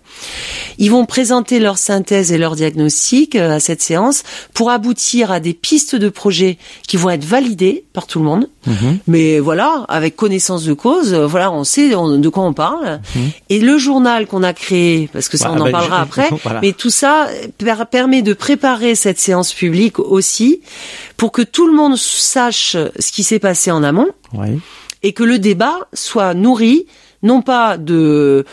Ils 0.79 0.89
vont 0.89 1.05
présenter 1.05 1.59
leur 1.59 1.77
synthèse 1.77 2.31
et 2.31 2.37
leur 2.37 2.55
diagnostic 2.55 3.35
à 3.35 3.59
cette 3.59 3.81
séance 3.81 4.23
pour 4.53 4.71
aboutir 4.71 5.31
à 5.31 5.39
des 5.39 5.53
pistes 5.53 5.95
de 5.95 6.09
projet 6.09 6.57
qui 6.87 6.97
vont 6.97 7.09
être 7.09 7.25
validées 7.25 7.85
par 7.93 8.07
tout 8.07 8.19
le 8.19 8.25
monde. 8.25 8.49
Mmh. 8.65 8.71
Mais 9.07 9.39
voilà, 9.39 9.85
avec 9.87 10.15
connaissance 10.15 10.63
de 10.65 10.73
cause, 10.73 11.13
voilà 11.13 11.51
on 11.51 11.63
sait 11.63 11.89
de 11.89 12.29
quoi 12.29 12.43
on 12.43 12.53
parle. 12.53 12.99
Mhm. 13.15 13.29
Et 13.49 13.59
le 13.59 13.77
journal 13.77 14.27
qu'on 14.27 14.43
a 14.43 14.53
créé, 14.53 15.09
parce 15.11 15.29
que 15.29 15.37
ça 15.37 15.51
on 15.51 15.59
en 15.59 15.65
bah, 15.65 15.71
parlera 15.71 16.01
après, 16.01 16.29
mais 16.61 16.73
tout 16.73 16.89
ça 16.89 17.27
permet 17.91 18.21
de 18.21 18.33
préparer 18.33 18.95
cette 18.95 19.19
séance 19.19 19.53
publique 19.53 19.99
aussi 19.99 20.61
pour 21.15 21.31
que 21.31 21.41
tout 21.41 21.66
le 21.67 21.73
monde 21.73 21.95
sache 21.97 22.75
ce 22.99 23.11
qui 23.11 23.23
s'est 23.23 23.39
passé 23.39 23.69
en 23.71 23.83
amont 23.83 24.07
et 25.03 25.13
que 25.13 25.23
le 25.23 25.37
débat 25.39 25.77
soit 25.93 26.33
nourri 26.33 26.87
non 27.23 27.41
pas 27.41 27.77
de 27.77 28.45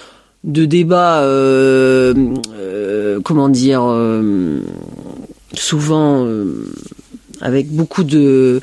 de 0.44 0.66
débats, 0.66 1.22
euh, 1.22 2.12
euh, 2.54 3.18
comment 3.24 3.48
dire, 3.48 3.82
euh, 3.82 4.60
souvent 5.54 6.26
avec 7.40 7.70
beaucoup 7.70 8.04
de 8.04 8.60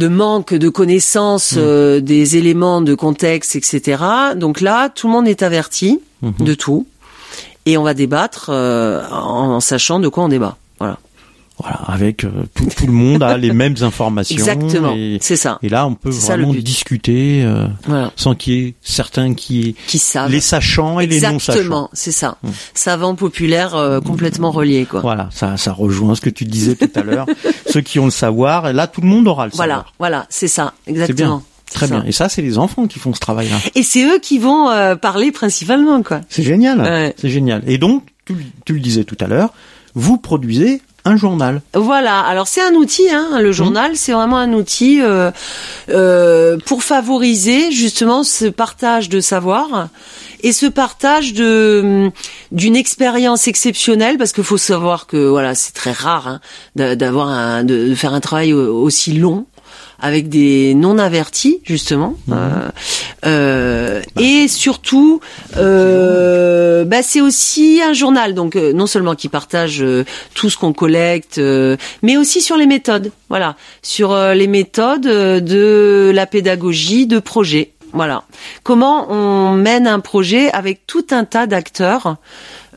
de 0.00 0.08
manque 0.08 0.52
de 0.54 0.68
connaissances 0.68 1.52
Mmh. 1.56 2.00
des 2.00 2.36
éléments 2.36 2.80
de 2.82 2.94
contexte, 2.94 3.54
etc. 3.56 4.02
Donc 4.36 4.60
là, 4.60 4.88
tout 4.88 5.06
le 5.06 5.12
monde 5.12 5.28
est 5.28 5.42
averti 5.42 6.00
Mhm. 6.22 6.32
de 6.40 6.54
tout 6.54 6.86
et 7.66 7.76
on 7.78 7.82
va 7.82 7.94
débattre 7.94 8.50
en, 8.50 9.54
en 9.56 9.60
sachant 9.60 10.00
de 10.00 10.08
quoi 10.08 10.24
on 10.24 10.28
débat. 10.28 10.56
Voilà. 11.58 11.78
Voilà, 11.78 11.94
avec 11.94 12.24
euh, 12.24 12.30
tout, 12.54 12.66
tout 12.76 12.86
le 12.86 12.92
monde 12.92 13.22
a 13.22 13.36
les 13.38 13.52
mêmes 13.54 13.76
informations. 13.82 14.36
Exactement. 14.36 14.94
C'est 15.20 15.36
ça. 15.36 15.58
et 15.62 15.68
là, 15.68 15.86
on 15.86 15.94
peut 15.94 16.10
ça, 16.12 16.36
vraiment 16.36 16.52
discuter 16.52 17.42
euh, 17.44 17.66
Voilà. 17.86 18.12
sans 18.16 18.34
qu'il 18.34 18.52
y 18.54 18.66
ait 18.66 18.74
certains 18.82 19.34
qui 19.34 19.76
Qui 19.86 19.98
savent. 19.98 20.30
les 20.30 20.40
sachants 20.40 20.98
et 21.00 21.06
les 21.06 21.20
non 21.20 21.38
sachants. 21.38 21.52
Exactement, 21.52 21.90
c'est 21.92 22.10
ça. 22.12 22.38
Mm. 22.42 22.48
Savant 22.74 23.14
populaire 23.14 23.74
euh, 23.76 24.00
complètement 24.00 24.50
relié 24.50 24.84
quoi. 24.84 25.00
Voilà, 25.00 25.28
ça, 25.32 25.56
ça 25.56 25.72
rejoint 25.72 26.14
ce 26.16 26.20
que 26.20 26.30
tu 26.30 26.44
disais 26.44 26.74
tout 26.74 26.90
à 26.94 27.02
l'heure. 27.02 27.26
Ceux 27.70 27.80
qui 27.82 27.98
ont 28.00 28.06
le 28.06 28.10
savoir, 28.10 28.68
et 28.68 28.72
là, 28.72 28.86
tout 28.86 29.00
le 29.00 29.06
monde 29.08 29.28
aura 29.28 29.46
le 29.46 29.52
Voilà, 29.54 29.74
savoir. 29.76 29.92
voilà, 29.98 30.26
c'est 30.30 30.48
ça, 30.48 30.74
C'est 30.86 30.92
bien. 30.92 31.02
exactement. 31.04 31.42
Très 31.72 31.86
ça. 31.86 31.94
bien. 32.00 32.04
Et 32.04 32.12
ça, 32.12 32.28
c'est 32.28 32.42
les 32.42 32.58
enfants 32.58 32.86
qui 32.86 32.98
font 32.98 33.14
ce 33.14 33.20
travail-là. 33.20 33.56
Et 33.74 33.82
c'est 33.82 34.04
eux 34.04 34.18
qui 34.20 34.38
vont 34.38 34.68
euh, 34.70 34.96
parler 34.96 35.32
principalement 35.32 36.02
quoi. 36.02 36.20
C'est 36.28 36.42
génial. 36.42 36.80
Ouais. 36.80 37.14
C'est 37.16 37.30
génial. 37.30 37.62
Et 37.66 37.78
donc, 37.78 38.04
tu, 38.26 38.34
tu 38.64 38.74
le 38.74 38.80
disais 38.80 39.04
tout 39.04 39.16
à 39.20 39.26
l'heure, 39.26 39.52
vous 39.94 40.18
produisez 40.18 40.82
un 41.06 41.16
journal. 41.16 41.60
Voilà. 41.74 42.20
Alors 42.20 42.48
c'est 42.48 42.62
un 42.62 42.74
outil, 42.74 43.10
hein, 43.10 43.38
le 43.40 43.52
journal, 43.52 43.92
c'est 43.94 44.12
vraiment 44.12 44.38
un 44.38 44.52
outil 44.54 45.00
euh, 45.02 45.30
euh, 45.90 46.56
pour 46.64 46.82
favoriser 46.82 47.70
justement 47.72 48.24
ce 48.24 48.46
partage 48.46 49.08
de 49.08 49.20
savoir 49.20 49.88
et 50.42 50.52
ce 50.52 50.66
partage 50.66 51.32
de 51.34 52.10
d'une 52.52 52.76
expérience 52.76 53.48
exceptionnelle 53.48 54.16
parce 54.18 54.32
qu'il 54.32 54.44
faut 54.44 54.56
savoir 54.58 55.06
que 55.06 55.26
voilà 55.28 55.54
c'est 55.54 55.72
très 55.72 55.92
rare 55.92 56.28
hein, 56.28 56.40
d'a- 56.76 56.96
d'avoir 56.96 57.28
un 57.28 57.64
de, 57.64 57.94
faire 57.94 58.14
un 58.14 58.20
travail 58.20 58.52
au- 58.52 58.82
aussi 58.82 59.12
long 59.12 59.46
avec 60.00 60.28
des 60.28 60.74
non 60.74 60.98
avertis 60.98 61.60
justement 61.64 62.16
euh, 62.30 62.68
euh, 63.26 64.02
et 64.20 64.48
surtout 64.48 65.20
euh, 65.56 66.84
bah, 66.84 67.02
c'est 67.02 67.20
aussi 67.20 67.80
un 67.82 67.92
journal 67.92 68.34
donc 68.34 68.56
euh, 68.56 68.72
non 68.72 68.86
seulement 68.86 69.14
qui 69.14 69.28
partage 69.28 69.82
euh, 69.82 70.04
tout 70.34 70.50
ce 70.50 70.56
qu'on 70.56 70.72
collecte 70.72 71.38
euh, 71.38 71.76
mais 72.02 72.16
aussi 72.16 72.40
sur 72.40 72.56
les 72.56 72.66
méthodes 72.66 73.12
voilà. 73.28 73.56
Sur 73.82 74.16
les 74.16 74.46
méthodes 74.46 75.02
de 75.02 76.12
la 76.14 76.26
pédagogie 76.26 77.06
de 77.06 77.18
projet 77.18 77.72
voilà. 77.92 78.24
Comment 78.64 79.10
on 79.10 79.54
mène 79.54 79.86
un 79.86 80.00
projet 80.00 80.50
avec 80.50 80.84
tout 80.86 81.06
un 81.12 81.24
tas 81.24 81.46
d'acteurs 81.46 82.16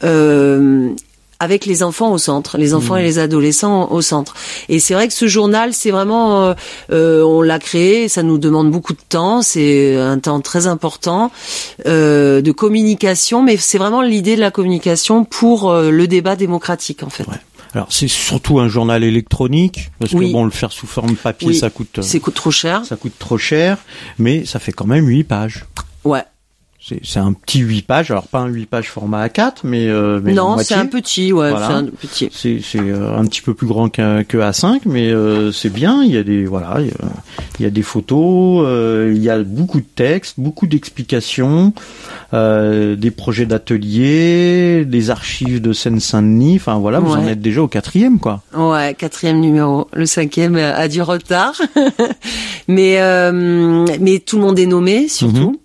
euh, 0.04 0.92
avec 1.40 1.66
les 1.66 1.84
enfants 1.84 2.12
au 2.12 2.18
centre, 2.18 2.58
les 2.58 2.74
enfants 2.74 2.96
et 2.98 3.04
les 3.04 3.20
adolescents 3.20 3.92
au 3.92 4.02
centre. 4.02 4.34
Et 4.70 4.80
c'est 4.80 4.94
vrai 4.94 5.08
que 5.08 5.14
ce 5.14 5.28
journal, 5.28 5.74
c'est 5.74 5.92
vraiment, 5.92 6.42
euh, 6.48 6.54
euh, 6.92 7.22
on 7.24 7.42
l'a 7.42 7.60
créé, 7.60 8.08
ça 8.08 8.24
nous 8.24 8.38
demande 8.38 8.72
beaucoup 8.72 8.94
de 8.94 9.00
temps, 9.08 9.42
c'est 9.42 9.96
un 9.98 10.20
temps 10.20 10.40
très 10.42 10.68
important 10.68 11.32
euh, 11.86 12.42
de 12.42 12.52
communication, 12.52 13.44
mais 13.44 13.58
c'est 13.58 13.78
vraiment 13.78 14.02
l'idée 14.02 14.36
de 14.36 14.42
la 14.42 14.52
communication 14.52 15.24
pour 15.26 15.70
euh, 15.70 15.92
le 15.92 16.08
débat 16.08 16.36
démocratique 16.36 17.04
en 17.04 17.10
fait. 17.10 17.28
Ouais. 17.28 17.36
Alors, 17.74 17.88
c'est 17.92 18.08
surtout 18.08 18.60
un 18.60 18.70
journal 18.70 19.04
électronique, 19.04 19.92
parce 20.00 20.14
Oui. 20.14 20.28
que 20.28 20.32
bon, 20.34 20.46
le 20.46 20.52
faire 20.52 20.72
sous 20.72 20.88
forme 20.88 21.16
papier, 21.16 21.50
Oui. 21.50 21.56
ça 21.56 21.70
coûte, 21.70 22.00
euh, 22.00 22.02
C'est 22.02 22.20
coûte 22.20 22.34
trop 22.34 22.50
cher. 22.50 22.84
ça 22.86 22.96
coûte 22.96 23.14
trop 23.20 23.38
cher, 23.38 23.78
mais 24.18 24.46
ça 24.46 24.58
fait 24.60 24.72
quand 24.72 24.88
même 24.88 25.06
8 25.06 25.26
pages. 25.26 25.66
Ouais. 26.04 26.24
C'est 27.04 27.20
un 27.20 27.34
petit 27.34 27.60
8 27.60 27.82
pages, 27.86 28.12
alors 28.12 28.28
pas 28.28 28.40
un 28.40 28.48
8 28.48 28.66
pages 28.66 28.90
format 28.90 29.28
A4, 29.28 29.58
mais, 29.64 29.88
euh, 29.88 30.22
mais 30.24 30.34
non, 30.34 30.58
c'est 30.60 30.74
un 30.76 30.86
petit, 30.86 31.34
ouais, 31.34 31.50
Voilà. 31.52 31.68
c'est 31.68 31.74
un 31.74 31.84
petit. 31.86 32.30
C'est 32.32 32.80
euh, 32.80 33.18
un 33.18 33.26
petit 33.26 33.42
peu 33.42 33.54
plus 33.54 33.68
grand 33.68 33.90
qu'un 33.90 34.24
que 34.24 34.38
A5, 34.38 34.82
mais 34.86 35.12
euh, 35.12 35.52
c'est 35.52 35.70
bien. 35.72 36.04
Il 36.04 36.12
y 36.12 36.18
a 36.18 36.24
des 36.24 36.46
voilà, 36.46 36.76
il 36.80 36.88
y 36.88 36.92
a, 36.92 37.08
il 37.60 37.64
y 37.64 37.66
a 37.66 37.70
des 37.70 37.82
photos, 37.82 38.64
euh, 38.66 39.12
il 39.16 39.22
y 39.22 39.30
a 39.30 39.40
beaucoup 39.44 39.80
de 39.80 39.86
textes, 39.96 40.36
beaucoup 40.40 40.66
d'explications, 40.68 41.74
euh, 42.34 42.96
des 42.96 43.12
projets 43.12 43.46
d'ateliers, 43.46 44.86
des 44.86 45.10
archives 45.10 45.62
de 45.62 45.74
Seine-Saint-Denis. 45.74 46.56
Enfin 46.56 46.78
voilà, 46.78 47.00
vous 47.00 47.14
en 47.14 47.28
êtes 47.28 47.42
déjà 47.42 47.62
au 47.64 47.68
quatrième 47.68 48.20
quoi. 48.20 48.42
Ouais, 48.56 48.96
quatrième 48.98 49.40
numéro. 49.40 49.88
Le 49.94 50.06
cinquième 50.06 50.56
a 50.56 50.88
du 50.88 51.02
retard, 51.02 51.62
mais 52.68 53.02
euh, 53.02 53.86
mais 54.00 54.20
tout 54.20 54.38
le 54.38 54.44
monde 54.44 54.60
est 54.60 54.66
nommé 54.66 55.08
surtout. 55.08 55.52
Mhm. 55.52 55.58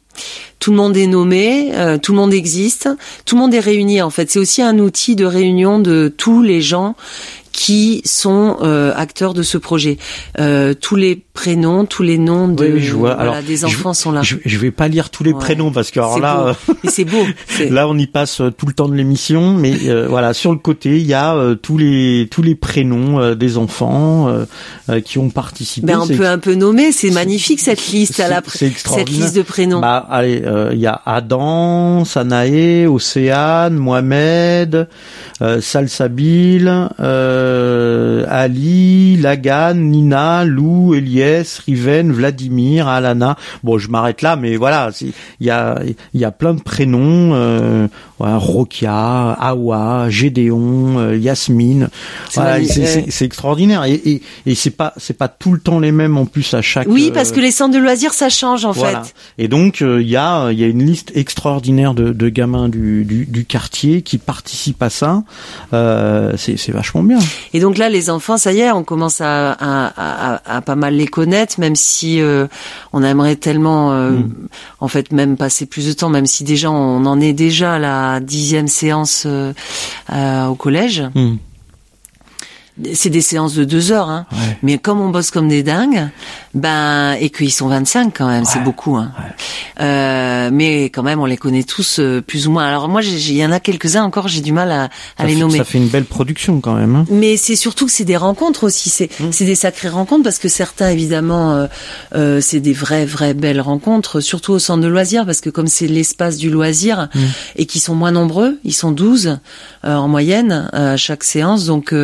Tout 0.62 0.70
le 0.70 0.76
monde 0.76 0.96
est 0.96 1.08
nommé, 1.08 1.72
euh, 1.74 1.98
tout 1.98 2.12
le 2.12 2.18
monde 2.18 2.32
existe, 2.32 2.88
tout 3.24 3.34
le 3.34 3.40
monde 3.40 3.52
est 3.52 3.58
réuni 3.58 4.00
en 4.00 4.10
fait. 4.10 4.30
C'est 4.30 4.38
aussi 4.38 4.62
un 4.62 4.78
outil 4.78 5.16
de 5.16 5.24
réunion 5.24 5.80
de 5.80 6.06
tous 6.16 6.40
les 6.40 6.60
gens 6.60 6.94
qui 7.50 8.00
sont 8.04 8.58
euh, 8.62 8.92
acteurs 8.94 9.34
de 9.34 9.42
ce 9.42 9.58
projet. 9.58 9.98
Euh, 10.38 10.72
tous 10.72 10.94
les 10.94 11.16
prénoms, 11.34 11.84
tous 11.86 12.02
les 12.02 12.18
noms 12.18 12.48
de 12.48 12.62
Oui, 12.64 12.70
oui, 12.74 12.80
je 12.82 12.92
vois. 12.94 13.14
voilà, 13.14 13.32
Alors, 13.32 13.42
des 13.42 13.56
je- 13.56 13.66
enfants 13.66 13.94
sont 13.94 14.12
là. 14.12 14.20
Je, 14.22 14.36
je 14.44 14.58
vais 14.58 14.70
pas 14.70 14.88
lire 14.88 15.08
tous 15.10 15.24
les 15.24 15.32
Ouais. 15.32 15.38
prénoms 15.38 15.70
parce 15.72 15.90
que 15.90 15.98
alors 16.00 16.18
là. 16.18 16.54
euh, 16.68 16.74
c'est 16.88 17.04
beau. 17.04 17.22
Là, 17.70 17.88
on 17.88 17.96
y 17.96 18.06
passe 18.06 18.40
euh, 18.40 18.50
tout 18.50 18.66
le 18.66 18.72
temps 18.74 18.88
de 18.88 18.94
l'émission, 18.94 19.54
mais 19.54 19.74
euh, 19.88 20.06
voilà, 20.08 20.34
sur 20.34 20.50
le 20.52 20.58
côté, 20.58 20.98
il 20.98 21.06
y 21.06 21.14
a 21.14 21.34
euh, 21.34 21.54
tous 21.54 21.78
les 21.78 22.28
tous 22.30 22.42
les 22.42 22.54
prénoms 22.54 23.18
euh, 23.20 23.34
des 23.34 23.56
enfants 23.56 24.28
euh, 24.28 24.44
euh, 24.90 25.00
qui 25.00 25.18
ont 25.18 25.30
participé. 25.30 25.86
Ben, 25.86 26.00
on 26.00 26.06
peut 26.06 26.26
un 26.26 26.38
peu 26.38 26.54
nommer. 26.54 26.92
C'est 26.92 27.10
magnifique 27.10 27.60
cette 27.60 27.88
liste 27.88 28.20
à 28.20 28.28
la 28.28 28.42
cette 28.46 29.08
liste 29.08 29.34
de 29.36 29.42
prénoms. 29.42 29.80
Bah, 29.80 30.06
allez, 30.10 30.42
euh, 30.44 30.70
il 30.72 30.80
y 30.80 30.86
a 30.86 31.00
Adam, 31.06 32.04
Sanaé, 32.04 32.86
Océane, 32.86 33.74
Mohamed, 33.74 34.88
euh, 35.40 35.60
Salsabil, 35.60 36.88
euh, 37.00 38.24
Ali, 38.28 39.16
Lagan, 39.16 39.74
Nina, 39.74 40.44
Lou, 40.44 40.94
Riven, 41.66 42.12
Vladimir, 42.12 42.88
Alana. 42.88 43.36
Bon, 43.62 43.78
je 43.78 43.88
m'arrête 43.88 44.22
là, 44.22 44.36
mais 44.36 44.56
voilà, 44.56 44.90
il 45.00 45.12
y 45.40 45.50
a 45.50 45.80
y 46.14 46.24
a 46.24 46.30
plein 46.30 46.54
de 46.54 46.62
prénoms, 46.62 47.34
euh, 47.34 47.88
voilà, 48.22 48.38
Rokia, 48.38 49.32
Awa, 49.32 50.08
Gédéon, 50.08 50.98
euh, 50.98 51.16
Yasmine. 51.16 51.88
C'est 52.30 52.40
Voilà, 52.40 52.60
extraordinaire 53.20 53.84
et 53.84 53.94
et, 54.04 54.22
et 54.46 54.54
c'est 54.54 54.70
pas 54.70 54.92
c'est 54.96 55.16
pas 55.18 55.26
tout 55.26 55.52
le 55.52 55.58
temps 55.58 55.80
les 55.80 55.90
mêmes 55.90 56.16
en 56.16 56.24
plus 56.24 56.54
à 56.54 56.62
chaque. 56.62 56.86
oui, 56.88 57.08
euh, 57.10 57.14
parce 57.14 57.32
que 57.32 57.40
les 57.40 57.50
centres 57.50 57.74
de 57.74 57.80
loisirs, 57.80 58.14
ça 58.14 58.28
change 58.28 58.64
en 58.64 58.70
voilà. 58.70 59.02
fait. 59.02 59.14
Et 59.38 59.48
donc 59.48 59.82
euh, 59.82 60.00
il 60.00 60.08
y 60.08 60.16
a 60.16 60.50
il 60.52 60.58
y 60.60 60.62
a 60.62 60.68
une 60.68 60.84
liste 60.84 61.10
extraordinaire 61.16 61.94
de, 61.94 62.12
de 62.12 62.28
gamins 62.28 62.68
du, 62.68 63.04
du, 63.04 63.26
du 63.26 63.44
quartier 63.44 64.02
qui 64.02 64.18
participent 64.18 64.82
à 64.82 64.90
ça. 64.90 65.24
Euh, 65.72 66.32
c'est 66.36 66.56
c'est 66.56 66.72
vachement 66.72 67.02
bien. 67.02 67.18
Et 67.54 67.60
donc 67.60 67.76
là, 67.76 67.88
les 67.88 68.08
enfants, 68.08 68.36
ça 68.36 68.52
y 68.52 68.60
est, 68.60 68.70
on 68.70 68.84
commence 68.84 69.20
à, 69.20 69.50
à, 69.52 69.92
à, 70.36 70.56
à 70.56 70.60
pas 70.60 70.76
mal 70.76 70.94
les 70.94 71.06
connaître, 71.08 71.58
même 71.58 71.74
si 71.76 72.20
euh, 72.20 72.46
on 72.92 73.02
aimerait 73.02 73.36
tellement, 73.36 73.92
Mm. 73.92 74.30
en 74.80 74.88
fait, 74.88 75.12
même 75.12 75.36
passer 75.36 75.66
plus 75.66 75.86
de 75.88 75.92
temps, 75.92 76.08
même 76.10 76.26
si 76.26 76.44
déjà 76.44 76.70
on 76.70 77.04
en 77.06 77.20
est 77.20 77.32
déjà 77.32 77.74
à 77.74 78.11
dixième 78.20 78.68
séance 78.68 79.24
euh, 79.26 79.52
euh, 80.12 80.46
au 80.46 80.54
collège. 80.54 81.02
Hmm. 81.14 81.36
C'est 82.94 83.10
des 83.10 83.20
séances 83.20 83.54
de 83.54 83.64
deux 83.64 83.92
heures, 83.92 84.08
hein. 84.08 84.26
Ouais. 84.32 84.58
Mais 84.62 84.78
comme 84.78 85.00
on 85.00 85.10
bosse 85.10 85.30
comme 85.30 85.48
des 85.48 85.62
dingues, 85.62 86.08
ben 86.54 87.14
et 87.20 87.30
qu'ils 87.30 87.52
sont 87.52 87.68
25 87.68 88.12
quand 88.16 88.28
même, 88.28 88.44
c'est 88.44 88.60
beaucoup. 88.62 88.96
Hein. 88.96 89.10
Ouais. 89.18 89.84
Euh, 89.84 90.50
mais 90.52 90.84
quand 90.86 91.02
même, 91.02 91.20
on 91.20 91.24
les 91.24 91.36
connaît 91.38 91.62
tous 91.62 91.98
euh, 91.98 92.20
plus 92.20 92.46
ou 92.46 92.50
moins. 92.50 92.66
Alors 92.66 92.88
moi, 92.88 93.00
il 93.02 93.32
y 93.36 93.44
en 93.44 93.52
a 93.52 93.60
quelques-uns 93.60 94.02
encore, 94.04 94.28
j'ai 94.28 94.40
du 94.42 94.52
mal 94.52 94.70
à, 94.70 94.84
à 94.84 94.88
Ça 95.18 95.24
les 95.24 95.34
fait, 95.34 95.38
nommer. 95.40 95.58
ça 95.58 95.64
fait 95.64 95.78
une 95.78 95.88
belle 95.88 96.04
production 96.04 96.60
quand 96.60 96.74
même. 96.74 96.94
hein. 96.96 97.04
Mais 97.10 97.36
c'est 97.36 97.56
surtout 97.56 97.86
que 97.86 97.92
c'est 97.92 98.04
des 98.04 98.16
rencontres 98.16 98.64
aussi. 98.64 98.90
C'est 98.90 99.08
Mmh. 99.20 99.28
c'est 99.32 99.44
des 99.44 99.54
sacrées 99.54 99.88
rencontres 99.88 100.22
parce 100.24 100.38
que 100.38 100.48
certains, 100.48 100.88
évidemment, 100.90 101.52
euh, 101.54 101.66
euh, 102.14 102.40
c'est 102.40 102.60
des 102.60 102.72
vraies, 102.72 103.04
vraies 103.04 103.34
belles 103.34 103.60
rencontres, 103.60 104.20
surtout 104.20 104.52
au 104.52 104.58
centre 104.58 104.82
de 104.82 104.88
loisirs 104.88 105.26
parce 105.26 105.40
que 105.40 105.50
comme 105.50 105.66
c'est 105.66 105.86
l'espace 105.86 106.36
du 106.36 106.50
loisir 106.50 107.08
Mmh. 107.14 107.18
et 107.56 107.66
qu'ils 107.66 107.80
sont 107.80 107.94
moins 107.94 108.10
nombreux, 108.12 108.58
ils 108.64 108.72
sont 108.74 108.90
12 108.92 109.38
euh, 109.84 109.94
en 109.94 110.08
moyenne 110.08 110.68
euh, 110.74 110.94
à 110.94 110.96
chaque 110.96 111.24
séance, 111.24 111.64
donc. 111.66 111.94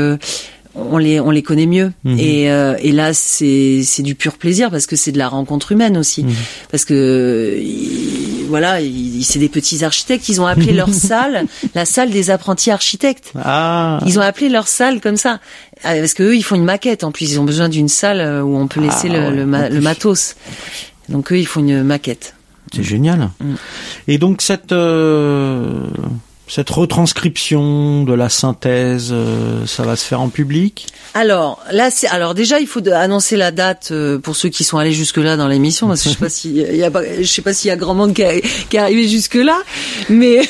On 0.74 0.98
les 0.98 1.18
on 1.20 1.30
les 1.30 1.42
connaît 1.42 1.66
mieux 1.66 1.92
Mhm. 2.04 2.18
et 2.18 2.50
euh, 2.50 2.76
et 2.80 2.92
là 2.92 3.12
c'est 3.14 3.82
c'est 3.84 4.02
du 4.02 4.14
pur 4.14 4.34
plaisir 4.38 4.70
parce 4.70 4.86
que 4.86 4.96
c'est 4.96 5.12
de 5.12 5.18
la 5.18 5.28
rencontre 5.28 5.72
humaine 5.72 5.96
aussi 5.96 6.22
Mhm. 6.24 6.32
parce 6.70 6.84
que 6.84 7.60
voilà 8.48 8.78
c'est 9.22 9.38
des 9.38 9.48
petits 9.48 9.84
architectes 9.84 10.28
ils 10.28 10.40
ont 10.40 10.46
appelé 10.46 10.72
leur 10.72 10.88
salle 10.94 11.46
la 11.74 11.84
salle 11.84 12.10
des 12.10 12.30
apprentis 12.30 12.70
architectes 12.70 13.32
Ah. 13.36 14.00
ils 14.06 14.18
ont 14.18 14.22
appelé 14.22 14.48
leur 14.48 14.68
salle 14.68 15.00
comme 15.00 15.16
ça. 15.16 15.40
Euh, 15.86 16.00
Parce 16.00 16.14
que 16.14 16.24
eux, 16.24 16.36
ils 16.36 16.42
font 16.42 16.56
une 16.56 16.64
maquette. 16.64 17.04
En 17.04 17.12
plus, 17.12 17.30
ils 17.30 17.38
ont 17.40 17.44
besoin 17.44 17.68
d'une 17.68 17.86
salle 17.88 18.20
euh, 18.20 18.42
où 18.42 18.56
on 18.56 18.66
peut 18.66 18.80
laisser 18.80 19.08
Ah, 19.10 19.12
le, 19.12 19.20
ouais, 19.20 19.30
le, 19.36 19.46
ma- 19.46 19.68
le 19.68 19.80
matos. 19.80 20.34
Donc 21.08 21.30
eux, 21.32 21.38
ils 21.38 21.46
font 21.46 21.60
une 21.60 21.84
maquette. 21.84 22.34
C'est 22.74 22.82
génial. 22.82 23.30
Mm. 23.40 23.54
Et 24.08 24.18
donc 24.18 24.42
cette 24.42 24.72
euh, 24.72 25.86
Cette 26.48 26.70
retranscription 26.70 28.04
de 28.04 28.14
la 28.14 28.28
synthèse, 28.28 29.10
euh, 29.12 29.66
ça 29.66 29.82
va 29.82 29.96
se 29.96 30.04
faire 30.04 30.20
en 30.20 30.28
public? 30.28 30.86
Alors 31.14 31.62
là, 31.70 31.90
c'est 31.90 32.08
alors 32.08 32.34
déjà 32.34 32.58
il 32.58 32.66
faut 32.66 32.86
annoncer 32.88 33.36
la 33.36 33.50
date 33.50 33.90
euh, 33.90 34.18
pour 34.18 34.34
ceux 34.34 34.48
qui 34.48 34.64
sont 34.64 34.78
allés 34.78 34.92
jusque 34.92 35.18
là 35.18 35.36
dans 35.36 35.48
l'émission 35.48 35.88
parce 35.88 36.02
que 36.02 36.08
je 36.08 36.14
sais 36.14 36.20
pas 36.20 36.28
si 36.28 36.50
il 36.50 36.76
y 36.76 36.84
a 36.84 36.90
je 37.20 37.24
sais 37.24 37.42
pas 37.42 37.52
s'il 37.52 37.68
y 37.68 37.70
a 37.70 37.76
grand 37.76 37.94
monde 37.94 38.14
qui, 38.14 38.22
est 38.22 38.78
arrivé 38.78 39.08
jusque 39.08 39.34
là, 39.34 39.58
mais 40.08 40.40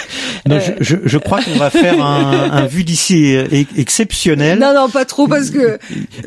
non, 0.46 0.58
je, 0.80 0.96
je, 1.04 1.18
crois 1.18 1.42
qu'on 1.42 1.56
va 1.56 1.70
faire 1.70 2.04
un, 2.04 2.50
un 2.50 2.66
vue 2.66 2.84
d'ici 2.84 3.36
exceptionnel. 3.76 4.58
Non 4.58 4.74
non 4.74 4.88
pas 4.88 5.04
trop 5.04 5.26
parce 5.26 5.50
que 5.50 5.78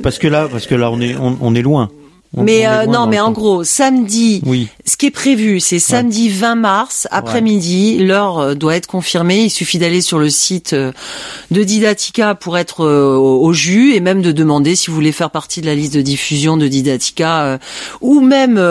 parce 0.02 0.18
que 0.18 0.28
là 0.28 0.48
parce 0.50 0.66
que 0.66 0.76
là 0.76 0.92
on 0.92 1.00
est 1.02 1.16
on 1.20 1.56
est 1.56 1.62
loin 1.62 1.90
mais 2.38 2.68
euh, 2.68 2.86
non, 2.86 3.08
mais 3.08 3.20
en 3.20 3.32
gros, 3.32 3.64
samedi, 3.64 4.42
oui. 4.46 4.68
ce 4.86 4.98
qui 4.98 5.08
est 5.08 5.12
prévu, 5.12 5.60
c'est 5.60 5.80
samedi 5.80 6.30
20 6.30 6.56
mars 6.56 7.08
après-midi. 7.10 7.98
L'heure 7.98 8.38
euh, 8.38 8.54
doit 8.54 8.76
être 8.76 8.86
confirmée. 8.86 9.46
Il 9.46 9.50
suffit 9.50 9.80
d'aller 9.80 10.02
sur 10.02 10.20
le 10.20 10.30
site 10.30 10.74
euh, 10.74 10.92
de 11.50 11.64
Didatica 11.64 12.36
pour 12.36 12.60
être 12.60 12.86
au, 12.86 13.52
jus 13.54 13.96
et 13.96 14.00
même 14.00 14.22
de 14.22 14.32
demander 14.32 14.76
si 14.76 14.88
vous 14.88 14.96
voulez 14.96 15.12
faire 15.12 15.32
partie 15.32 15.62
de 15.62 15.66
la 15.66 15.74
liste 15.74 15.96
de 15.96 16.02
diffusion 16.02 16.56
de 16.56 16.68
Didatica 16.68 17.58
ou 18.00 18.22
même 18.22 18.62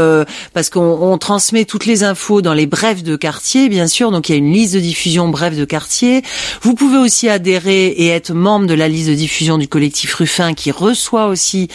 parce 0.55 0.71
qu'on 0.71 1.19
transmet 1.19 1.65
toutes 1.65 1.85
les 1.85 2.05
infos 2.05 2.43
dans 2.43 2.55
les 2.55 2.67
brefs 2.67 3.03
de 3.03 3.17
quartier, 3.17 3.69
bien 3.69 3.89
sûr. 3.89 4.13
Donc 4.13 4.29
il 4.29 4.33
y 4.33 4.35
a 4.37 4.39
une 4.39 4.53
liste 4.53 4.75
de 4.75 4.81
diffusion 4.81 5.29
bref 5.29 5.57
de 5.57 5.65
quartier. 5.65 6.23
Vous 6.63 6.75
pouvez 6.75 6.99
aussi 6.99 7.29
adhérer 7.29 7.89
et 7.89 8.09
être 8.09 8.33
membre 8.33 8.67
de 8.67 8.75
la 8.75 8.87
liste 8.87 9.09
de 9.09 9.15
diffusion 9.15 9.59
du 9.59 9.67
collectif 9.67 10.15
Ruffin 10.15 10.55
qui 10.55 10.71
reçoit 10.71 11.27
aussi 11.27 11.69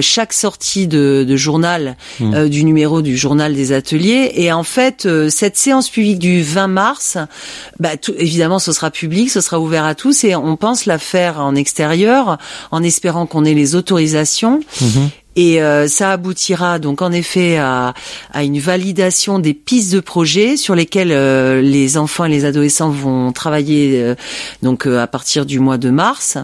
chaque 0.00 0.32
sortie 0.32 0.86
de 0.86 0.99
de, 1.00 1.36
journal 1.36 1.96
hmm. 2.18 2.34
euh, 2.34 2.48
du 2.48 2.64
numéro 2.64 3.02
du 3.02 3.16
journal 3.16 3.54
des 3.54 3.72
ateliers. 3.72 4.32
Et 4.34 4.52
en 4.52 4.62
fait, 4.62 5.06
euh, 5.06 5.28
cette 5.28 5.56
séance 5.56 5.88
publique 5.88 6.18
du 6.18 6.42
20 6.42 6.68
mars, 6.68 7.18
bah, 7.78 7.96
tout, 7.96 8.14
évidemment, 8.18 8.58
ce 8.58 8.72
sera 8.72 8.90
public, 8.90 9.30
ce 9.30 9.40
sera 9.40 9.60
ouvert 9.60 9.84
à 9.84 9.94
tous, 9.94 10.24
et 10.24 10.34
on 10.36 10.56
pense 10.56 10.86
la 10.86 10.98
faire 10.98 11.40
en 11.40 11.54
extérieur, 11.54 12.38
en 12.70 12.82
espérant 12.82 13.26
qu'on 13.26 13.44
ait 13.44 13.54
les 13.54 13.74
autorisations. 13.74 14.60
Mhm. 14.80 15.10
Et 15.36 15.62
euh, 15.62 15.86
ça 15.86 16.10
aboutira 16.10 16.80
donc 16.80 17.02
en 17.02 17.12
effet 17.12 17.56
à, 17.56 17.94
à, 18.32 18.42
une 18.42 18.58
validation 18.58 19.38
des 19.38 19.54
pistes 19.54 19.92
de 19.94 20.00
projet 20.00 20.56
sur 20.56 20.74
lesquelles 20.74 21.60
les 21.60 21.96
enfants 21.96 22.24
et 22.24 22.28
les 22.28 22.44
adolescents 22.44 22.90
vont 22.90 23.30
travailler 23.30 24.14
donc 24.60 24.86
à 24.86 25.06
partir 25.06 25.46
du 25.46 25.60
mois 25.60 25.78
de 25.78 25.90
mars 25.90 26.36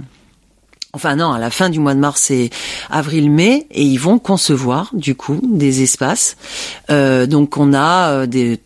enfin 0.97 1.17
non, 1.17 1.33
à 1.33 1.39
la 1.39 1.51
fin 1.51 1.71
du 1.71 1.79
mois 1.79 1.95
de 1.95 2.01
mars 2.01 2.31
et 2.31 2.51
avril-mai, 2.91 3.67
et 3.71 3.83
ils 3.83 3.99
vont 3.99 4.19
concevoir 4.19 4.91
du 4.95 5.15
coup 5.15 5.41
des 5.43 5.83
espaces. 5.83 6.37
Euh, 6.91 7.27
donc 7.27 7.57
on 7.57 7.73
a 7.75 8.11
euh, 8.11 8.27
des 8.27 8.59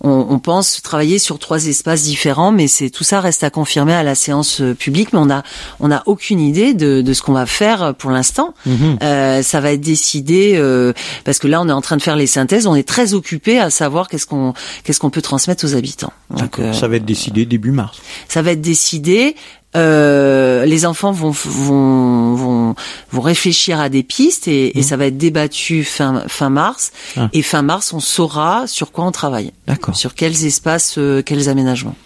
on, 0.00 0.38
pense 0.38 0.82
travailler 0.82 1.18
sur 1.18 1.38
trois 1.38 1.66
espaces 1.66 2.02
différents, 2.02 2.52
mais 2.52 2.68
c'est 2.68 2.90
tout 2.90 3.04
ça 3.04 3.20
reste 3.20 3.44
à 3.44 3.50
confirmer 3.50 3.94
à 3.94 4.02
la 4.02 4.14
séance 4.14 4.60
euh, 4.60 4.74
publique. 4.74 5.12
Mais 5.12 5.18
on 5.18 5.30
a 5.30 5.42
on 5.80 5.90
a 5.90 6.02
aucune 6.06 6.40
idée 6.40 6.74
de, 6.74 7.02
de 7.02 7.12
ce 7.12 7.22
qu'on 7.22 7.32
va 7.32 7.46
faire 7.46 7.94
pour 7.94 8.10
l'instant. 8.10 8.54
Mhm. 8.66 8.98
Euh, 9.02 9.42
ça 9.42 9.60
va 9.60 9.72
être 9.72 9.80
décidé 9.80 10.54
euh, 10.56 10.92
parce 11.24 11.38
que 11.38 11.48
là 11.48 11.60
on 11.60 11.68
est 11.68 11.72
en 11.72 11.80
train 11.80 11.96
de 11.96 12.02
faire 12.02 12.16
les 12.16 12.26
synthèses. 12.26 12.66
On 12.66 12.74
est 12.74 12.86
très 12.86 13.14
occupé 13.14 13.58
à 13.58 13.70
savoir 13.70 14.08
qu'est-ce 14.08 14.26
qu'on 14.26 14.54
qu'est-ce 14.84 15.00
qu'on 15.00 15.10
peut 15.10 15.22
transmettre 15.22 15.64
aux 15.64 15.74
habitants. 15.74 16.12
Donc, 16.30 16.60
ça 16.72 16.88
va 16.88 16.96
être 16.96 17.04
décidé 17.04 17.46
début 17.46 17.70
mars. 17.70 17.98
Ça 18.28 18.42
va 18.42 18.52
être 18.52 18.60
décidé. 18.60 19.34
Euh, 19.76 20.64
les 20.64 20.86
enfants 20.86 21.12
vont, 21.12 21.30
vont, 21.30 22.34
vont, 22.34 22.74
vont, 23.12 23.20
réfléchir 23.20 23.80
à 23.80 23.90
des 23.90 24.02
pistes 24.02 24.48
et, 24.48 24.76
et, 24.76 24.80
mmh. 24.80 24.82
ça 24.82 24.96
va 24.96 25.06
être 25.06 25.18
débattu 25.18 25.84
fin, 25.84 26.24
fin 26.26 26.48
mars. 26.48 26.90
Ah. 27.16 27.28
Et 27.34 27.42
fin 27.42 27.60
mars, 27.60 27.92
on 27.92 28.00
saura 28.00 28.66
sur 28.66 28.92
quoi 28.92 29.04
on 29.04 29.12
travaille. 29.12 29.52
D'accord. 29.66 29.94
Sur 29.94 30.14
quels 30.14 30.46
espaces, 30.46 30.96
euh, 30.96 31.22
quels 31.22 31.50
aménagements. 31.50 31.96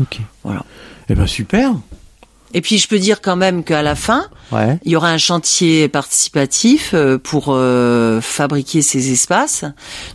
Ok. 0.00 0.18
Voilà. 0.44 0.64
Eh 1.08 1.14
ben 1.14 1.26
super. 1.26 1.72
Et 2.54 2.60
puis 2.60 2.78
je 2.78 2.88
peux 2.88 2.98
dire 2.98 3.20
quand 3.20 3.36
même 3.36 3.64
qu'à 3.64 3.82
la 3.82 3.94
fin, 3.94 4.26
il 4.52 4.92
y 4.92 4.96
aura 4.96 5.10
un 5.10 5.18
chantier 5.18 5.88
participatif 5.88 6.92
euh, 6.94 7.18
pour 7.18 7.48
euh, 7.48 8.20
fabriquer 8.22 8.80
ces 8.80 9.12
espaces. 9.12 9.64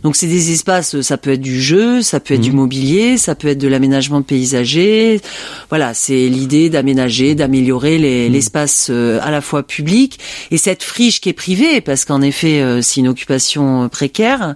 Donc 0.02 0.16
c'est 0.16 0.26
des 0.26 0.52
espaces, 0.52 1.00
ça 1.02 1.16
peut 1.16 1.32
être 1.32 1.40
du 1.40 1.60
jeu, 1.60 2.02
ça 2.02 2.18
peut 2.18 2.34
être 2.34 2.40
du 2.40 2.50
mhm. 2.50 2.56
mobilier, 2.56 3.18
ça 3.18 3.34
peut 3.34 3.48
être 3.48 3.58
de 3.58 3.68
l'aménagement 3.68 4.22
paysager. 4.22 5.20
Voilà, 5.68 5.94
c'est 5.94 6.28
l'idée 6.28 6.68
d'aménager, 6.70 7.34
d'améliorer 7.36 7.98
mhm. 7.98 8.32
l'espace 8.32 8.88
euh, 8.90 9.20
à 9.22 9.30
la 9.30 9.40
fois 9.40 9.62
public 9.62 10.18
et 10.50 10.58
cette 10.58 10.82
friche 10.82 11.20
qui 11.20 11.28
est 11.28 11.34
privée, 11.34 11.80
parce 11.80 12.04
qu'en 12.04 12.22
effet 12.22 12.62
c'est 12.82 13.00
une 13.00 13.08
occupation 13.08 13.88
précaire 13.88 14.54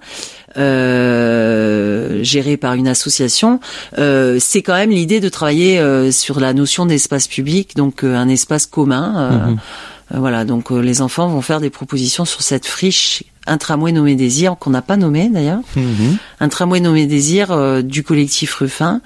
euh, 0.59 2.23
géré 2.23 2.57
par 2.57 2.75
une 2.75 2.89
association, 2.89 3.61
euh, 3.99 4.39
c'est 4.41 4.63
quand 4.63 4.75
même 4.75 4.91
l'idée 4.91 5.21
de 5.21 5.29
travailler 5.29 5.79
euh, 5.79 6.11
sur 6.11 6.41
la 6.41 6.53
notion 6.53 6.87
d'espace 6.87 7.29
public, 7.29 7.77
donc 7.77 8.05
euh, 8.05 8.17
un 8.17 8.29
espace 8.29 8.67
commun. 8.67 9.31
Mhm. 9.31 9.59
Voilà, 10.11 10.47
donc 10.47 10.71
les 10.71 11.03
enfants 11.03 11.29
vont 11.29 11.43
faire 11.43 11.61
des 11.61 11.69
propositions 11.69 12.25
sur 12.25 12.41
cette 12.41 12.67
friche 12.67 13.25
un 13.49 13.59
tramway 13.59 13.93
nommé 13.93 14.15
Désir, 14.15 14.57
qu'on 14.59 14.71
n'a 14.71 14.83
pas 14.83 14.97
nommé 14.97 15.29
d'ailleurs, 15.29 15.61
mhm. 15.75 16.19
un 16.41 16.49
tramway 16.49 16.81
nommé 16.81 17.07
Désir 17.07 17.51
euh, 17.51 17.83
du 17.83 18.03
collectif 18.03 18.55
Ruffin. 18.55 19.01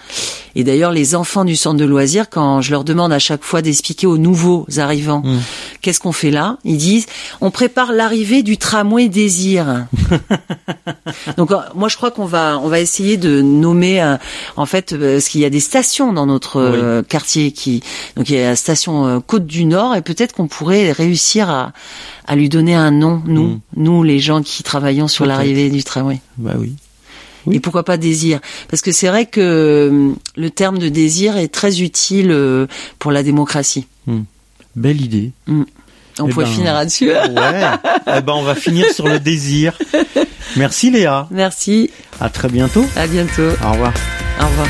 Et 0.55 0.65
d'ailleurs, 0.65 0.93
les 0.93 1.15
enfants 1.15 1.45
du 1.45 1.57
centre 1.57 1.79
de 1.79 1.85
loisirs, 1.85 2.29
quand 2.31 2.61
je 2.61 2.71
leur 2.71 2.85
demande 2.85 3.13
à 3.13 3.19
chaque 3.19 3.45
fois 3.45 3.63
d'expliquer 3.63 4.07
aux 4.07 4.19
nouveaux 4.19 4.67
arrivants 4.77 5.23
mhm. 5.25 5.41
qu'est-ce 5.81 6.01
qu'on 6.01 6.13
fait 6.13 6.31
là, 6.31 6.59
ils 6.65 6.77
disent 6.77 7.07
on 7.41 7.51
prépare 7.51 7.93
l'arrivée 7.93 8.43
du 8.43 8.59
tramway 8.59 9.09
Désir. 9.09 9.87
Donc 11.37 11.51
euh, 11.51 11.57
moi, 11.75 11.89
je 11.89 11.97
crois 11.97 12.11
qu'on 12.11 12.27
va 12.27 12.59
on 12.63 12.69
va 12.69 12.81
essayer 12.81 13.17
de 13.17 13.43
nommer 13.43 14.03
euh, 14.03 14.17
en 14.57 14.67
fait 14.67 14.97
parce 14.97 15.29
qu'il 15.29 15.41
y 15.41 15.45
a 15.45 15.51
des 15.51 15.61
stations 15.61 16.13
dans 16.13 16.27
notre 16.27 17.03
quartier 17.03 17.53
qui 17.53 17.83
donc 18.17 18.29
il 18.29 18.37
y 18.37 18.39
a 18.39 18.51
la 18.51 18.57
station 18.57 19.21
Côte 19.21 19.47
du 19.47 19.65
Nord 19.65 19.97
et 19.97 20.03
peut-être 20.03 20.33
qu'on 20.35 20.49
pourrait 20.49 20.93
réussir 20.93 21.51
à 21.51 21.73
à 22.27 22.37
lui 22.37 22.49
donner 22.49 22.75
un 22.75 22.91
nom, 22.91 23.23
nous, 23.27 23.49
mm. 23.49 23.61
nous 23.77 24.03
les 24.03 24.19
gens 24.19 24.43
qui 24.43 24.63
travaillons 24.63 25.09
sur 25.09 25.27
l'arrivée 25.27 25.71
du 25.71 25.83
tramway. 25.83 26.21
Bah 26.39 26.53
oui. 26.59 26.75
Et 27.51 27.61
pourquoi 27.61 27.85
pas 27.85 27.97
désir? 27.97 28.41
Parce 28.69 28.83
que 28.83 28.93
c'est 28.93 29.09
vrai 29.09 29.27
que 29.27 29.41
euh, 29.41 30.13
le 30.37 30.51
terme 30.51 30.79
de 30.79 30.89
désir 30.89 31.37
est 31.37 31.49
très 31.49 31.81
utile 31.81 32.31
euh, 32.31 32.67
pour 32.99 33.11
la 33.11 33.23
démocratie. 33.23 33.87
Mm. 34.07 34.21
Belle 34.77 35.01
idée. 35.01 35.33
Mm. 35.47 35.63
On 36.21 36.29
eh 36.29 36.31
pourrait 36.31 36.45
ben, 36.45 36.53
finir 36.53 36.75
là-dessus. 36.75 37.09
ouais. 37.11 37.63
eh 38.17 38.21
ben, 38.21 38.33
on 38.35 38.43
va 38.43 38.55
finir 38.55 38.91
sur 38.93 39.09
le 39.09 39.19
désir. 39.19 39.79
Merci 40.57 40.91
Léa. 40.91 41.27
Merci. 41.31 41.91
À 42.21 42.29
très 42.29 42.49
bientôt. 42.49 42.85
À 42.97 43.07
bientôt. 43.07 43.49
Au 43.65 43.73
revoir. 43.73 43.93
Au 44.41 44.47
revoir. 44.47 44.69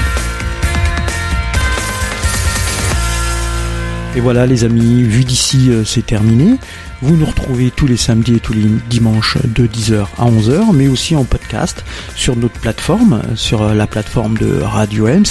Et 4.14 4.20
voilà 4.20 4.46
les 4.46 4.64
amis, 4.64 5.02
vu 5.02 5.24
d'ici, 5.24 5.70
euh, 5.70 5.84
c'est 5.84 6.04
terminé. 6.04 6.58
Vous 7.02 7.16
nous 7.16 7.26
retrouvez 7.26 7.70
tous 7.72 7.88
les 7.88 7.96
samedis 7.96 8.36
et 8.36 8.40
tous 8.40 8.52
les 8.52 8.68
dimanches 8.88 9.36
de 9.44 9.66
10h 9.66 10.06
à 10.18 10.26
11h, 10.26 10.72
mais 10.72 10.86
aussi 10.86 11.16
en 11.16 11.24
podcast 11.24 11.84
sur 12.14 12.36
notre 12.36 12.60
plateforme, 12.60 13.22
sur 13.34 13.62
euh, 13.62 13.74
la 13.74 13.88
plateforme 13.88 14.38
de 14.38 14.60
Radio 14.62 15.08
Ems, 15.08 15.24